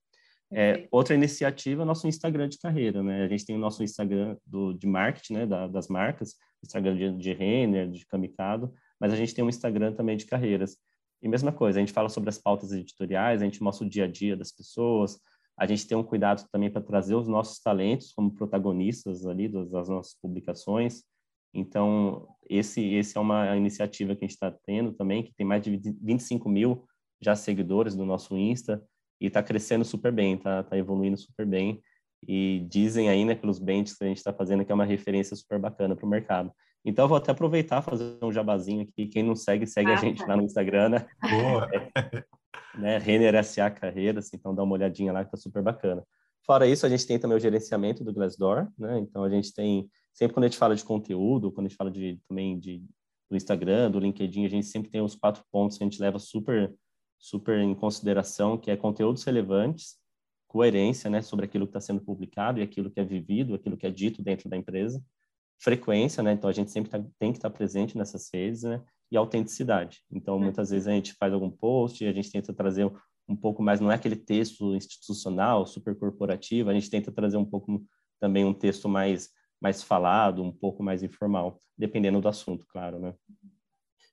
É, 0.50 0.88
outra 0.90 1.14
iniciativa 1.14 1.82
é 1.82 1.84
o 1.84 1.86
nosso 1.86 2.08
Instagram 2.08 2.48
de 2.48 2.58
carreira, 2.58 3.02
né? 3.02 3.24
A 3.24 3.28
gente 3.28 3.44
tem 3.44 3.54
o 3.54 3.58
nosso 3.58 3.82
Instagram 3.82 4.36
do, 4.46 4.72
de 4.72 4.86
marketing, 4.86 5.34
né? 5.34 5.46
Da, 5.46 5.66
das 5.66 5.88
marcas, 5.88 6.36
Instagram 6.62 6.96
de, 6.96 7.18
de 7.18 7.32
Renner, 7.34 7.90
de 7.90 8.06
Kamikado, 8.06 8.72
mas 8.98 9.12
a 9.12 9.16
gente 9.16 9.34
tem 9.34 9.44
um 9.44 9.48
Instagram 9.48 9.92
também 9.92 10.16
de 10.16 10.24
carreiras. 10.24 10.78
E 11.22 11.28
mesma 11.28 11.52
coisa, 11.52 11.78
a 11.78 11.82
gente 11.82 11.92
fala 11.92 12.08
sobre 12.08 12.30
as 12.30 12.38
pautas 12.38 12.72
editoriais, 12.72 13.42
a 13.42 13.44
gente 13.44 13.62
mostra 13.62 13.86
o 13.86 13.90
dia 13.90 14.04
a 14.04 14.08
dia 14.08 14.36
das 14.36 14.52
pessoas, 14.52 15.18
a 15.56 15.66
gente 15.66 15.86
tem 15.86 15.96
um 15.96 16.02
cuidado 16.02 16.44
também 16.50 16.70
para 16.70 16.82
trazer 16.82 17.14
os 17.14 17.28
nossos 17.28 17.60
talentos 17.60 18.12
como 18.12 18.34
protagonistas 18.34 19.26
ali 19.26 19.48
das, 19.48 19.70
das 19.70 19.88
nossas 19.88 20.14
publicações. 20.20 21.04
Então, 21.52 22.26
esse, 22.48 22.82
esse 22.94 23.16
é 23.16 23.20
uma 23.20 23.56
iniciativa 23.56 24.16
que 24.16 24.24
a 24.24 24.26
gente 24.26 24.34
está 24.34 24.50
tendo 24.50 24.92
também, 24.92 25.22
que 25.22 25.32
tem 25.34 25.46
mais 25.46 25.62
de 25.62 25.76
25 26.02 26.48
mil 26.48 26.84
já 27.20 27.36
seguidores 27.36 27.94
do 27.94 28.04
nosso 28.04 28.36
Insta 28.36 28.82
e 29.20 29.26
está 29.26 29.42
crescendo 29.42 29.84
super 29.84 30.12
bem, 30.12 30.34
está 30.34 30.64
tá 30.64 30.76
evoluindo 30.76 31.16
super 31.16 31.46
bem. 31.46 31.80
e 32.26 32.66
dizem 32.68 33.08
aí, 33.08 33.24
né, 33.24 33.34
pelos 33.34 33.58
benches 33.58 33.96
que 33.96 34.04
a 34.04 34.08
gente 34.08 34.16
está 34.16 34.32
fazendo, 34.32 34.64
que 34.64 34.72
é 34.72 34.74
uma 34.74 34.84
referência 34.84 35.36
super 35.36 35.58
bacana 35.58 35.94
para 35.94 36.06
o 36.06 36.08
mercado. 36.08 36.50
Então, 36.84 37.04
eu 37.04 37.08
vou 37.08 37.16
até 37.16 37.30
aproveitar 37.32 37.80
fazer 37.80 38.18
um 38.22 38.32
jabazinho 38.32 38.82
aqui. 38.82 39.06
Quem 39.06 39.22
não 39.22 39.34
segue, 39.34 39.66
segue 39.66 39.90
ah, 39.90 39.94
a 39.94 39.96
gente 39.96 40.18
tá. 40.18 40.26
lá 40.26 40.36
no 40.36 40.42
Instagram, 40.42 40.90
né? 40.90 41.06
Boa! 41.20 41.68
É, 41.72 42.24
né? 42.78 42.98
Renner 42.98 43.42
SA 43.44 43.70
Carreiras, 43.70 44.32
então 44.32 44.54
dá 44.54 44.62
uma 44.62 44.74
olhadinha 44.74 45.12
lá 45.12 45.24
que 45.24 45.30
tá 45.30 45.36
super 45.36 45.62
bacana. 45.62 46.04
Fora 46.46 46.66
isso, 46.66 46.84
a 46.84 46.88
gente 46.88 47.06
tem 47.06 47.18
também 47.18 47.36
o 47.36 47.40
gerenciamento 47.40 48.04
do 48.04 48.12
Glassdoor, 48.12 48.68
né? 48.78 48.98
Então, 48.98 49.24
a 49.24 49.30
gente 49.30 49.52
tem, 49.54 49.88
sempre 50.12 50.34
quando 50.34 50.44
a 50.44 50.48
gente 50.48 50.58
fala 50.58 50.76
de 50.76 50.84
conteúdo, 50.84 51.50
quando 51.50 51.66
a 51.66 51.68
gente 51.70 51.78
fala 51.78 51.90
de, 51.90 52.20
também 52.28 52.58
de, 52.58 52.84
do 53.30 53.36
Instagram, 53.36 53.90
do 53.90 53.98
LinkedIn, 53.98 54.44
a 54.44 54.50
gente 54.50 54.66
sempre 54.66 54.90
tem 54.90 55.00
os 55.00 55.14
quatro 55.14 55.42
pontos 55.50 55.78
que 55.78 55.84
a 55.84 55.86
gente 55.86 56.00
leva 56.00 56.18
super, 56.18 56.74
super 57.18 57.58
em 57.58 57.74
consideração, 57.74 58.58
que 58.58 58.70
é 58.70 58.76
conteúdos 58.76 59.24
relevantes, 59.24 59.96
coerência, 60.46 61.08
né, 61.10 61.22
sobre 61.22 61.46
aquilo 61.46 61.66
que 61.66 61.70
está 61.70 61.80
sendo 61.80 62.00
publicado 62.00 62.60
e 62.60 62.62
aquilo 62.62 62.90
que 62.90 63.00
é 63.00 63.04
vivido, 63.04 63.54
aquilo 63.54 63.76
que 63.76 63.86
é 63.86 63.90
dito 63.90 64.22
dentro 64.22 64.48
da 64.48 64.56
empresa, 64.56 65.02
frequência, 65.58 66.22
né, 66.22 66.32
então 66.32 66.48
a 66.48 66.52
gente 66.52 66.70
sempre 66.70 66.90
tá, 66.90 67.02
tem 67.18 67.32
que 67.32 67.38
estar 67.38 67.50
tá 67.50 67.56
presente 67.56 67.96
nessas 67.96 68.28
redes, 68.32 68.62
né, 68.62 68.82
e 69.10 69.16
autenticidade. 69.16 70.00
Então, 70.10 70.38
muitas 70.38 70.70
vezes 70.70 70.88
a 70.88 70.92
gente 70.92 71.14
faz 71.14 71.32
algum 71.32 71.50
post 71.50 72.02
e 72.02 72.08
a 72.08 72.12
gente 72.12 72.30
tenta 72.30 72.52
trazer 72.52 72.90
um 73.28 73.36
pouco 73.36 73.62
mais, 73.62 73.80
não 73.80 73.90
é 73.90 73.94
aquele 73.94 74.16
texto 74.16 74.74
institucional, 74.74 75.66
super 75.66 75.96
corporativo, 75.96 76.70
a 76.70 76.74
gente 76.74 76.90
tenta 76.90 77.12
trazer 77.12 77.36
um 77.36 77.44
pouco 77.44 77.82
também 78.20 78.44
um 78.44 78.54
texto 78.54 78.88
mais 78.88 79.30
mais 79.64 79.82
falado, 79.82 80.42
um 80.42 80.52
pouco 80.52 80.82
mais 80.82 81.02
informal, 81.02 81.58
dependendo 81.78 82.20
do 82.20 82.28
assunto, 82.28 82.66
claro, 82.68 82.98
né? 82.98 83.14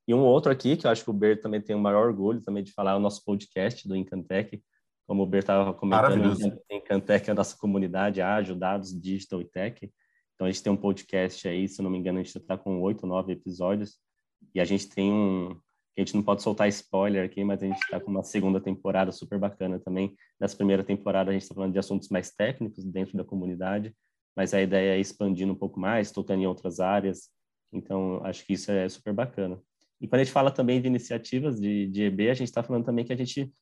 E 0.08 0.14
um 0.14 0.24
outro 0.24 0.50
aqui, 0.50 0.78
que 0.78 0.88
eu 0.88 0.92
acho 0.92 1.04
que 1.04 1.10
o 1.10 1.14
Ber 1.14 1.42
também 1.42 1.60
tem 1.60 1.76
o 1.76 1.80
maior 1.80 2.08
orgulho 2.08 2.42
também 2.42 2.64
de 2.64 2.72
falar, 2.72 2.92
é 2.92 2.96
o 2.96 3.02
nosso 3.02 3.24
podcast 3.26 3.86
do 3.86 3.96
Incantec, 3.96 4.64
como 5.06 5.24
o 5.24 5.26
Ber 5.26 5.40
estava 5.40 5.74
comentando, 5.74 6.38
Encantec 6.72 7.30
é 7.30 7.32
a 7.34 7.36
nossa 7.36 7.58
comunidade 7.58 8.22
ágil, 8.22 8.56
dados, 8.56 8.98
digital 8.98 9.42
e 9.42 9.46
tech. 9.46 9.92
Então, 10.34 10.48
a 10.48 10.52
gente 10.52 10.64
tem 10.64 10.72
um 10.72 10.78
podcast 10.78 11.46
aí, 11.48 11.68
se 11.68 11.82
não 11.82 11.90
me 11.90 11.98
engano, 11.98 12.20
a 12.20 12.24
gente 12.24 12.36
está 12.36 12.58
com 12.58 12.82
oito, 12.82 13.06
nove 13.06 13.34
episódios. 13.34 14.00
E 14.54 14.60
a 14.60 14.66
gente 14.66 14.90
tem 14.90 15.12
um... 15.12 15.52
A 15.98 16.02
gente 16.02 16.16
não 16.16 16.24
pode 16.24 16.42
soltar 16.42 16.70
spoiler 16.70 17.26
aqui, 17.26 17.44
mas 17.44 17.62
a 17.62 17.68
gente 17.68 17.80
está 17.80 18.00
com 18.00 18.10
uma 18.10 18.24
segunda 18.24 18.62
temporada 18.62 19.12
super 19.12 19.38
bacana 19.38 19.78
também. 19.78 20.16
Nessa 20.40 20.56
primeira 20.56 20.84
temporada, 20.84 21.30
a 21.30 21.34
gente 21.34 21.44
está 21.44 21.54
falando 21.54 21.74
de 21.74 21.80
assuntos 21.80 22.08
mais 22.10 22.32
técnicos 22.32 22.84
dentro 22.86 23.18
da 23.18 23.26
comunidade, 23.26 23.94
mas 24.36 24.54
a 24.54 24.62
ideia 24.62 24.96
é 24.96 25.00
expandindo 25.00 25.52
um 25.52 25.56
pouco 25.56 25.80
mais, 25.80 26.12
tocando 26.12 26.42
em 26.42 26.48
outras 26.48 26.80
áreas. 26.80 27.30
Então, 27.74 28.24
acho 28.24 28.46
que 28.46 28.54
isso 28.54 28.72
é 28.72 28.88
super 28.88 29.14
bacana. 29.14 29.62
E 30.00 30.08
quando 30.08 30.22
a 30.22 30.24
gente 30.24 30.34
fala 30.34 30.50
também 30.50 30.82
de 30.82 30.88
iniciativas 30.88 31.60
de, 31.60 31.88
de 31.88 32.04
EB, 32.04 32.30
a 32.30 32.34
gente 32.34 32.48
está 32.48 32.64
falando 32.64 32.86
também 32.86 33.06
que 33.06 33.14
a 33.14 33.18
gente 33.18 33.54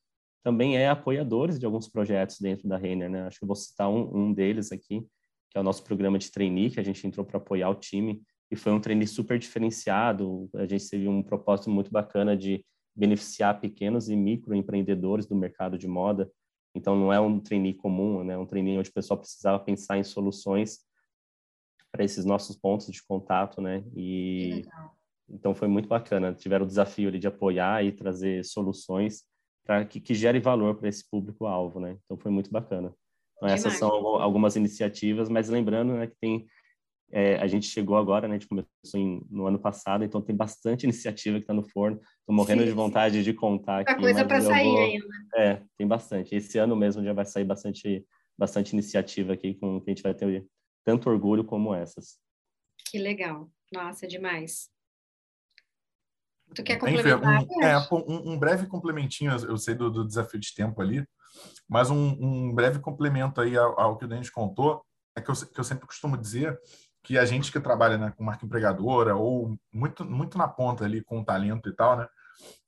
também 0.42 0.76
é 0.76 0.88
apoiadores 0.88 1.58
de 1.58 1.66
alguns 1.66 1.88
projetos 1.88 2.40
dentro 2.40 2.68
da 2.68 2.76
Renner, 2.76 3.10
né? 3.10 3.26
Acho 3.26 3.38
que 3.38 3.44
eu 3.44 3.48
vou 3.48 3.56
citar 3.56 3.90
um, 3.90 4.16
um 4.16 4.32
deles 4.32 4.72
aqui, 4.72 5.06
que 5.50 5.58
é 5.58 5.60
o 5.60 5.64
nosso 5.64 5.84
programa 5.84 6.18
de 6.18 6.30
trainee, 6.30 6.70
que 6.70 6.80
a 6.80 6.82
gente 6.82 7.06
entrou 7.06 7.26
para 7.26 7.36
apoiar 7.36 7.68
o 7.68 7.74
time, 7.74 8.22
e 8.50 8.56
foi 8.56 8.72
um 8.72 8.80
trainee 8.80 9.06
super 9.06 9.38
diferenciado, 9.38 10.50
a 10.54 10.66
gente 10.66 10.88
teve 10.88 11.06
um 11.06 11.22
propósito 11.22 11.70
muito 11.70 11.90
bacana 11.90 12.36
de 12.36 12.64
beneficiar 12.96 13.60
pequenos 13.60 14.08
e 14.08 14.16
microempreendedores 14.16 15.26
do 15.26 15.36
mercado 15.36 15.78
de 15.78 15.86
moda, 15.86 16.30
então 16.74 16.96
não 16.96 17.12
é 17.12 17.20
um 17.20 17.38
trainee 17.38 17.74
comum, 17.74 18.24
né? 18.24 18.34
É 18.34 18.38
um 18.38 18.46
trainee 18.46 18.78
onde 18.78 18.90
o 18.90 18.92
pessoal 18.92 19.18
precisava 19.18 19.58
pensar 19.58 19.98
em 19.98 20.04
soluções 20.04 20.80
para 21.92 22.04
esses 22.04 22.24
nossos 22.24 22.56
pontos 22.56 22.86
de 22.86 23.02
contato, 23.02 23.60
né? 23.60 23.84
E 23.94 24.64
então 25.28 25.54
foi 25.54 25.68
muito 25.68 25.88
bacana. 25.88 26.34
Tiveram 26.34 26.64
o 26.64 26.68
desafio 26.68 27.08
ali 27.08 27.18
de 27.18 27.28
apoiar 27.28 27.84
e 27.84 27.92
trazer 27.92 28.44
soluções 28.44 29.24
para 29.64 29.84
que, 29.84 30.00
que 30.00 30.14
gere 30.14 30.40
valor 30.40 30.76
para 30.76 30.88
esse 30.88 31.08
público-alvo, 31.08 31.78
né? 31.78 31.96
Então 32.04 32.16
foi 32.16 32.30
muito 32.30 32.50
bacana. 32.50 32.92
Então 33.36 33.48
essas 33.48 33.74
são 33.74 33.88
algumas 33.88 34.56
iniciativas, 34.56 35.28
mas 35.28 35.48
lembrando 35.48 35.94
né, 35.94 36.06
que 36.06 36.16
tem 36.20 36.46
é, 37.12 37.36
a 37.36 37.46
gente 37.46 37.66
chegou 37.66 37.96
agora, 37.96 38.28
né? 38.28 38.36
A 38.36 38.38
gente 38.38 38.48
começou 38.48 38.68
em, 38.94 39.20
no 39.28 39.46
ano 39.46 39.58
passado, 39.58 40.04
então 40.04 40.22
tem 40.22 40.34
bastante 40.34 40.84
iniciativa 40.86 41.38
que 41.38 41.44
está 41.44 41.54
no 41.54 41.62
forno. 41.62 42.00
Estou 42.20 42.34
morrendo 42.34 42.62
sim, 42.62 42.68
de 42.68 42.74
vontade 42.74 43.18
sim. 43.18 43.22
de 43.22 43.34
contar 43.34 43.80
aqui. 43.80 43.94
coisa 43.96 44.24
para 44.24 44.40
sair 44.40 44.64
vou... 44.64 44.78
ainda. 44.78 45.06
É, 45.34 45.62
tem 45.76 45.86
bastante. 45.86 46.34
Esse 46.34 46.58
ano 46.58 46.76
mesmo 46.76 47.02
já 47.02 47.12
vai 47.12 47.24
sair 47.24 47.44
bastante, 47.44 48.06
bastante 48.38 48.72
iniciativa 48.72 49.32
aqui 49.32 49.54
com 49.54 49.80
que 49.80 49.90
a 49.90 49.94
gente 49.94 50.02
vai 50.02 50.14
ter 50.14 50.46
tanto 50.84 51.10
orgulho 51.10 51.44
como 51.44 51.74
essas. 51.74 52.18
Que 52.90 52.98
legal. 52.98 53.50
Nossa, 53.72 54.06
demais. 54.06 54.68
Tu 56.54 56.62
quer 56.64 56.78
complementar? 56.78 57.44
Um, 57.44 57.62
é, 57.62 57.78
um, 57.92 58.32
um, 58.32 58.38
breve 58.38 58.66
complementinho, 58.66 59.30
eu 59.30 59.56
sei 59.56 59.74
do, 59.74 59.88
do, 59.88 60.04
desafio 60.04 60.40
de 60.40 60.52
tempo 60.52 60.82
ali, 60.82 61.06
mas 61.68 61.90
um, 61.90 62.16
um 62.20 62.52
breve 62.52 62.80
complemento 62.80 63.40
aí 63.40 63.56
ao, 63.56 63.78
ao, 63.78 63.96
que 63.96 64.04
o 64.04 64.08
Denis 64.08 64.30
contou, 64.30 64.84
é 65.16 65.20
que 65.20 65.30
eu, 65.30 65.34
que 65.34 65.60
eu 65.60 65.62
sempre 65.62 65.86
costumo 65.86 66.16
dizer 66.16 66.58
que 67.02 67.18
a 67.18 67.24
gente 67.24 67.50
que 67.50 67.60
trabalha 67.60 67.96
né, 67.96 68.12
com 68.16 68.24
marca 68.24 68.44
empregadora 68.44 69.16
ou 69.16 69.58
muito, 69.72 70.04
muito 70.04 70.36
na 70.36 70.46
ponta 70.46 70.84
ali 70.84 71.02
com 71.02 71.24
talento 71.24 71.68
e 71.68 71.72
tal, 71.72 71.96
né, 71.96 72.06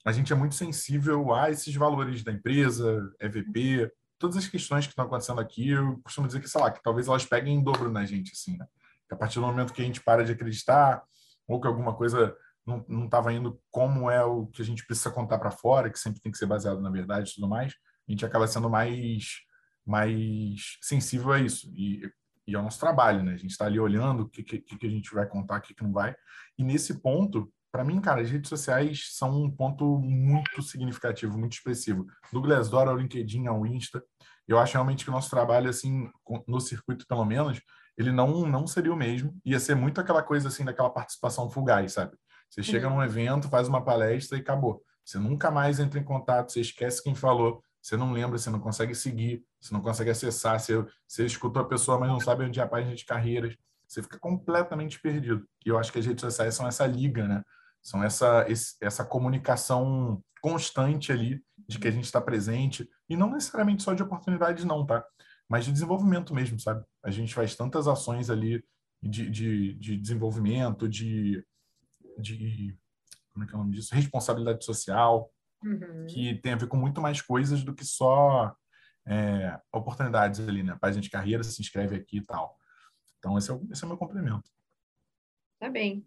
a 0.05 0.12
gente 0.12 0.33
é 0.33 0.37
muito 0.37 0.55
sensível 0.55 1.35
a 1.35 1.51
esses 1.51 1.75
valores 1.75 2.25
da 2.25 2.33
empresa, 2.33 3.11
EVP, 3.21 3.90
todas 4.18 4.37
as 4.37 4.47
questões 4.47 4.87
que 4.87 4.92
estão 4.92 5.05
acontecendo 5.05 5.40
aqui, 5.40 5.71
eu 5.71 5.99
costumo 6.03 6.27
dizer 6.27 6.40
que, 6.40 6.49
sei 6.49 6.61
lá, 6.61 6.71
que 6.71 6.83
talvez 6.83 7.09
elas 7.09 7.25
peguem 7.25 7.57
em 7.57 7.62
dobro 7.62 7.90
na 7.90 8.05
gente, 8.05 8.33
assim, 8.33 8.57
né? 8.57 8.66
Que 9.09 9.14
a 9.14 9.16
partir 9.16 9.40
do 9.40 9.47
momento 9.47 9.73
que 9.73 9.83
a 9.83 9.85
gente 9.85 10.03
para 10.03 10.25
de 10.25 10.33
acreditar 10.33 11.03
ou 11.47 11.61
que 11.61 11.66
alguma 11.66 11.95
coisa 11.95 12.37
não 12.64 13.05
estava 13.05 13.33
indo 13.33 13.61
como 13.71 14.09
é 14.09 14.25
o 14.25 14.47
que 14.47 14.62
a 14.62 14.64
gente 14.64 14.87
precisa 14.87 15.11
contar 15.11 15.38
para 15.38 15.51
fora, 15.51 15.90
que 15.90 15.99
sempre 15.99 16.21
tem 16.21 16.31
que 16.31 16.38
ser 16.38 16.47
baseado 16.47 16.81
na 16.81 16.90
verdade 16.90 17.31
e 17.31 17.35
tudo 17.35 17.49
mais, 17.49 17.73
a 18.09 18.12
gente 18.12 18.25
acaba 18.25 18.47
sendo 18.47 18.71
mais, 18.71 19.40
mais 19.85 20.79
sensível 20.81 21.33
a 21.33 21.40
isso. 21.40 21.68
E, 21.75 22.09
e 22.46 22.55
é 22.55 22.59
o 22.59 22.62
nosso 22.62 22.81
trabalho, 22.81 23.22
né? 23.22 23.33
A 23.33 23.37
gente 23.37 23.50
está 23.50 23.66
ali 23.66 23.78
olhando 23.78 24.24
o 24.24 24.28
que, 24.28 24.42
que, 24.42 24.61
que 24.61 24.87
a 24.87 24.90
gente 24.90 25.14
vai 25.14 25.26
contar, 25.26 25.59
o 25.59 25.62
que, 25.62 25.74
que 25.74 25.83
não 25.83 25.92
vai. 25.92 26.14
E 26.59 26.64
nesse 26.64 27.00
ponto, 27.00 27.52
para 27.70 27.85
mim, 27.85 28.00
cara, 28.00 28.20
as 28.20 28.31
redes 28.31 28.48
sociais 28.48 29.09
são 29.12 29.44
um 29.44 29.50
ponto 29.50 29.98
muito 29.98 30.61
significativo, 30.62 31.38
muito 31.38 31.55
expressivo. 31.55 32.07
Do 32.33 32.42
Glassdoor 32.42 32.88
ao 32.88 32.96
LinkedIn, 32.96 33.46
ao 33.46 33.64
Insta. 33.66 34.02
Eu 34.46 34.59
acho 34.59 34.74
realmente 34.74 35.05
que 35.05 35.11
o 35.11 35.12
nosso 35.12 35.31
trabalho, 35.31 35.70
assim, 35.70 36.11
no 36.46 36.61
circuito 36.61 37.07
pelo 37.07 37.24
menos, 37.24 37.61
ele 37.96 38.11
não, 38.11 38.46
não 38.46 38.66
seria 38.66 38.92
o 38.92 38.96
mesmo. 38.96 39.35
Ia 39.44 39.61
ser 39.61 39.74
muito 39.74 40.00
aquela 40.00 40.22
coisa, 40.22 40.48
assim, 40.48 40.64
daquela 40.64 40.90
participação 40.90 41.48
fugaz, 41.48 41.94
sabe? 41.94 42.16
Você 42.50 42.62
chega 42.62 42.88
uhum. 42.88 42.96
num 42.96 43.02
evento, 43.02 43.48
faz 43.48 43.68
uma 43.68 43.83
palestra 43.83 44.37
e 44.37 44.40
acabou. 44.40 44.83
Você 45.05 45.18
nunca 45.18 45.50
mais 45.50 45.81
entra 45.81 45.98
em 45.98 46.05
contato, 46.05 46.52
você 46.52 46.61
esquece 46.61 47.02
quem 47.02 47.14
falou, 47.14 47.62
você 47.83 47.97
não 47.97 48.12
lembra, 48.12 48.38
você 48.38 48.49
não 48.49 48.61
consegue 48.61 48.95
seguir, 48.95 49.45
você 49.61 49.75
não 49.75 49.81
consegue 49.81 50.11
acessar, 50.11 50.61
você, 50.61 50.85
você 51.07 51.27
escutou 51.27 51.62
a 51.62 51.68
pessoa, 51.68 51.99
mas 51.99 52.09
não 52.09 52.21
sabe 52.21 52.45
onde 52.45 52.61
é 52.61 52.62
a 52.62 52.68
página 52.68 52.95
de 52.95 53.05
carreiras. 53.05 53.57
Você 53.87 54.03
fica 54.03 54.18
completamente 54.18 55.01
perdido. 55.01 55.47
E 55.66 55.68
eu 55.68 55.79
acho 55.79 55.92
que 55.92 55.99
as 55.99 56.07
redes 56.07 56.23
sociais 56.23 56.55
são 56.55 56.66
essa 56.66 56.87
liga, 56.87 57.27
né? 57.27 57.42
São 57.83 58.03
essa, 58.03 58.47
essa 58.81 59.05
comunicação 59.05 60.23
constante 60.40 61.11
ali 61.11 61.42
de 61.68 61.79
que 61.79 61.88
a 61.88 61.90
gente 61.90 62.05
está 62.05 62.21
presente. 62.21 62.88
E 63.09 63.16
não 63.16 63.31
necessariamente 63.31 63.83
só 63.83 63.92
de 63.92 64.03
oportunidades, 64.03 64.64
não, 64.64 64.87
tá? 64.87 65.05
Mas 65.49 65.64
de 65.64 65.73
desenvolvimento 65.73 66.33
mesmo, 66.33 66.59
sabe? 66.61 66.85
A 67.03 67.11
gente 67.11 67.35
faz 67.35 67.57
tantas 67.57 67.88
ações 67.88 68.31
ali 68.31 68.64
de, 69.03 69.29
de, 69.29 69.75
de 69.75 69.97
desenvolvimento, 69.97 70.88
de 70.88 71.45
de 72.18 72.77
como 73.33 73.45
é 73.45 73.49
que 73.49 73.55
é 73.55 73.57
o 73.57 73.59
nome 73.61 73.75
disso? 73.75 73.95
Responsabilidade 73.95 74.64
social, 74.64 75.32
uhum. 75.64 76.07
que 76.09 76.35
tem 76.37 76.53
a 76.53 76.57
ver 76.57 76.66
com 76.66 76.77
muito 76.77 77.01
mais 77.01 77.20
coisas 77.20 77.62
do 77.62 77.75
que 77.75 77.85
só 77.85 78.55
é, 79.07 79.59
oportunidades 79.72 80.40
ali, 80.40 80.62
né? 80.62 80.77
Página 80.81 81.01
de 81.01 81.11
carreira, 81.11 81.42
se 81.42 81.61
inscreve 81.61 81.96
aqui 81.96 82.18
e 82.18 82.25
tal. 82.25 82.57
Então, 83.18 83.37
esse 83.38 83.51
é, 83.51 83.55
o, 83.55 83.68
esse 83.70 83.83
é 83.83 83.87
o 83.87 83.88
meu 83.88 83.98
complemento. 83.98 84.51
Tá 85.59 85.68
bem. 85.68 86.07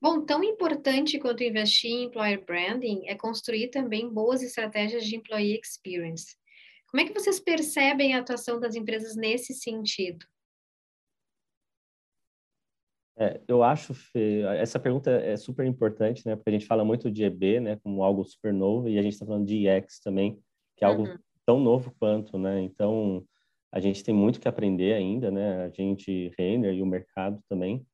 Bom, 0.00 0.24
tão 0.24 0.44
importante 0.44 1.18
quanto 1.18 1.42
investir 1.42 1.90
em 1.90 2.04
employer 2.04 2.44
branding 2.44 3.06
é 3.06 3.14
construir 3.16 3.68
também 3.68 4.08
boas 4.08 4.42
estratégias 4.42 5.04
de 5.04 5.16
employee 5.16 5.60
experience. 5.60 6.36
Como 6.86 7.02
é 7.02 7.04
que 7.04 7.12
vocês 7.12 7.40
percebem 7.40 8.14
a 8.14 8.20
atuação 8.20 8.60
das 8.60 8.74
empresas 8.74 9.16
nesse 9.16 9.52
sentido? 9.52 10.24
É, 13.20 13.40
eu 13.48 13.64
acho, 13.64 13.92
Fê, 13.94 14.42
essa 14.58 14.78
pergunta 14.78 15.10
é 15.10 15.36
super 15.36 15.66
importante, 15.66 16.24
né? 16.24 16.36
Porque 16.36 16.50
a 16.50 16.52
gente 16.52 16.66
fala 16.66 16.84
muito 16.84 17.10
de 17.10 17.24
EB, 17.24 17.58
né? 17.58 17.76
Como 17.82 18.04
algo 18.04 18.24
super 18.24 18.54
novo, 18.54 18.88
e 18.88 18.96
a 18.96 19.02
gente 19.02 19.14
está 19.14 19.26
falando 19.26 19.44
de 19.44 19.66
EX 19.66 19.98
também, 19.98 20.38
que 20.76 20.84
é 20.84 20.88
algo 20.88 21.02
uhum. 21.02 21.18
tão 21.44 21.58
novo 21.58 21.92
quanto, 21.98 22.38
né? 22.38 22.62
Então, 22.62 23.24
a 23.72 23.80
gente 23.80 24.04
tem 24.04 24.14
muito 24.14 24.40
que 24.40 24.46
aprender 24.46 24.94
ainda, 24.94 25.32
né? 25.32 25.64
A 25.64 25.68
gente, 25.68 26.32
Renner 26.38 26.72
e 26.74 26.80
o 26.80 26.86
mercado 26.86 27.40
também, 27.48 27.84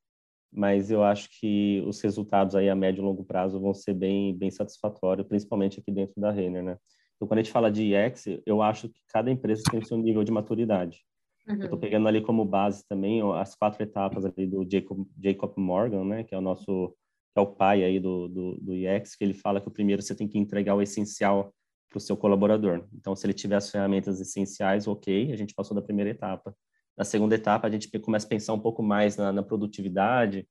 mas 0.53 0.91
eu 0.91 1.03
acho 1.03 1.31
que 1.41 1.83
os 1.87 2.01
resultados 2.03 2.55
aí 2.55 2.69
a 2.69 2.75
médio 2.75 3.01
e 3.01 3.05
longo 3.05 3.25
prazo 3.25 3.59
vão 3.59 3.73
ser 3.73 3.95
bem, 3.95 4.37
bem 4.37 4.51
satisfatórios, 4.51 5.27
principalmente 5.27 5.81
aqui 5.81 5.91
dentro 5.91 6.21
da 6.21 6.31
Renner, 6.31 6.63
né? 6.63 6.77
Então, 7.17 7.27
quando 7.27 7.39
a 7.39 7.43
gente 7.43 7.53
fala 7.53 7.73
de 7.73 7.95
EX, 7.95 8.27
eu 8.45 8.61
acho 8.61 8.91
que 8.91 9.01
cada 9.09 9.31
empresa 9.31 9.63
tem 9.71 9.83
seu 9.83 9.97
nível 9.97 10.23
de 10.23 10.31
maturidade. 10.31 11.03
Uhum. 11.47 11.57
Eu 11.57 11.65
estou 11.65 11.79
pegando 11.79 12.09
ali 12.09 12.23
como 12.23 12.45
base 12.45 12.87
também 12.89 13.21
as 13.35 13.55
quatro 13.55 13.83
etapas 13.83 14.25
ali 14.25 14.47
do 14.47 14.67
Jacob, 14.71 15.07
Jacob 15.23 15.53
Morgan, 15.57 16.05
né, 16.05 16.25
que 16.25 16.35
é 16.35 16.39
o 16.39 16.41
nosso, 16.41 16.97
que 17.33 17.39
é 17.39 17.41
o 17.41 17.47
pai 17.47 17.85
aí 17.85 18.01
do, 18.01 18.29
do, 18.29 18.57
do 18.61 18.75
IEX, 18.75 19.15
que 19.15 19.25
ele 19.25 19.35
fala 19.35 19.61
que 19.61 19.69
o 19.69 19.71
primeiro 19.71 20.03
você 20.03 20.15
tem 20.15 20.27
que 20.27 20.39
entregar 20.39 20.75
o 20.75 20.83
essencial 20.83 21.55
para 21.89 21.99
o 21.99 22.01
seu 22.01 22.17
colaborador. 22.17 22.87
Então, 22.93 23.15
se 23.15 23.25
ele 23.27 23.33
tiver 23.33 23.57
as 23.57 23.71
ferramentas 23.71 24.21
essenciais, 24.21 24.89
ok, 24.89 25.33
a 25.33 25.37
gente 25.37 25.55
passou 25.55 25.75
da 25.75 25.83
primeira 25.83 26.11
etapa. 26.11 26.57
Na 26.97 27.05
segunda 27.05 27.35
etapa, 27.35 27.67
a 27.67 27.71
gente 27.71 27.89
começa 28.01 28.27
a 28.27 28.29
pensar 28.29 28.53
um 28.53 28.59
pouco 28.59 28.83
mais 28.83 29.17
na, 29.17 29.33
na 29.33 29.43
produtividade, 29.43 30.49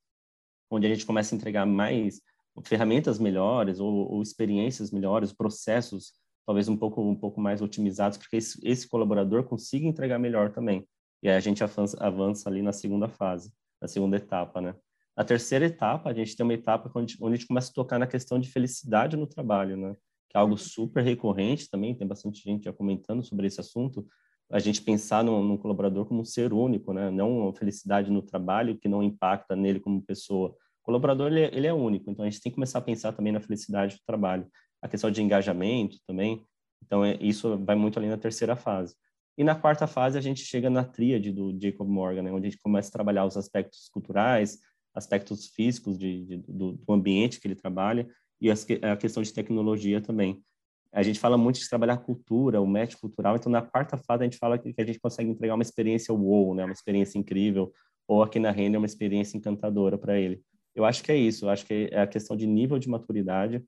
onde 0.70 0.88
a 0.88 0.90
gente 0.90 1.06
começa 1.06 1.34
a 1.34 1.38
entregar 1.38 1.66
mais 1.66 2.22
ferramentas 2.64 3.20
melhores 3.20 3.80
ou, 3.80 4.12
ou, 4.12 4.22
experiências 4.22 4.92
melhores, 4.92 5.34
processos 5.34 6.14
talvez 6.46 6.68
um 6.68 6.78
pouco 6.78 7.02
um 7.02 7.16
pouco 7.16 7.40
mais 7.40 7.62
otimizados, 7.62 8.18
porque 8.18 8.38
esse, 8.38 8.60
esse 8.64 8.88
colaborador 8.88 9.44
consiga 9.44 9.86
entregar 9.86 10.20
melhor 10.20 10.52
também. 10.52 10.88
E 11.22 11.30
aí 11.30 11.36
a 11.36 11.40
gente 11.40 11.64
avança, 11.64 11.98
avança 12.04 12.50
ali 12.50 12.62
na 12.62 12.74
segunda 12.74 13.08
fase, 13.08 13.54
na 13.82 13.88
segunda 13.88 14.18
etapa, 14.18 14.60
né? 14.60 14.76
A 15.16 15.24
terceira 15.24 15.66
etapa, 15.66 16.10
a 16.10 16.14
gente 16.14 16.36
tem 16.36 16.44
uma 16.44 16.54
etapa 16.54 16.92
onde, 16.96 17.18
onde 17.22 17.34
a 17.34 17.38
gente 17.38 17.48
começa 17.48 17.70
a 17.70 17.74
tocar 17.74 18.00
na 18.00 18.08
questão 18.08 18.40
de 18.40 18.50
felicidade 18.50 19.16
no 19.16 19.28
trabalho, 19.28 19.78
né? 19.78 19.96
Que 20.30 20.38
é 20.38 20.40
algo 20.40 20.54
uhum. 20.54 20.58
super 20.58 21.04
recorrente 21.04 21.70
também, 21.70 21.96
tem 21.96 22.08
bastante 22.08 22.42
gente 22.42 22.64
já 22.64 22.74
comentando 22.74 23.24
sobre 23.24 23.46
esse 23.46 23.62
assunto. 23.62 24.06
A 24.52 24.60
gente 24.60 24.82
pensar 24.82 25.24
no, 25.24 25.44
no 25.44 25.58
colaborador 25.58 26.06
como 26.06 26.22
um 26.22 26.26
ser 26.26 26.52
único, 26.52 26.94
né? 26.94 27.12
Não 27.12 27.44
uma 27.44 27.54
felicidade 27.54 28.12
no 28.12 28.22
trabalho 28.22 28.78
que 28.78 28.90
não 28.90 29.04
impacta 29.04 29.56
nele 29.56 29.80
como 29.80 30.02
pessoa. 30.02 30.50
O 30.50 30.86
colaborador, 30.86 31.32
ele, 31.32 31.42
é, 31.42 31.56
ele 31.56 31.68
é 31.68 31.74
único, 31.74 32.10
então 32.10 32.26
a 32.26 32.30
gente 32.30 32.42
tem 32.42 32.52
que 32.52 32.56
começar 32.56 32.80
a 32.80 32.82
pensar 32.82 33.14
também 33.14 33.32
na 33.32 33.40
felicidade 33.40 33.96
do 33.96 34.02
trabalho. 34.06 34.48
A 34.84 34.88
questão 34.90 35.10
de 35.10 35.22
engajamento 35.22 35.98
também, 36.06 36.46
então 36.86 37.06
é, 37.06 37.18
isso 37.22 37.58
vai 37.60 37.76
muito 37.76 37.98
ali 37.98 38.10
na 38.10 38.18
terceira 38.18 38.56
fase. 38.56 38.96
E 39.38 39.44
na 39.44 39.56
quarta 39.56 39.88
fase 39.88 40.18
a 40.18 40.22
gente 40.22 40.44
chega 40.44 40.70
na 40.70 40.84
tríade 40.84 41.32
do 41.32 41.58
Jacob 41.60 41.88
Morgan, 41.88 42.24
né? 42.24 42.32
onde 42.32 42.48
a 42.48 42.50
gente 42.50 42.62
começa 42.62 42.90
a 42.90 42.92
trabalhar 42.92 43.26
os 43.26 43.38
aspectos 43.38 43.90
culturais, 43.90 44.60
aspectos 44.94 45.48
físicos 45.48 45.98
de, 45.98 46.26
de, 46.26 46.38
do, 46.38 46.74
do, 46.74 46.94
ambiente 46.94 47.40
que 47.40 47.48
ele 47.48 47.56
trabalha 47.56 48.08
e 48.40 48.52
a 48.52 48.98
questão 48.98 49.24
de 49.24 49.34
tecnologia 49.34 50.02
também. 50.02 50.44
A 50.92 51.02
gente 51.02 51.20
fala 51.20 51.38
muito 51.38 51.60
de 51.60 51.68
trabalhar 51.68 51.98
cultura, 51.98 52.62
o 52.62 52.68
match 52.68 52.96
cultural, 52.96 53.36
então 53.36 53.52
na 53.52 53.62
quarta 53.62 53.98
fase 53.98 54.22
a 54.22 54.26
gente 54.26 54.38
fala 54.38 54.60
que, 54.60 54.74
a 54.78 54.86
gente 54.86 55.00
consegue 55.00 55.30
entregar 55.30 55.56
uma 55.56 55.64
experiência 55.64 56.14
wow, 56.14 56.54
né, 56.54 56.66
uma 56.66 56.74
experiência 56.74 57.18
incrível, 57.18 57.74
ou 58.08 58.22
aqui 58.22 58.38
na 58.38 58.52
Renda 58.52 58.78
uma 58.78 58.86
experiência 58.86 59.38
encantadora 59.38 59.98
para 59.98 60.20
ele. 60.20 60.44
Eu 60.76 60.86
acho 60.86 61.04
que 61.04 61.12
é 61.12 61.16
isso, 61.16 61.46
eu 61.46 61.50
acho 61.50 61.66
que 61.66 61.90
é 61.92 62.02
a 62.02 62.08
questão 62.08 62.36
de 62.36 62.46
nível 62.46 62.78
de 62.78 62.90
maturidade. 62.90 63.64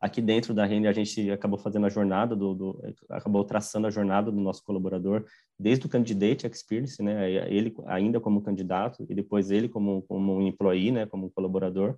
Aqui 0.00 0.20
dentro 0.20 0.52
da 0.52 0.66
Renda 0.66 0.90
a 0.90 0.92
gente 0.92 1.30
acabou 1.30 1.58
fazendo 1.58 1.86
a 1.86 1.88
jornada 1.88 2.36
do, 2.36 2.54
do, 2.54 2.94
acabou 3.08 3.42
traçando 3.44 3.86
a 3.86 3.90
jornada 3.90 4.30
do 4.30 4.40
nosso 4.40 4.62
colaborador 4.62 5.24
desde 5.58 5.86
o 5.86 5.88
candidate 5.88 6.46
experience, 6.46 7.02
né, 7.02 7.30
ele 7.50 7.74
ainda 7.86 8.20
como 8.20 8.42
candidato 8.42 9.06
e 9.08 9.14
depois 9.14 9.50
ele 9.50 9.68
como 9.68 10.02
como 10.02 10.42
employee, 10.42 10.92
né, 10.92 11.06
como 11.06 11.30
colaborador. 11.30 11.96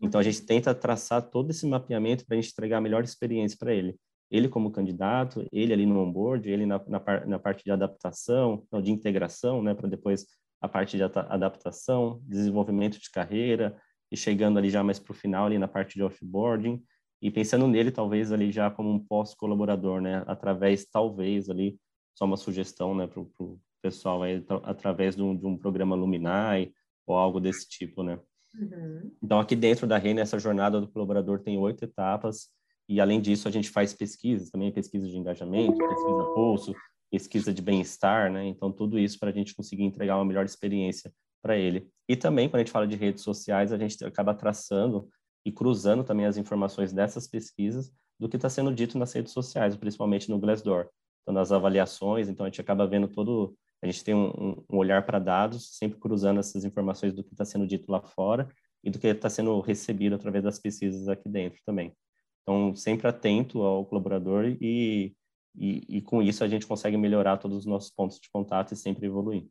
Então 0.00 0.20
a 0.20 0.22
gente 0.22 0.42
tenta 0.42 0.74
traçar 0.74 1.22
todo 1.22 1.50
esse 1.50 1.66
mapeamento 1.66 2.24
para 2.24 2.36
a 2.36 2.40
gente 2.40 2.52
entregar 2.52 2.78
a 2.78 2.80
melhor 2.80 3.02
experiência 3.02 3.58
para 3.58 3.74
ele. 3.74 3.96
Ele 4.30 4.48
como 4.48 4.70
candidato, 4.70 5.44
ele 5.50 5.72
ali 5.72 5.86
no 5.86 6.00
onboard, 6.00 6.48
ele 6.48 6.66
na, 6.66 6.80
na, 6.86 7.26
na 7.26 7.38
parte 7.38 7.64
de 7.64 7.72
adaptação, 7.72 8.62
não, 8.70 8.80
de 8.80 8.92
integração, 8.92 9.62
né, 9.62 9.74
para 9.74 9.88
depois 9.88 10.26
a 10.60 10.68
parte 10.68 10.96
de 10.96 11.02
adaptação, 11.02 12.20
desenvolvimento 12.22 13.00
de 13.00 13.10
carreira 13.10 13.76
e 14.12 14.16
chegando 14.16 14.58
ali 14.58 14.70
já 14.70 14.82
mais 14.84 14.98
para 14.98 15.12
o 15.12 15.14
final 15.14 15.46
ali 15.46 15.58
na 15.58 15.68
parte 15.68 15.94
de 15.94 16.02
offboarding 16.02 16.82
e 17.20 17.30
pensando 17.30 17.66
nele 17.66 17.90
talvez 17.90 18.32
ali 18.32 18.52
já 18.52 18.70
como 18.70 18.90
um 18.90 18.98
pós-colaborador, 18.98 20.00
né, 20.00 20.22
através 20.26 20.86
talvez 20.86 21.48
ali 21.48 21.78
só 22.14 22.24
uma 22.24 22.36
sugestão, 22.36 22.94
né, 22.94 23.06
para 23.06 23.20
o 23.20 23.60
pessoal 23.82 24.22
aí 24.22 24.44
através 24.64 25.16
de 25.16 25.22
um, 25.22 25.36
de 25.36 25.46
um 25.46 25.56
programa 25.56 25.94
Luminai 25.94 26.72
ou 27.06 27.16
algo 27.16 27.40
desse 27.40 27.68
tipo, 27.68 28.02
né. 28.02 28.18
Uhum. 28.54 29.10
Então 29.22 29.38
aqui 29.40 29.54
dentro 29.54 29.86
da 29.86 29.98
Rene 29.98 30.20
essa 30.20 30.38
jornada 30.38 30.80
do 30.80 30.88
colaborador 30.88 31.40
tem 31.40 31.58
oito 31.58 31.84
etapas 31.84 32.48
e 32.88 33.00
além 33.00 33.20
disso 33.20 33.46
a 33.46 33.50
gente 33.50 33.68
faz 33.68 33.92
pesquisas 33.92 34.50
também 34.50 34.72
pesquisa 34.72 35.06
de 35.06 35.16
engajamento, 35.16 35.76
pesquisa 35.76 36.24
pulso, 36.34 36.74
pesquisa 37.10 37.52
de 37.52 37.62
bem-estar, 37.62 38.30
né? 38.30 38.46
Então, 38.46 38.70
tudo 38.70 38.98
isso 38.98 39.18
para 39.18 39.30
a 39.30 39.32
gente 39.32 39.54
conseguir 39.54 39.84
entregar 39.84 40.16
uma 40.16 40.24
melhor 40.24 40.44
experiência 40.44 41.12
para 41.42 41.56
ele. 41.56 41.88
E 42.08 42.16
também, 42.16 42.48
quando 42.48 42.56
a 42.56 42.58
gente 42.64 42.72
fala 42.72 42.86
de 42.86 42.96
redes 42.96 43.22
sociais, 43.22 43.72
a 43.72 43.78
gente 43.78 44.04
acaba 44.04 44.34
traçando 44.34 45.08
e 45.48 45.52
cruzando 45.52 46.04
também 46.04 46.26
as 46.26 46.36
informações 46.36 46.92
dessas 46.92 47.26
pesquisas 47.26 47.90
do 48.20 48.28
que 48.28 48.36
está 48.36 48.50
sendo 48.50 48.70
dito 48.70 48.98
nas 48.98 49.14
redes 49.14 49.32
sociais, 49.32 49.74
principalmente 49.74 50.28
no 50.28 50.38
Glassdoor. 50.38 50.90
Então, 51.22 51.32
nas 51.32 51.50
avaliações, 51.50 52.28
então 52.28 52.44
a 52.44 52.50
gente 52.50 52.60
acaba 52.60 52.86
vendo 52.86 53.08
todo, 53.08 53.56
a 53.82 53.86
gente 53.86 54.04
tem 54.04 54.14
um, 54.14 54.62
um 54.70 54.76
olhar 54.76 55.06
para 55.06 55.18
dados, 55.18 55.70
sempre 55.78 55.98
cruzando 55.98 56.38
essas 56.38 56.66
informações 56.66 57.14
do 57.14 57.24
que 57.24 57.32
está 57.32 57.46
sendo 57.46 57.66
dito 57.66 57.90
lá 57.90 58.02
fora 58.02 58.46
e 58.84 58.90
do 58.90 58.98
que 58.98 59.06
está 59.06 59.30
sendo 59.30 59.58
recebido 59.60 60.16
através 60.16 60.44
das 60.44 60.58
pesquisas 60.58 61.08
aqui 61.08 61.30
dentro 61.30 61.58
também. 61.64 61.94
Então, 62.42 62.76
sempre 62.76 63.08
atento 63.08 63.62
ao 63.62 63.86
colaborador 63.86 64.54
e 64.60 65.16
e, 65.60 65.82
e, 65.88 66.00
com 66.02 66.22
isso 66.22 66.44
a 66.44 66.48
gente 66.48 66.68
consegue 66.68 66.96
melhorar 66.96 67.36
todos 67.38 67.58
os 67.58 67.66
nossos 67.66 67.90
pontos 67.90 68.20
de 68.20 68.30
contato 68.30 68.72
e 68.72 68.76
sempre 68.76 69.06
evoluir. 69.06 69.44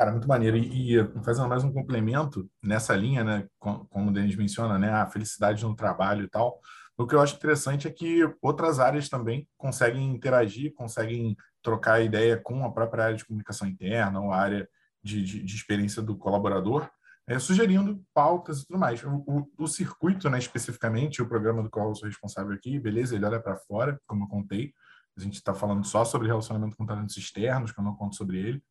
Cara, 0.00 0.12
muito 0.12 0.26
maneiro. 0.26 0.56
E, 0.56 0.98
e 0.98 1.22
fazendo 1.22 1.46
mais 1.46 1.62
um 1.62 1.70
complemento 1.70 2.48
nessa 2.62 2.96
linha, 2.96 3.22
né, 3.22 3.46
como 3.58 3.86
o 3.92 4.10
Denis 4.10 4.34
menciona, 4.34 4.78
né, 4.78 4.90
a 4.90 5.06
felicidade 5.06 5.62
no 5.62 5.76
trabalho 5.76 6.24
e 6.24 6.26
tal, 6.26 6.58
o 6.96 7.06
que 7.06 7.14
eu 7.14 7.20
acho 7.20 7.36
interessante 7.36 7.86
é 7.86 7.90
que 7.90 8.22
outras 8.40 8.80
áreas 8.80 9.10
também 9.10 9.46
conseguem 9.58 10.08
interagir, 10.08 10.72
conseguem 10.72 11.36
trocar 11.62 12.00
ideia 12.00 12.38
com 12.38 12.64
a 12.64 12.72
própria 12.72 13.04
área 13.04 13.16
de 13.18 13.26
comunicação 13.26 13.68
interna 13.68 14.22
ou 14.22 14.32
a 14.32 14.38
área 14.38 14.66
de, 15.04 15.22
de, 15.22 15.42
de 15.42 15.54
experiência 15.54 16.00
do 16.00 16.16
colaborador, 16.16 16.88
é, 17.26 17.38
sugerindo 17.38 18.02
pautas 18.14 18.60
e 18.62 18.66
tudo 18.66 18.78
mais. 18.78 19.04
O, 19.04 19.22
o, 19.26 19.50
o, 19.58 19.68
circuito, 19.68 20.30
né, 20.30 20.38
especificamente, 20.38 21.20
o 21.20 21.28
programa 21.28 21.62
do 21.62 21.68
qual 21.68 21.90
eu 21.90 21.94
sou 21.94 22.08
responsável 22.08 22.54
aqui, 22.54 22.80
beleza, 22.80 23.14
ele 23.14 23.26
olha 23.26 23.38
para 23.38 23.58
fora, 23.58 24.00
como 24.06 24.24
eu 24.24 24.28
contei. 24.28 24.72
A 25.16 25.20
gente 25.20 25.34
está 25.34 25.54
falando 25.54 25.84
só 25.84 26.04
sobre 26.04 26.28
relacionamento 26.28 26.76
com 26.76 26.86
talentos 26.86 27.16
externos, 27.16 27.72
que 27.72 27.78
eu 27.78 27.84
não 27.84 27.94
conto 27.94 28.16
sobre 28.16 28.38
ele. 28.38 28.62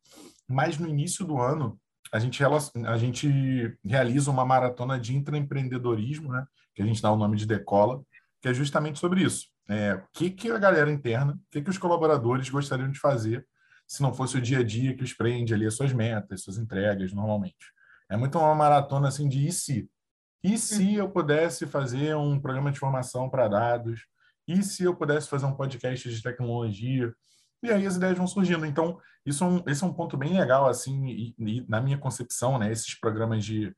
Mas 0.48 0.78
no 0.78 0.88
início 0.88 1.24
do 1.24 1.38
ano, 1.38 1.78
a 2.12 2.18
gente, 2.18 2.42
a 2.44 2.96
gente 2.96 3.78
realiza 3.84 4.30
uma 4.30 4.44
maratona 4.44 4.98
de 4.98 5.14
intraempreendedorismo, 5.14 6.32
né, 6.32 6.44
que 6.74 6.82
a 6.82 6.86
gente 6.86 7.00
dá 7.00 7.10
o 7.12 7.16
nome 7.16 7.36
de 7.36 7.46
Decola, 7.46 8.02
que 8.40 8.48
é 8.48 8.54
justamente 8.54 8.98
sobre 8.98 9.22
isso. 9.22 9.46
É, 9.68 9.94
o 9.94 10.02
que, 10.12 10.30
que 10.30 10.50
a 10.50 10.58
galera 10.58 10.90
interna, 10.90 11.34
o 11.34 11.50
que, 11.50 11.62
que 11.62 11.70
os 11.70 11.78
colaboradores 11.78 12.48
gostariam 12.48 12.90
de 12.90 12.98
fazer 12.98 13.46
se 13.86 14.02
não 14.02 14.14
fosse 14.14 14.36
o 14.36 14.40
dia 14.40 14.60
a 14.60 14.64
dia 14.64 14.96
que 14.96 15.02
os 15.02 15.12
prende 15.12 15.52
ali 15.52 15.66
as 15.66 15.74
suas 15.74 15.92
metas, 15.92 16.42
suas 16.42 16.58
entregas, 16.58 17.12
normalmente. 17.12 17.72
É 18.08 18.16
muito 18.16 18.38
uma 18.38 18.54
maratona 18.54 19.08
assim 19.08 19.28
de 19.28 19.46
e 19.46 19.52
se? 19.52 19.88
E 20.42 20.56
se 20.58 20.82
uhum. 20.82 20.92
eu 20.94 21.10
pudesse 21.10 21.66
fazer 21.66 22.16
um 22.16 22.40
programa 22.40 22.72
de 22.72 22.78
formação 22.78 23.28
para 23.28 23.48
dados? 23.48 24.06
E 24.46 24.62
se 24.62 24.84
eu 24.84 24.94
pudesse 24.94 25.28
fazer 25.28 25.46
um 25.46 25.54
podcast 25.54 26.08
de 26.08 26.22
tecnologia? 26.22 27.12
E 27.62 27.70
aí 27.70 27.86
as 27.86 27.96
ideias 27.96 28.16
vão 28.16 28.26
surgindo. 28.26 28.64
Então, 28.64 28.98
isso 29.24 29.44
é 29.44 29.46
um, 29.46 29.62
esse 29.66 29.84
é 29.84 29.86
um 29.86 29.92
ponto 29.92 30.16
bem 30.16 30.38
legal, 30.38 30.66
assim, 30.66 31.06
e, 31.06 31.34
e, 31.38 31.66
na 31.68 31.80
minha 31.80 31.98
concepção, 31.98 32.58
né? 32.58 32.72
Esses 32.72 32.98
programas 32.98 33.44
de, 33.44 33.74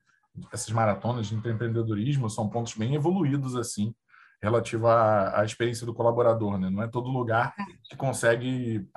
essas 0.51 0.69
maratonas 0.71 1.27
de 1.27 1.35
empreendedorismo 1.35 2.29
são 2.29 2.49
pontos 2.49 2.75
bem 2.75 2.95
evoluídos, 2.95 3.55
assim, 3.55 3.93
relativo 4.41 4.87
à, 4.87 5.41
à 5.41 5.45
experiência 5.45 5.85
do 5.85 5.93
colaborador, 5.93 6.57
né? 6.57 6.69
Não 6.69 6.81
é 6.81 6.87
todo 6.87 7.09
lugar 7.09 7.53
é. 7.59 7.63
que 7.83 7.97
consegue 7.97 8.87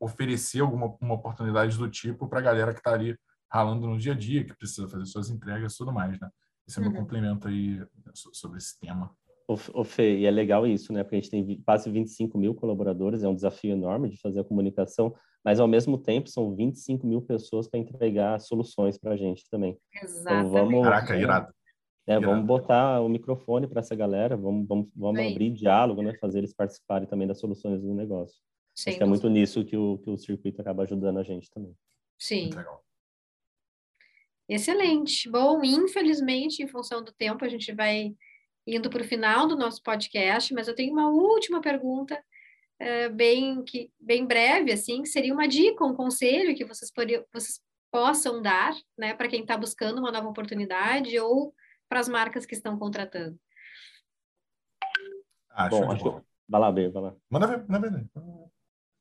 oferecer 0.00 0.60
alguma 0.60 0.96
uma 1.00 1.14
oportunidade 1.14 1.76
do 1.76 1.88
tipo 1.90 2.28
para 2.28 2.38
a 2.38 2.42
galera 2.42 2.72
que 2.72 2.80
está 2.80 2.92
ali 2.92 3.18
ralando 3.50 3.86
no 3.86 3.98
dia 3.98 4.12
a 4.12 4.16
dia, 4.16 4.44
que 4.44 4.56
precisa 4.56 4.88
fazer 4.88 5.06
suas 5.06 5.30
entregas 5.30 5.74
e 5.74 5.76
tudo 5.76 5.92
mais, 5.92 6.18
né? 6.20 6.28
Esse 6.66 6.78
é 6.78 6.82
meu 6.82 6.90
uhum. 6.90 6.96
complemento 6.96 7.46
aí 7.46 7.80
sobre 8.14 8.58
esse 8.58 8.78
tema. 8.80 9.10
O 9.48 9.84
Fê, 9.84 10.18
e 10.18 10.26
é 10.26 10.30
legal 10.30 10.66
isso, 10.66 10.92
né? 10.92 11.04
Porque 11.04 11.16
a 11.16 11.20
gente 11.20 11.30
tem 11.30 11.62
quase 11.64 11.88
25 11.88 12.36
mil 12.36 12.52
colaboradores, 12.52 13.22
é 13.22 13.28
um 13.28 13.34
desafio 13.34 13.72
enorme 13.72 14.08
de 14.08 14.16
fazer 14.16 14.40
a 14.40 14.44
comunicação, 14.44 15.14
mas 15.44 15.60
ao 15.60 15.68
mesmo 15.68 15.96
tempo 15.96 16.28
são 16.28 16.52
25 16.56 17.06
mil 17.06 17.22
pessoas 17.22 17.68
para 17.68 17.78
entregar 17.78 18.40
soluções 18.40 18.98
para 18.98 19.12
a 19.12 19.16
gente 19.16 19.48
também. 19.48 19.78
Exatamente. 20.02 20.48
Então, 20.48 20.50
vamos, 20.50 20.82
Caraca, 20.82 21.16
irado. 21.16 21.54
É, 22.08 22.18
vamos 22.18 22.44
botar 22.44 23.00
o 23.00 23.08
microfone 23.08 23.68
para 23.68 23.80
essa 23.80 23.94
galera, 23.94 24.36
vamos, 24.36 24.66
vamos, 24.66 24.90
vamos 24.94 25.20
abrir 25.20 25.50
diálogo, 25.50 26.02
né? 26.02 26.14
Fazer 26.20 26.38
eles 26.38 26.52
participarem 26.52 27.06
também 27.06 27.28
das 27.28 27.38
soluções 27.38 27.80
do 27.80 27.94
negócio. 27.94 28.36
Sim, 28.74 28.90
Acho 28.90 28.98
que 28.98 29.04
é 29.04 29.06
muito 29.06 29.28
nisso 29.28 29.64
que 29.64 29.76
o, 29.76 29.98
que 29.98 30.10
o 30.10 30.18
circuito 30.18 30.60
acaba 30.60 30.82
ajudando 30.82 31.18
a 31.18 31.22
gente 31.22 31.48
também. 31.50 31.72
Sim. 32.18 32.50
legal. 32.50 32.84
Excelente. 34.48 35.28
Bom, 35.30 35.62
infelizmente, 35.64 36.62
em 36.62 36.68
função 36.68 37.02
do 37.02 37.12
tempo, 37.12 37.44
a 37.44 37.48
gente 37.48 37.72
vai 37.72 38.14
indo 38.66 38.90
para 38.90 39.02
o 39.02 39.06
final 39.06 39.46
do 39.46 39.56
nosso 39.56 39.82
podcast, 39.82 40.52
mas 40.52 40.66
eu 40.66 40.74
tenho 40.74 40.92
uma 40.92 41.08
última 41.08 41.60
pergunta, 41.60 42.20
é, 42.78 43.08
bem, 43.08 43.62
que, 43.62 43.90
bem 43.98 44.26
breve, 44.26 44.72
assim, 44.72 45.02
que 45.02 45.08
seria 45.08 45.32
uma 45.32 45.46
dica, 45.46 45.84
um 45.84 45.94
conselho 45.94 46.54
que 46.54 46.64
vocês, 46.64 46.90
poderiam, 46.92 47.24
vocês 47.32 47.60
possam 47.90 48.42
dar 48.42 48.74
né, 48.98 49.14
para 49.14 49.28
quem 49.28 49.40
está 49.40 49.56
buscando 49.56 49.98
uma 49.98 50.10
nova 50.10 50.28
oportunidade 50.28 51.18
ou 51.18 51.54
para 51.88 52.00
as 52.00 52.08
marcas 52.08 52.44
que 52.44 52.54
estão 52.54 52.78
contratando. 52.78 53.38
Ah, 55.50 55.68
Bom, 55.68 55.90
acho 55.90 56.02
que... 56.02 56.26
Vai 56.48 56.60
lá, 56.60 56.70
Bê, 56.70 56.88
vai 56.88 57.02
lá. 57.02 57.14
Manda 57.30 57.46
ver, 57.46 57.64
manda 57.68 57.90
ver. 57.90 58.06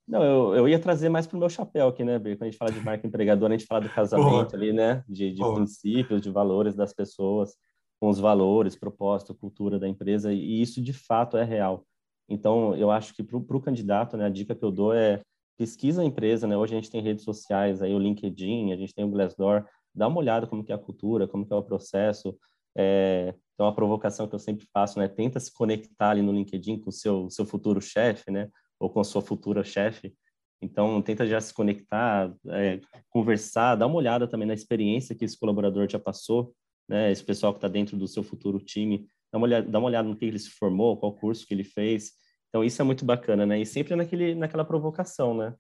Não, 0.08 0.24
eu, 0.24 0.56
eu 0.56 0.68
ia 0.68 0.80
trazer 0.80 1.10
mais 1.10 1.26
para 1.26 1.36
o 1.36 1.40
meu 1.40 1.50
chapéu 1.50 1.88
aqui, 1.88 2.04
né, 2.04 2.20
Quando 2.20 2.44
a 2.44 2.46
gente 2.46 2.58
fala 2.58 2.72
de 2.72 2.80
marca 2.80 3.06
empregadora, 3.08 3.54
a 3.54 3.58
gente 3.58 3.68
fala 3.68 3.82
do 3.82 3.90
casamento 3.90 4.56
ali, 4.56 4.72
né? 4.72 5.04
De, 5.08 5.32
de 5.32 5.42
princípios, 5.42 6.22
de 6.22 6.30
valores 6.30 6.76
das 6.76 6.94
pessoas, 6.94 7.56
com 8.00 8.10
os 8.10 8.20
valores, 8.20 8.76
propósito, 8.76 9.34
cultura 9.34 9.80
da 9.80 9.88
empresa, 9.88 10.34
e 10.34 10.62
isso 10.62 10.82
de 10.82 10.94
fato 10.94 11.38
é 11.38 11.44
real. 11.44 11.86
Então, 12.28 12.76
eu 12.76 12.92
acho 12.92 13.14
que 13.14 13.24
para 13.24 13.38
o 13.38 13.62
candidato, 13.62 14.18
né, 14.18 14.26
a 14.26 14.30
dica 14.30 14.56
que 14.56 14.64
eu 14.64 14.72
dou 14.72 14.94
é 14.94 15.22
pesquisa 15.58 16.02
a 16.02 16.06
empresa, 16.06 16.48
né? 16.48 16.58
Hoje 16.58 16.74
a 16.74 16.78
gente 16.78 16.92
tem 16.92 17.02
redes 17.02 17.24
sociais, 17.24 17.82
aí 17.82 17.94
o 17.94 18.00
LinkedIn, 18.00 18.74
a 18.74 18.76
gente 18.76 18.94
tem 18.94 19.06
o 19.06 19.10
Glassdoor, 19.10 19.66
dá 19.94 20.08
uma 20.08 20.20
olhada 20.20 20.48
como 20.48 20.64
que 20.64 20.72
é 20.72 20.76
a 20.76 20.80
cultura, 20.80 21.28
como 21.28 21.46
que 21.46 21.54
é 21.54 21.56
o 21.56 21.64
processo. 21.64 22.38
É, 22.78 23.34
então, 23.54 23.68
a 23.68 23.72
provocação 23.72 24.28
que 24.28 24.36
eu 24.36 24.40
sempre 24.40 24.68
faço, 24.74 25.00
né? 25.00 25.08
Tenta 25.08 25.40
se 25.40 25.54
conectar 25.54 26.10
ali 26.10 26.22
no 26.22 26.34
LinkedIn 26.34 26.80
com 26.80 26.90
o 26.90 26.94
seu, 26.94 27.30
seu 27.30 27.46
futuro 27.46 27.82
chefe, 27.82 28.30
né? 28.30 28.50
Ou 28.80 28.90
com 28.90 29.00
a 29.00 29.04
sua 29.04 29.22
futura 29.22 29.64
chefe. 29.64 30.14
Então, 30.62 31.02
tenta 31.02 31.26
já 31.26 31.40
se 31.40 31.54
conectar, 31.54 32.34
é, 32.48 32.82
conversar, 33.10 33.76
dá 33.76 33.86
uma 33.88 33.96
olhada 33.96 34.28
também 34.28 34.48
na 34.48 34.54
experiência 34.54 35.16
que 35.16 35.24
esse 35.24 35.40
colaborador 35.40 35.88
já 35.90 36.00
passou, 36.00 36.54
né? 36.88 37.12
Esse 37.12 37.24
pessoal 37.24 37.54
que 37.54 37.58
está 37.58 37.68
dentro 37.68 37.98
do 37.98 38.08
seu 38.08 38.24
futuro 38.24 38.60
time, 38.60 39.08
dá 39.32 39.38
uma, 39.38 39.46
olhada, 39.46 39.70
dá 39.70 39.80
uma 39.80 39.88
olhada 39.88 40.08
no 40.08 40.16
que 40.16 40.26
ele 40.26 40.40
se 40.40 40.50
formou, 40.52 40.98
qual 40.98 41.16
curso 41.16 41.46
que 41.46 41.54
ele 41.54 41.64
fez. 41.64 42.12
Então, 42.50 42.64
isso 42.64 42.82
é 42.82 42.86
muito 42.86 43.04
bacana, 43.04 43.46
né? 43.46 43.60
E 43.60 43.66
sempre 43.66 43.96
naquele, 43.96 44.36
naquela 44.36 44.64
provocação, 44.64 45.36
né? 45.36 45.54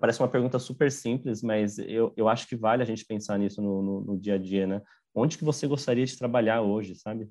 Parece 0.00 0.20
uma 0.20 0.28
pergunta 0.28 0.58
super 0.58 0.90
simples, 0.90 1.42
mas 1.42 1.78
eu, 1.78 2.12
eu 2.16 2.28
acho 2.28 2.46
que 2.46 2.54
vale 2.54 2.82
a 2.82 2.86
gente 2.86 3.04
pensar 3.04 3.38
nisso 3.38 3.60
no, 3.60 3.82
no, 3.82 4.00
no 4.02 4.18
dia 4.18 4.34
a 4.34 4.38
dia, 4.38 4.66
né? 4.66 4.80
Onde 5.14 5.36
que 5.36 5.44
você 5.44 5.66
gostaria 5.66 6.06
de 6.06 6.16
trabalhar 6.16 6.62
hoje, 6.62 6.94
sabe? 6.94 7.28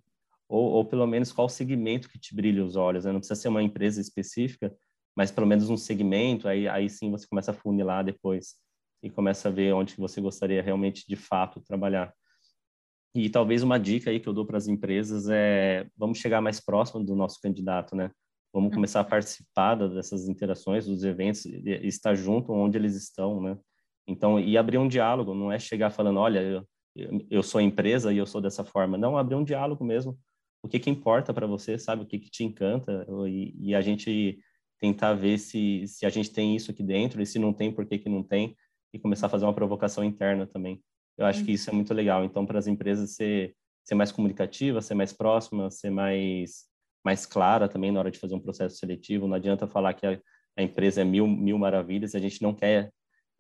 Ou, 0.48 0.72
ou 0.72 0.86
pelo 0.86 1.08
menos 1.08 1.32
qual 1.32 1.48
segmento 1.48 2.10
que 2.10 2.20
te 2.20 2.36
brilha 2.36 2.64
os 2.64 2.76
olhos, 2.76 3.06
né? 3.06 3.12
Não 3.12 3.20
precisa 3.20 3.40
ser 3.40 3.48
uma 3.48 3.64
empresa 3.64 4.02
específica, 4.02 4.76
mas 5.16 5.32
pelo 5.32 5.48
menos 5.48 5.70
um 5.70 5.78
segmento, 5.78 6.48
aí, 6.48 6.68
aí 6.68 6.90
sim 6.90 7.10
você 7.10 7.28
começa 7.28 7.52
a 7.52 7.54
funilar 7.54 8.04
depois 8.04 8.56
e 9.02 9.10
começa 9.10 9.48
a 9.48 9.52
ver 9.52 9.74
onde 9.74 9.96
que 9.96 10.02
você 10.02 10.20
gostaria 10.20 10.62
realmente 10.62 11.08
de 11.08 11.16
fato 11.16 11.62
trabalhar. 11.62 12.14
E 13.16 13.30
talvez 13.30 13.64
uma 13.64 13.80
dica 13.80 14.10
aí 14.12 14.20
que 14.20 14.30
eu 14.30 14.34
dou 14.34 14.46
para 14.46 14.58
as 14.58 14.68
empresas 14.68 15.28
é 15.30 15.88
vamos 15.98 16.20
chegar 16.20 16.42
mais 16.42 16.60
próximo 16.60 17.04
do 17.04 17.16
nosso 17.16 17.40
candidato, 17.42 17.96
né? 17.96 18.12
Vamos 18.54 18.74
começar 18.74 19.00
a 19.00 19.04
uhum. 19.04 19.10
participar 19.10 19.76
dessas 19.76 20.28
interações, 20.28 20.86
dos 20.86 21.04
eventos, 21.04 21.46
estar 21.46 22.16
junto 22.16 22.52
onde 22.52 22.78
eles 22.78 22.96
estão, 22.96 23.42
né? 23.42 23.58
Então, 24.08 24.40
e 24.40 24.58
abrir 24.58 24.80
um 24.80 24.88
diálogo, 24.88 25.36
não 25.36 25.52
é 25.52 25.60
chegar 25.60 25.92
falando, 25.92 26.20
olha, 26.20 26.66
eu, 26.96 27.26
eu 27.30 27.44
sou 27.44 27.62
empresa 27.62 28.12
e 28.12 28.18
eu 28.18 28.26
sou 28.26 28.42
dessa 28.42 28.64
forma. 28.64 28.98
Não, 28.98 29.18
abrir 29.18 29.36
um 29.36 29.44
diálogo 29.44 29.84
mesmo. 29.84 30.18
O 30.64 30.68
que 30.68 30.80
que 30.80 30.90
importa 30.90 31.34
para 31.34 31.46
você, 31.46 31.78
sabe? 31.78 32.04
O 32.04 32.06
que 32.06 32.18
que 32.18 32.30
te 32.30 32.44
encanta? 32.44 33.06
E, 33.28 33.70
e, 33.70 33.76
a 33.76 33.82
gente 33.82 34.40
tentar 34.80 35.14
ver 35.14 35.38
se, 35.38 35.86
se 35.88 36.06
a 36.06 36.10
gente 36.10 36.32
tem 36.32 36.56
isso 36.56 36.72
aqui 36.72 36.84
dentro 36.84 37.22
e 37.22 37.26
se 37.26 37.38
não 37.38 37.54
tem, 37.54 37.72
por 37.72 37.86
que 37.86 38.00
que 38.00 38.10
não 38.10 38.24
tem? 38.24 38.56
E 38.94 39.00
começar 39.00 39.28
a 39.28 39.30
fazer 39.30 39.46
uma 39.46 39.54
provocação 39.54 40.04
interna 40.04 40.48
também. 40.48 40.82
Eu 41.20 41.26
acho 41.26 41.44
que 41.44 41.52
isso 41.52 41.70
é 41.70 41.74
muito 41.74 41.94
legal. 41.94 42.24
Então, 42.24 42.46
para 42.46 42.58
as 42.58 42.66
empresas 42.66 43.12
ser, 43.12 43.54
ser 43.84 43.94
mais 43.94 44.10
comunicativa, 44.10 44.82
ser 44.82 44.94
mais 44.94 45.12
próxima, 45.12 45.70
ser 45.70 45.90
mais 45.90 46.70
mais 47.04 47.26
clara 47.26 47.70
também 47.70 47.92
na 47.92 48.00
hora 48.00 48.12
de 48.12 48.20
fazer 48.20 48.36
um 48.36 48.40
processo 48.40 48.78
seletivo. 48.78 49.28
Não 49.28 49.36
adianta 49.36 49.68
falar 49.68 49.94
que 49.94 50.06
a, 50.06 50.20
a 50.58 50.62
empresa 50.64 51.02
é 51.02 51.04
mil, 51.04 51.28
mil 51.28 51.58
maravilhas, 51.58 52.16
a 52.16 52.20
gente 52.20 52.42
não 52.42 52.54
quer 52.54 52.92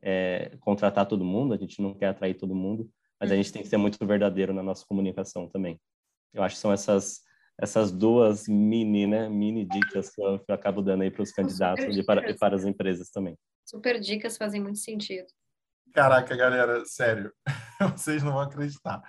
é, 0.02 0.58
contratar 0.62 1.06
todo 1.06 1.26
mundo, 1.26 1.54
a 1.54 1.58
gente 1.58 1.82
não 1.82 1.94
quer 1.94 2.08
atrair 2.08 2.36
todo 2.36 2.56
mundo, 2.56 2.90
mas 3.20 3.32
a 3.32 3.36
gente 3.36 3.52
tem 3.52 3.62
que 3.62 3.68
ser 3.68 3.78
muito 3.78 4.06
verdadeiro 4.06 4.54
na 4.54 4.64
nossa 4.64 4.86
comunicação 4.86 5.48
também. 5.48 5.80
Eu 6.34 6.44
acho 6.44 6.56
que 6.56 6.62
são 6.62 6.72
essas 6.72 7.22
essas 7.62 7.92
duas 7.92 8.48
mini, 8.48 9.06
né, 9.06 9.28
mini 9.28 9.66
dicas 9.66 10.10
que 10.10 10.22
eu, 10.22 10.40
que 10.40 10.50
eu 10.50 10.56
acabo 10.56 10.82
dando 10.82 11.04
aí 11.04 11.12
para 11.12 11.24
os 11.24 11.32
candidatos 11.32 11.98
e 11.98 12.02
para, 12.02 12.32
e 12.32 12.34
para 12.34 12.56
as 12.56 12.64
empresas 12.64 13.10
também. 13.10 13.38
Super 13.66 14.00
dicas 14.00 14.38
fazem 14.38 14.62
muito 14.62 14.80
sentido. 14.80 15.28
Caraca, 15.94 16.36
galera, 16.36 16.84
sério, 16.86 17.32
vocês 17.96 18.24
não 18.24 18.34
vão 18.34 18.42
acreditar. 18.42 19.02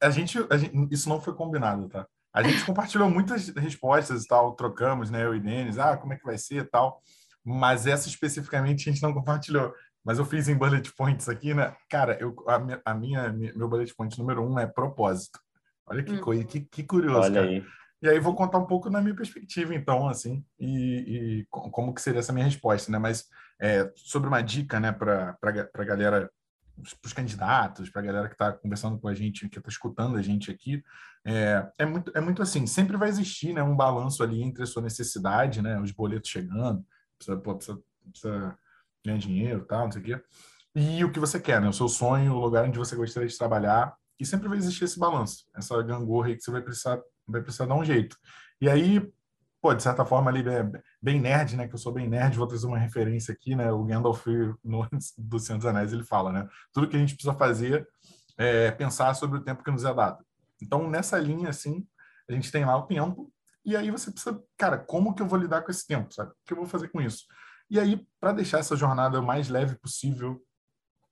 A 0.00 0.10
gente, 0.10 0.38
a 0.50 0.56
gente, 0.56 0.94
isso 0.94 1.08
não 1.08 1.20
foi 1.20 1.34
combinado, 1.34 1.88
tá? 1.88 2.06
A 2.32 2.42
gente 2.42 2.64
compartilhou 2.64 3.08
muitas 3.08 3.48
respostas 3.50 4.24
e 4.24 4.26
tal, 4.26 4.54
trocamos, 4.54 5.10
né, 5.10 5.24
eu 5.24 5.34
e 5.34 5.40
Denis, 5.40 5.78
ah, 5.78 5.96
como 5.96 6.12
é 6.12 6.16
que 6.16 6.24
vai 6.24 6.36
ser 6.36 6.56
e 6.56 6.64
tal, 6.64 7.00
mas 7.44 7.86
essa 7.86 8.08
especificamente 8.08 8.88
a 8.88 8.92
gente 8.92 9.02
não 9.02 9.12
compartilhou. 9.12 9.72
Mas 10.04 10.18
eu 10.18 10.24
fiz 10.24 10.48
em 10.48 10.56
bullet 10.56 10.92
points 10.94 11.28
aqui, 11.28 11.54
né? 11.54 11.74
Cara, 11.88 12.18
eu, 12.20 12.34
a, 12.46 12.58
minha, 12.58 12.82
a 12.84 12.94
minha, 12.94 13.32
meu 13.32 13.66
bullet 13.68 13.94
point 13.94 14.18
número 14.18 14.46
um 14.46 14.58
é 14.58 14.66
propósito. 14.66 15.38
Olha 15.86 16.02
que 16.02 16.12
hum. 16.12 16.20
coisa, 16.20 16.44
que, 16.44 16.60
que 16.60 16.82
curioso, 16.82 17.20
Olha 17.20 17.34
cara. 17.34 17.46
Aí. 17.46 17.64
E 18.02 18.08
aí 18.08 18.18
vou 18.18 18.34
contar 18.34 18.58
um 18.58 18.66
pouco 18.66 18.90
na 18.90 19.00
minha 19.00 19.14
perspectiva, 19.14 19.74
então, 19.74 20.08
assim, 20.08 20.44
e, 20.58 21.40
e 21.40 21.46
como 21.50 21.94
que 21.94 22.02
seria 22.02 22.20
essa 22.20 22.32
minha 22.32 22.44
resposta, 22.44 22.92
né? 22.92 22.98
Mas 22.98 23.26
é, 23.60 23.90
sobre 23.96 24.28
uma 24.28 24.42
dica, 24.42 24.78
né, 24.78 24.92
para 24.92 25.36
a 25.42 25.84
galera 25.84 26.30
para 26.74 27.06
os 27.06 27.12
candidatos, 27.12 27.88
para 27.88 28.02
a 28.02 28.04
galera 28.04 28.28
que 28.28 28.34
está 28.34 28.52
conversando 28.52 28.98
com 28.98 29.08
a 29.08 29.14
gente, 29.14 29.48
que 29.48 29.58
está 29.58 29.68
escutando 29.68 30.16
a 30.16 30.22
gente 30.22 30.50
aqui, 30.50 30.82
é, 31.24 31.66
é, 31.78 31.86
muito, 31.86 32.12
é 32.14 32.20
muito 32.20 32.42
assim, 32.42 32.66
sempre 32.66 32.96
vai 32.96 33.08
existir 33.08 33.52
né, 33.52 33.62
um 33.62 33.76
balanço 33.76 34.22
ali 34.22 34.42
entre 34.42 34.62
a 34.62 34.66
sua 34.66 34.82
necessidade, 34.82 35.62
né, 35.62 35.80
os 35.80 35.92
boletos 35.92 36.30
chegando, 36.30 36.84
precisa, 37.16 37.38
pô, 37.38 37.54
precisa, 37.54 37.80
precisa 38.10 38.58
ganhar 39.04 39.18
dinheiro 39.18 39.64
tal, 39.64 39.84
não 39.84 39.92
sei 39.92 40.02
o 40.02 40.04
quê, 40.04 40.22
e 40.74 41.04
o 41.04 41.12
que 41.12 41.20
você 41.20 41.38
quer, 41.38 41.60
né, 41.60 41.68
o 41.68 41.72
seu 41.72 41.88
sonho, 41.88 42.34
o 42.34 42.40
lugar 42.40 42.64
onde 42.64 42.78
você 42.78 42.96
gostaria 42.96 43.28
de 43.28 43.38
trabalhar, 43.38 43.94
e 44.18 44.26
sempre 44.26 44.48
vai 44.48 44.58
existir 44.58 44.84
esse 44.84 44.98
balanço, 44.98 45.46
essa 45.54 45.80
gangorra 45.82 46.28
aí 46.28 46.36
que 46.36 46.42
você 46.42 46.50
vai 46.50 46.62
precisar, 46.62 47.00
vai 47.26 47.42
precisar 47.42 47.66
dar 47.66 47.74
um 47.74 47.84
jeito. 47.84 48.16
E 48.60 48.68
aí, 48.68 49.00
pô, 49.60 49.74
de 49.74 49.82
certa 49.82 50.04
forma 50.04 50.30
ali 50.30 50.46
é 50.48 50.70
bem 51.02 51.20
nerd, 51.20 51.56
né? 51.56 51.66
Que 51.66 51.74
eu 51.74 51.78
sou 51.78 51.92
bem 51.92 52.08
nerd, 52.08 52.36
vou 52.36 52.46
trazer 52.46 52.66
uma 52.66 52.78
referência 52.78 53.32
aqui, 53.32 53.54
né? 53.54 53.72
O 53.72 53.84
Gandalf 53.84 54.26
no, 54.62 54.88
do 55.18 55.38
Senhor 55.38 55.58
dos 55.58 55.66
Anéis 55.66 55.92
ele 55.92 56.04
fala, 56.04 56.32
né? 56.32 56.48
Tudo 56.72 56.88
que 56.88 56.96
a 56.96 56.98
gente 56.98 57.14
precisa 57.14 57.34
fazer 57.34 57.86
é 58.36 58.70
pensar 58.70 59.14
sobre 59.14 59.38
o 59.38 59.42
tempo 59.42 59.62
que 59.62 59.70
nos 59.70 59.84
é 59.84 59.94
dado. 59.94 60.24
Então, 60.62 60.88
nessa 60.88 61.18
linha, 61.18 61.50
assim, 61.50 61.86
a 62.28 62.32
gente 62.32 62.50
tem 62.50 62.64
lá 62.64 62.76
o 62.76 62.86
tempo, 62.86 63.32
e 63.64 63.76
aí 63.76 63.90
você 63.90 64.10
precisa, 64.10 64.42
cara, 64.56 64.78
como 64.78 65.14
que 65.14 65.22
eu 65.22 65.26
vou 65.26 65.38
lidar 65.38 65.62
com 65.62 65.70
esse 65.70 65.86
tempo, 65.86 66.12
sabe? 66.12 66.30
O 66.30 66.34
que 66.44 66.52
eu 66.52 66.58
vou 66.58 66.66
fazer 66.66 66.88
com 66.88 67.00
isso? 67.00 67.24
E 67.70 67.80
aí, 67.80 68.06
para 68.20 68.32
deixar 68.32 68.58
essa 68.58 68.76
jornada 68.76 69.18
o 69.18 69.24
mais 69.24 69.48
leve 69.48 69.76
possível, 69.76 70.42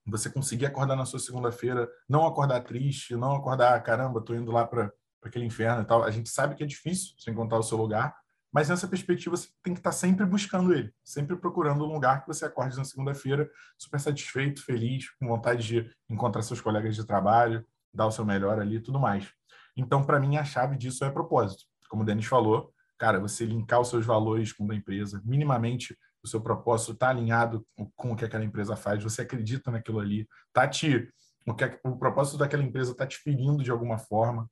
você 0.07 0.29
conseguir 0.29 0.67
acordar 0.67 0.97
na 0.97 1.07
sua 1.07 1.19
segunda-feira, 1.19 1.89
não 2.09 2.27
acordar 2.27 2.63
triste, 2.63 3.17
não 3.17 3.35
acordar, 3.35 3.83
caramba, 3.83 4.21
tô 4.21 4.35
indo 4.35 4.51
lá 4.53 4.67
para 4.67 4.93
aquele 5.29 5.45
inferno 5.45 5.83
e 5.83 5.85
tal. 5.85 6.03
A 6.03 6.11
gente 6.11 6.29
sabe 6.29 6.55
que 6.55 6.63
é 6.63 6.67
difícil 6.67 7.15
você 7.19 7.31
encontrar 7.31 7.59
o 7.59 7.63
seu 7.63 7.77
lugar, 7.79 8.15
mas 8.53 8.69
nessa 8.69 8.87
perspectiva, 8.87 9.35
você 9.35 9.49
tem 9.63 9.73
que 9.73 9.81
estar 9.81 9.93
sempre 9.93 10.27
buscando 10.27 10.75
ele, 10.75 10.93
sempre 11.03 11.37
procurando 11.37 11.85
um 11.85 11.93
lugar 11.93 12.21
que 12.21 12.29
você 12.29 12.45
acorde 12.45 12.77
na 12.77 12.85
segunda-feira 12.85 13.51
super 13.79 13.99
satisfeito, 13.99 14.63
feliz, 14.63 15.09
com 15.19 15.27
vontade 15.27 15.67
de 15.67 15.91
encontrar 16.09 16.43
seus 16.43 16.61
colegas 16.61 16.95
de 16.95 17.07
trabalho, 17.07 17.65
dar 17.95 18.07
o 18.07 18.11
seu 18.11 18.27
melhor 18.27 18.61
ali 18.61 18.77
e 18.77 18.81
tudo 18.81 19.01
mais. 19.01 19.33
Então, 19.75 20.05
para 20.05 20.21
mim, 20.21 20.37
a 20.37 20.45
chave 20.45 20.77
disso 20.77 21.03
é 21.05 21.11
propósito. 21.11 21.65
Como 21.89 22.03
o 22.03 22.07
Denis 22.07 22.27
falou, 22.27 22.73
cara, 22.99 23.19
você 23.19 23.47
linkar 23.47 23.81
os 23.81 23.89
seus 23.89 24.05
valores 24.05 24.53
com 24.53 24.65
o 24.65 24.69
da 24.69 24.75
empresa, 24.75 25.23
minimamente 25.25 25.97
o 26.23 26.29
seu 26.29 26.41
propósito 26.41 26.93
está 26.93 27.09
alinhado 27.09 27.67
com 27.97 28.13
o 28.13 28.17
que 28.17 28.25
aquela 28.25 28.45
empresa 28.45 28.77
faz, 28.77 29.03
você 29.03 29.23
acredita 29.23 29.71
naquilo 29.71 29.99
ali, 29.99 30.29
tá 30.53 30.69
te 30.69 31.11
o, 31.47 31.55
que, 31.55 31.79
o 31.83 31.97
propósito 31.97 32.39
daquela 32.39 32.63
empresa 32.63 32.93
está 32.93 33.07
te 33.07 33.19
ferindo 33.19 33.63
de 33.63 33.71
alguma 33.71 33.99
forma. 33.99 34.49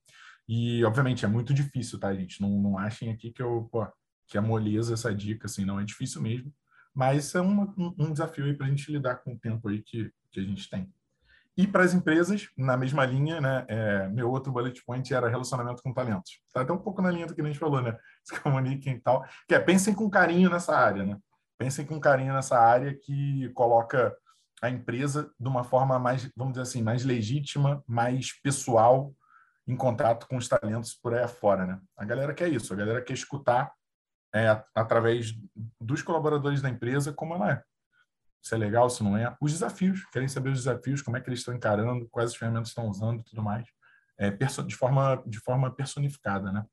E, 0.52 0.84
obviamente, 0.84 1.24
é 1.24 1.28
muito 1.28 1.54
difícil, 1.54 1.96
tá, 2.00 2.12
gente? 2.12 2.42
Não, 2.42 2.50
não 2.50 2.76
achem 2.76 3.12
aqui 3.12 3.30
que 3.30 3.40
eu, 3.40 3.68
pô, 3.70 3.86
que 4.26 4.36
é 4.36 4.40
moleza 4.40 4.94
essa 4.94 5.14
dica, 5.14 5.46
assim, 5.46 5.64
não 5.64 5.78
é 5.78 5.84
difícil 5.84 6.20
mesmo. 6.20 6.52
Mas 6.92 7.32
é 7.36 7.40
uma, 7.40 7.72
um, 7.78 8.12
desafio 8.12 8.46
aí 8.46 8.54
para 8.54 8.66
a 8.66 8.68
gente 8.68 8.90
lidar 8.90 9.18
com 9.18 9.34
o 9.34 9.38
tempo 9.38 9.68
aí 9.68 9.80
que, 9.80 10.12
que 10.28 10.40
a 10.40 10.42
gente 10.42 10.68
tem. 10.68 10.92
E 11.56 11.68
para 11.68 11.84
as 11.84 11.94
empresas, 11.94 12.48
na 12.58 12.76
mesma 12.76 13.06
linha, 13.06 13.40
né? 13.40 13.64
É, 13.68 14.08
meu 14.08 14.28
outro 14.28 14.50
bullet 14.50 14.84
point 14.84 15.14
era 15.14 15.28
relacionamento 15.28 15.84
com 15.84 15.94
talentos. 15.94 16.40
Está 16.48 16.62
até 16.62 16.72
um 16.72 16.78
pouco 16.78 17.00
na 17.00 17.12
linha 17.12 17.28
do 17.28 17.34
que 17.34 17.40
a 17.40 17.44
gente 17.44 17.58
falou, 17.58 17.80
né? 17.80 17.96
Se 18.24 18.40
comuniquem 18.40 18.94
e 18.94 19.00
tal. 19.00 19.24
Que 19.46 19.54
é, 19.54 19.60
pensem 19.60 19.94
com 19.94 20.10
carinho 20.10 20.50
nessa 20.50 20.76
área, 20.76 21.04
né? 21.04 21.16
Pensem 21.58 21.86
com 21.86 22.00
carinho 22.00 22.34
nessa 22.34 22.58
área 22.58 22.92
que 22.92 23.48
coloca 23.50 24.12
a 24.60 24.68
empresa 24.68 25.30
de 25.38 25.48
uma 25.48 25.62
forma 25.62 25.96
mais, 25.96 26.28
vamos 26.36 26.54
dizer 26.54 26.62
assim, 26.62 26.82
mais 26.82 27.04
legítima, 27.04 27.84
mais 27.86 28.32
pessoal, 28.42 29.14
em 29.70 29.76
contato 29.76 30.26
com 30.26 30.36
os 30.36 30.48
talentos 30.48 30.94
por 30.94 31.14
aí 31.14 31.22
afora, 31.22 31.64
né? 31.64 31.80
A 31.96 32.04
galera 32.04 32.34
quer 32.34 32.48
isso, 32.48 32.72
a 32.72 32.76
galera 32.76 33.00
quer 33.00 33.12
escutar 33.12 33.72
é, 34.34 34.48
através 34.74 35.32
dos 35.80 36.02
colaboradores 36.02 36.60
da 36.60 36.68
empresa 36.68 37.12
como 37.12 37.34
ela 37.34 37.52
é. 37.52 37.62
Se 38.42 38.54
é 38.54 38.58
legal, 38.58 38.90
se 38.90 39.02
não 39.04 39.16
é. 39.16 39.36
Os 39.40 39.52
desafios, 39.52 40.04
querem 40.06 40.26
saber 40.26 40.50
os 40.50 40.58
desafios, 40.58 41.02
como 41.02 41.16
é 41.16 41.20
que 41.20 41.28
eles 41.28 41.40
estão 41.40 41.54
encarando, 41.54 42.08
quais 42.10 42.30
as 42.30 42.36
ferramentas 42.36 42.68
estão 42.68 42.88
usando 42.88 43.20
e 43.20 43.24
tudo 43.24 43.42
mais. 43.42 43.68
É, 44.18 44.30
de, 44.30 44.74
forma, 44.74 45.22
de 45.26 45.38
forma 45.38 45.70
personificada, 45.70 46.50
né? 46.50 46.66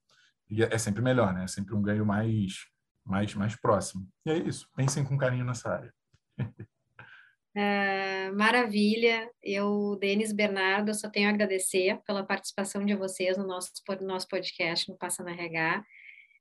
E 0.50 0.64
é, 0.64 0.74
é 0.74 0.78
sempre 0.78 1.02
melhor, 1.02 1.34
né? 1.34 1.44
É 1.44 1.48
sempre 1.48 1.76
um 1.76 1.82
ganho 1.82 2.06
mais, 2.06 2.66
mais, 3.06 3.34
mais 3.36 3.56
próximo. 3.56 4.08
E 4.26 4.32
é 4.32 4.38
isso. 4.38 4.68
Pensem 4.76 5.04
com 5.06 5.18
carinho 5.18 5.46
nessa 5.46 5.70
área. 5.70 5.94
É, 7.60 8.30
maravilha. 8.34 9.32
Eu, 9.42 9.98
Denis 10.00 10.32
Bernardo, 10.32 10.94
só 10.94 11.10
tenho 11.10 11.28
a 11.28 11.32
agradecer 11.32 12.00
pela 12.06 12.24
participação 12.24 12.86
de 12.86 12.94
vocês 12.94 13.36
no 13.36 13.48
nosso, 13.48 13.72
no 14.00 14.06
nosso 14.06 14.28
podcast, 14.28 14.88
no 14.88 14.96
Passa 14.96 15.24
na 15.24 15.32
RH. 15.32 15.84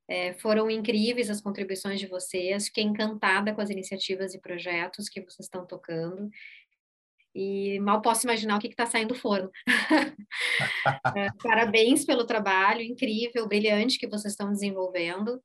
É, 0.08 0.34
foram 0.34 0.70
incríveis 0.70 1.30
as 1.30 1.40
contribuições 1.40 1.98
de 1.98 2.06
vocês. 2.06 2.66
Fiquei 2.66 2.84
encantada 2.84 3.54
com 3.54 3.62
as 3.62 3.70
iniciativas 3.70 4.34
e 4.34 4.40
projetos 4.42 5.08
que 5.08 5.22
vocês 5.22 5.46
estão 5.46 5.66
tocando. 5.66 6.28
E 7.34 7.80
mal 7.80 8.02
posso 8.02 8.26
imaginar 8.26 8.58
o 8.58 8.60
que 8.60 8.68
está 8.68 8.84
saindo 8.84 9.14
do 9.14 9.20
forno. 9.20 9.50
é, 11.16 11.28
parabéns 11.42 12.04
pelo 12.04 12.26
trabalho 12.26 12.82
incrível, 12.82 13.48
brilhante 13.48 13.98
que 13.98 14.06
vocês 14.06 14.34
estão 14.34 14.52
desenvolvendo. 14.52 15.42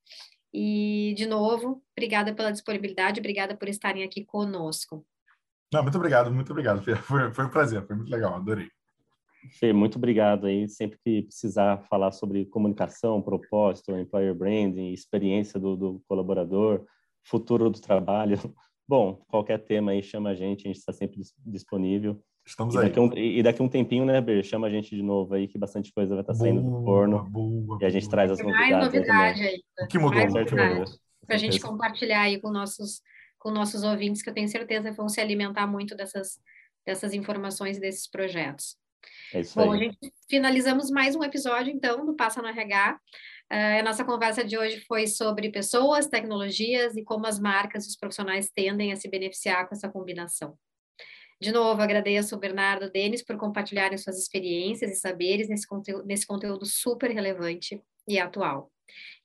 E, 0.54 1.14
de 1.16 1.26
novo, 1.26 1.82
obrigada 1.96 2.36
pela 2.36 2.52
disponibilidade, 2.52 3.22
obrigada 3.22 3.56
por 3.56 3.70
estarem 3.70 4.04
aqui 4.04 4.26
conosco. 4.26 5.06
Não, 5.74 5.84
muito 5.84 5.98
obrigado, 5.98 6.32
muito 6.32 6.52
obrigado, 6.52 6.82
Fê. 6.82 6.96
Foi, 7.08 7.34
foi 7.34 7.46
um 7.46 7.50
prazer, 7.50 7.86
foi 7.86 7.96
muito 7.96 8.12
legal, 8.12 8.36
adorei. 8.36 8.70
Fê, 9.60 9.74
muito 9.74 9.98
obrigado 9.98 10.46
aí. 10.46 10.68
Sempre 10.68 11.00
que 11.04 11.24
precisar 11.24 11.78
falar 11.90 12.12
sobre 12.12 12.46
comunicação, 12.46 13.22
propósito, 13.22 13.96
employer 13.98 14.36
branding, 14.36 14.92
experiência 14.92 15.60
do, 15.60 15.76
do 15.76 16.02
colaborador, 16.08 16.86
futuro 17.24 17.70
do 17.70 17.80
trabalho, 17.80 18.38
bom, 18.88 19.24
qualquer 19.28 19.60
tema 19.60 19.92
aí 19.92 20.04
chama 20.04 20.30
a 20.30 20.36
gente, 20.36 20.68
a 20.68 20.68
gente 20.68 20.80
está 20.80 20.94
sempre 20.94 21.22
disponível. 21.46 22.22
Estamos 22.46 22.76
e 22.76 22.80
aí. 22.80 22.84
Daqui 22.86 23.00
um, 23.00 23.14
e 23.18 23.44
daqui 23.44 23.62
um 23.62 23.70
tempinho, 23.70 24.06
né, 24.06 24.20
Ber? 24.20 24.44
Chama 24.44 24.68
a 24.68 24.70
gente 24.70 24.96
de 24.96 25.02
novo 25.02 25.34
aí, 25.34 25.48
que 25.48 25.58
bastante 25.58 25.94
coisa 25.94 26.16
vai 26.16 26.22
estar 26.22 26.34
tá 26.34 26.40
saindo 26.40 26.62
do 26.62 26.84
forno. 26.84 27.24
Boa, 27.30 27.78
e 27.82 27.86
a 27.86 27.90
gente 27.90 28.04
boa. 28.04 28.12
traz 28.12 28.32
as 28.32 28.40
novidades. 28.40 28.72
Mais 28.72 28.86
novidade 28.86 29.42
ainda. 29.42 29.64
O 29.82 29.88
que 29.88 29.98
mudou? 30.00 30.20
Mais 30.20 30.34
novidade. 30.34 30.80
mudou? 30.80 30.94
Para 31.26 31.36
a 31.36 31.40
gente 31.40 31.60
compartilhar 31.60 32.22
aí 32.22 32.42
com 32.42 32.52
nossos, 32.52 33.02
com 33.42 33.50
nossos 33.50 33.84
ouvintes, 33.84 34.22
que 34.22 34.30
eu 34.30 34.34
tenho 34.34 34.48
certeza 34.48 34.92
vão 34.92 35.10
se 35.10 35.20
alimentar 35.20 35.66
muito 35.66 35.96
dessas, 35.96 36.40
dessas 36.86 37.14
informações 37.14 37.78
e 37.78 37.82
desses 37.82 38.08
projetos. 38.08 38.78
É 39.34 39.40
isso 39.40 39.58
Bom, 39.58 39.72
aí. 39.72 39.80
a 39.80 39.84
gente 39.84 39.98
finalizamos 40.30 40.92
mais 40.92 41.16
um 41.16 41.24
episódio, 41.24 41.74
então, 41.74 42.06
do 42.06 42.16
Passa 42.16 42.40
no 42.40 42.48
RH. 42.48 43.00
Uh, 43.52 43.80
a 43.80 43.84
nossa 43.84 44.06
conversa 44.06 44.44
de 44.44 44.58
hoje 44.58 44.80
foi 44.82 45.08
sobre 45.08 45.50
pessoas, 45.50 46.08
tecnologias 46.08 46.96
e 46.96 47.04
como 47.04 47.26
as 47.26 47.40
marcas 47.40 47.86
e 47.86 47.90
os 47.90 47.96
profissionais 47.96 48.52
tendem 48.54 48.94
a 48.94 48.96
se 48.96 49.10
beneficiar 49.10 49.68
com 49.68 49.74
essa 49.74 49.90
combinação. 49.90 50.56
De 51.42 51.52
novo, 51.52 51.82
agradeço 51.82 52.36
o 52.36 52.40
Bernardo 52.40 52.86
e 52.86 52.92
Denis 52.92 53.26
por 53.26 53.36
compartilharem 53.38 53.98
suas 53.98 54.20
experiências 54.20 54.92
e 54.92 54.96
saberes 54.96 55.50
nesse 55.50 55.66
conteúdo, 55.66 56.06
nesse 56.06 56.28
conteúdo 56.28 56.66
super 56.68 57.10
relevante 57.10 57.82
e 58.08 58.20
atual. 58.20 58.72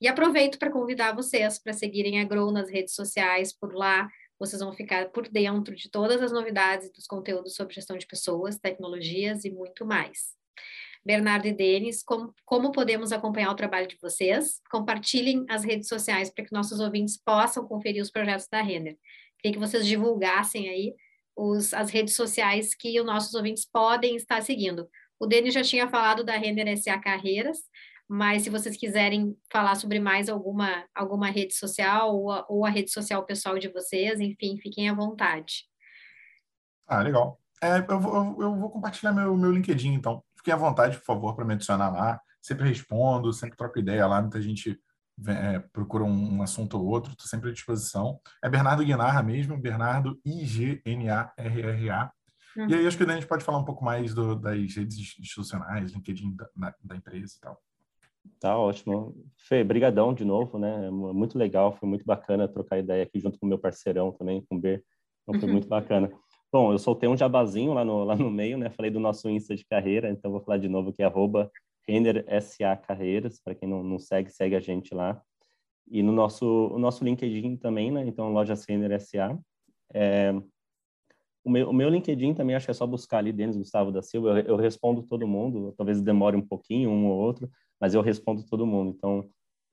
E 0.01 0.09
aproveito 0.09 0.59
para 0.59 0.71
convidar 0.71 1.15
vocês 1.15 1.59
para 1.59 1.73
seguirem 1.73 2.21
a 2.21 2.25
Grow 2.25 2.51
nas 2.51 2.71
redes 2.71 2.95
sociais, 2.95 3.53
por 3.53 3.75
lá 3.75 4.09
vocês 4.39 4.61
vão 4.61 4.73
ficar 4.73 5.09
por 5.11 5.29
dentro 5.29 5.75
de 5.75 5.91
todas 5.91 6.23
as 6.23 6.31
novidades 6.31 6.93
dos 6.93 7.07
conteúdos 7.07 7.55
sobre 7.55 7.75
gestão 7.75 7.97
de 7.97 8.07
pessoas, 8.07 8.59
tecnologias 8.59 9.45
e 9.45 9.51
muito 9.51 9.87
mais. 9.87 10.37
Bernardo 11.05 11.47
e 11.47 11.53
Denis, 11.53 12.03
como, 12.03 12.35
como 12.45 12.73
podemos 12.73 13.13
acompanhar 13.13 13.51
o 13.53 13.55
trabalho 13.55 13.87
de 13.87 13.97
vocês? 14.03 14.61
Compartilhem 14.71 15.47
as 15.49 15.65
redes 15.65 15.89
sociais 15.89 16.31
para 16.31 16.45
que 16.45 16.53
nossos 16.53 16.81
ouvintes 16.81 17.17
possam 17.17 17.67
conferir 17.67 18.03
os 18.03 18.11
projetos 18.11 18.49
da 18.49 18.61
Renner. 18.61 18.99
Queria 19.39 19.55
que 19.55 19.59
vocês 19.59 19.87
divulgassem 19.87 20.69
aí 20.69 20.95
os, 21.37 21.73
as 21.73 21.91
redes 21.91 22.17
sociais 22.17 22.75
que 22.75 22.99
os 22.99 23.07
nossos 23.07 23.35
ouvintes 23.35 23.65
podem 23.65 24.17
estar 24.17 24.43
seguindo. 24.43 24.89
O 25.19 25.27
Denis 25.27 25.55
já 25.55 25.63
tinha 25.63 25.89
falado 25.89 26.25
da 26.25 26.37
Renner 26.37 26.77
SA 26.77 26.99
Carreiras, 26.99 27.61
mas 28.09 28.43
se 28.43 28.51
vocês 28.51 28.77
quiserem 28.77 29.37
falar 29.51 29.75
sobre 29.75 29.99
mais 29.99 30.29
alguma, 30.29 30.85
alguma 30.95 31.29
rede 31.29 31.55
social 31.55 32.15
ou 32.15 32.31
a, 32.31 32.47
ou 32.49 32.65
a 32.65 32.71
rede 32.71 32.91
social 32.91 33.25
pessoal 33.25 33.59
de 33.59 33.69
vocês, 33.69 34.21
enfim, 34.21 34.59
fiquem 34.61 34.89
à 34.89 34.95
vontade. 34.95 35.65
Ah, 36.87 37.03
legal. 37.03 37.41
É, 37.63 37.79
eu, 37.79 38.01
vou, 38.01 38.43
eu 38.43 38.55
vou 38.55 38.71
compartilhar 38.71 39.13
meu, 39.13 39.37
meu 39.37 39.51
LinkedIn, 39.51 39.93
então. 39.95 40.23
Fiquem 40.37 40.55
à 40.55 40.57
vontade, 40.57 40.99
por 40.99 41.05
favor, 41.05 41.35
para 41.35 41.45
me 41.45 41.55
adicionar 41.55 41.91
lá. 41.91 42.21
Sempre 42.41 42.69
respondo, 42.69 43.33
sempre 43.33 43.57
troco 43.57 43.79
ideia 43.79 44.07
lá. 44.07 44.21
Muita 44.21 44.41
gente 44.41 44.79
é, 45.27 45.59
procura 45.73 46.05
um, 46.05 46.37
um, 46.37 46.43
assunto 46.43 46.79
ou 46.79 46.87
outro, 46.87 47.13
estou 47.13 47.27
sempre 47.27 47.51
à 47.51 47.53
disposição. 47.53 48.21
É 48.43 48.49
Bernardo 48.49 48.85
Guinarra 48.85 49.23
mesmo, 49.23 49.59
Bernardo 49.59 50.21
I-G-N-A-R-R-A. 50.25 52.13
Uhum. 52.57 52.69
E 52.69 52.75
aí 52.75 52.87
acho 52.87 52.97
que 52.97 53.03
a 53.03 53.15
gente 53.15 53.27
pode 53.27 53.45
falar 53.45 53.59
um 53.59 53.65
pouco 53.65 53.85
mais 53.85 54.15
do, 54.15 54.37
das 54.37 54.75
redes 54.75 55.19
institucionais, 55.19 55.93
LinkedIn 55.93 56.37
da, 56.37 56.49
da, 56.55 56.75
da 56.83 56.97
empresa 56.97 57.35
e 57.37 57.41
tal. 57.41 57.61
Tá 58.41 58.59
ótimo. 58.59 59.15
Fê, 59.37 59.63
brigadão 59.65 60.13
de 60.13 60.25
novo, 60.25 60.59
né? 60.59 60.91
Muito 60.91 61.39
legal, 61.39 61.73
foi 61.73 61.89
muito 61.89 62.05
bacana 62.05 62.49
trocar 62.49 62.79
ideia 62.79 63.03
aqui 63.03 63.19
junto 63.19 63.39
com 63.39 63.47
o 63.47 63.49
meu 63.49 63.59
parceirão 63.59 64.13
também, 64.13 64.45
com 64.49 64.57
o 64.57 64.61
B. 64.61 64.83
Então 65.23 65.41
foi 65.41 65.51
muito 65.51 65.69
bacana. 65.69 66.11
Bom, 66.53 66.73
eu 66.73 66.79
soltei 66.79 67.09
um 67.09 67.17
jabazinho 67.17 67.73
lá 67.73 67.85
no, 67.85 68.05
lá 68.05 68.17
no 68.17 68.31
meio, 68.31 68.57
né? 68.57 68.71
Falei 68.71 68.91
do 68.91 69.01
nosso 69.01 69.29
Insta 69.29 69.55
de 69.55 69.65
carreira, 69.65 70.11
então 70.11 70.31
vou 70.31 70.41
falar 70.41 70.59
de 70.59 70.69
novo 70.69 70.93
que 70.93 71.03
é 71.03 71.07
arroba 71.07 71.51
SA 72.29 72.77
Carreiras, 72.77 73.41
para 73.41 73.55
quem 73.55 73.69
não, 73.69 73.83
não 73.83 73.99
segue, 73.99 74.31
segue 74.31 74.57
a 74.57 74.61
gente 74.61 74.95
lá. 74.95 75.21
E 75.89 76.03
no 76.03 76.13
nosso, 76.13 76.47
o 76.47 76.79
nosso 76.79 77.05
LinkedIn 77.05 77.57
também, 77.57 77.91
né? 77.91 78.05
Então, 78.07 78.33
Lojas 78.33 78.65
Renner 78.65 79.01
SA. 79.01 79.39
É, 79.95 80.35
o, 81.45 81.51
meu, 81.51 81.71
o 81.71 81.73
meu 81.73 81.89
LinkedIn 81.89 82.35
também, 82.35 82.57
acho 82.57 82.67
que 82.67 82.73
é 82.73 82.75
só 82.75 82.87
buscar 82.87 83.19
ali, 83.19 83.33
Denis 83.33 83.57
Gustavo 83.57 83.93
da 83.93 84.03
Silva, 84.03 84.41
eu, 84.41 84.47
eu 84.47 84.57
respondo 84.57 85.03
todo 85.05 85.29
mundo, 85.29 85.73
talvez 85.77 86.03
demore 86.03 86.37
um 86.37 86.45
pouquinho, 86.45 86.91
um 86.91 87.07
ou 87.07 87.17
outro, 87.17 87.49
mas 87.81 87.95
eu 87.95 88.01
respondo 88.01 88.45
todo 88.45 88.67
mundo. 88.67 88.95
Então, 88.97 89.29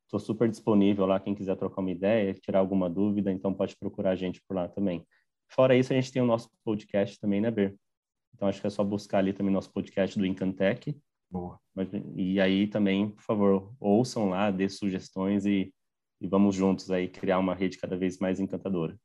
estou 0.06 0.20
super 0.20 0.50
disponível 0.50 1.06
lá, 1.06 1.20
quem 1.20 1.34
quiser 1.34 1.56
trocar 1.56 1.82
uma 1.82 1.92
ideia, 1.92 2.34
tirar 2.34 2.60
alguma 2.60 2.90
dúvida, 2.90 3.32
então 3.32 3.54
pode 3.54 3.76
procurar 3.76 4.12
a 4.12 4.16
gente 4.16 4.42
por 4.48 4.56
lá 4.56 4.68
também. 4.68 5.06
Fora 5.50 5.76
isso, 5.76 5.94
a 5.94 5.96
gente 5.96 6.12
tem 6.12 6.22
o 6.22 6.26
nosso 6.26 6.50
podcast 6.64 7.20
também, 7.20 7.42
né, 7.42 7.52
Ber? 7.52 7.76
Então, 8.34 8.48
acho 8.48 8.60
que 8.60 8.68
é 8.68 8.70
só 8.70 8.84
buscar 8.84 9.20
ali 9.20 9.34
também 9.34 9.54
nosso 9.54 9.72
podcast 9.72 10.18
do 10.18 10.26
Incantec. 10.26 10.96
Boa. 11.30 11.60
E 12.16 12.40
aí 12.40 12.68
também, 12.68 13.10
por 13.10 13.22
favor, 13.24 13.76
ouçam 13.80 14.30
lá, 14.30 14.52
dê 14.52 14.70
sugestões 14.70 15.46
e, 15.46 15.74
e 16.22 16.28
vamos 16.28 16.56
juntos 16.56 16.92
aí 16.92 17.08
criar 17.08 17.40
uma 17.40 17.56
rede 17.56 17.78
cada 17.78 17.96
vez 17.96 18.18
mais 18.20 18.40
encantadora. 18.40 18.98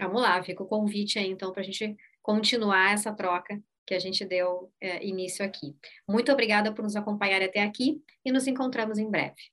Vamos 0.00 0.22
lá, 0.22 0.40
fica 0.42 0.62
o 0.62 0.66
convite 0.66 1.18
aí, 1.18 1.28
então, 1.28 1.52
para 1.52 1.62
a 1.62 1.64
gente 1.64 1.96
continuar 2.22 2.92
essa 2.92 3.12
troca 3.12 3.60
que 3.88 3.94
a 3.94 3.98
gente 3.98 4.22
deu 4.22 4.70
é, 4.78 5.02
início 5.02 5.42
aqui. 5.42 5.74
Muito 6.06 6.30
obrigada 6.30 6.74
por 6.74 6.82
nos 6.82 6.94
acompanhar 6.94 7.40
até 7.40 7.62
aqui 7.62 8.02
e 8.22 8.30
nos 8.30 8.46
encontramos 8.46 8.98
em 8.98 9.10
breve. 9.10 9.50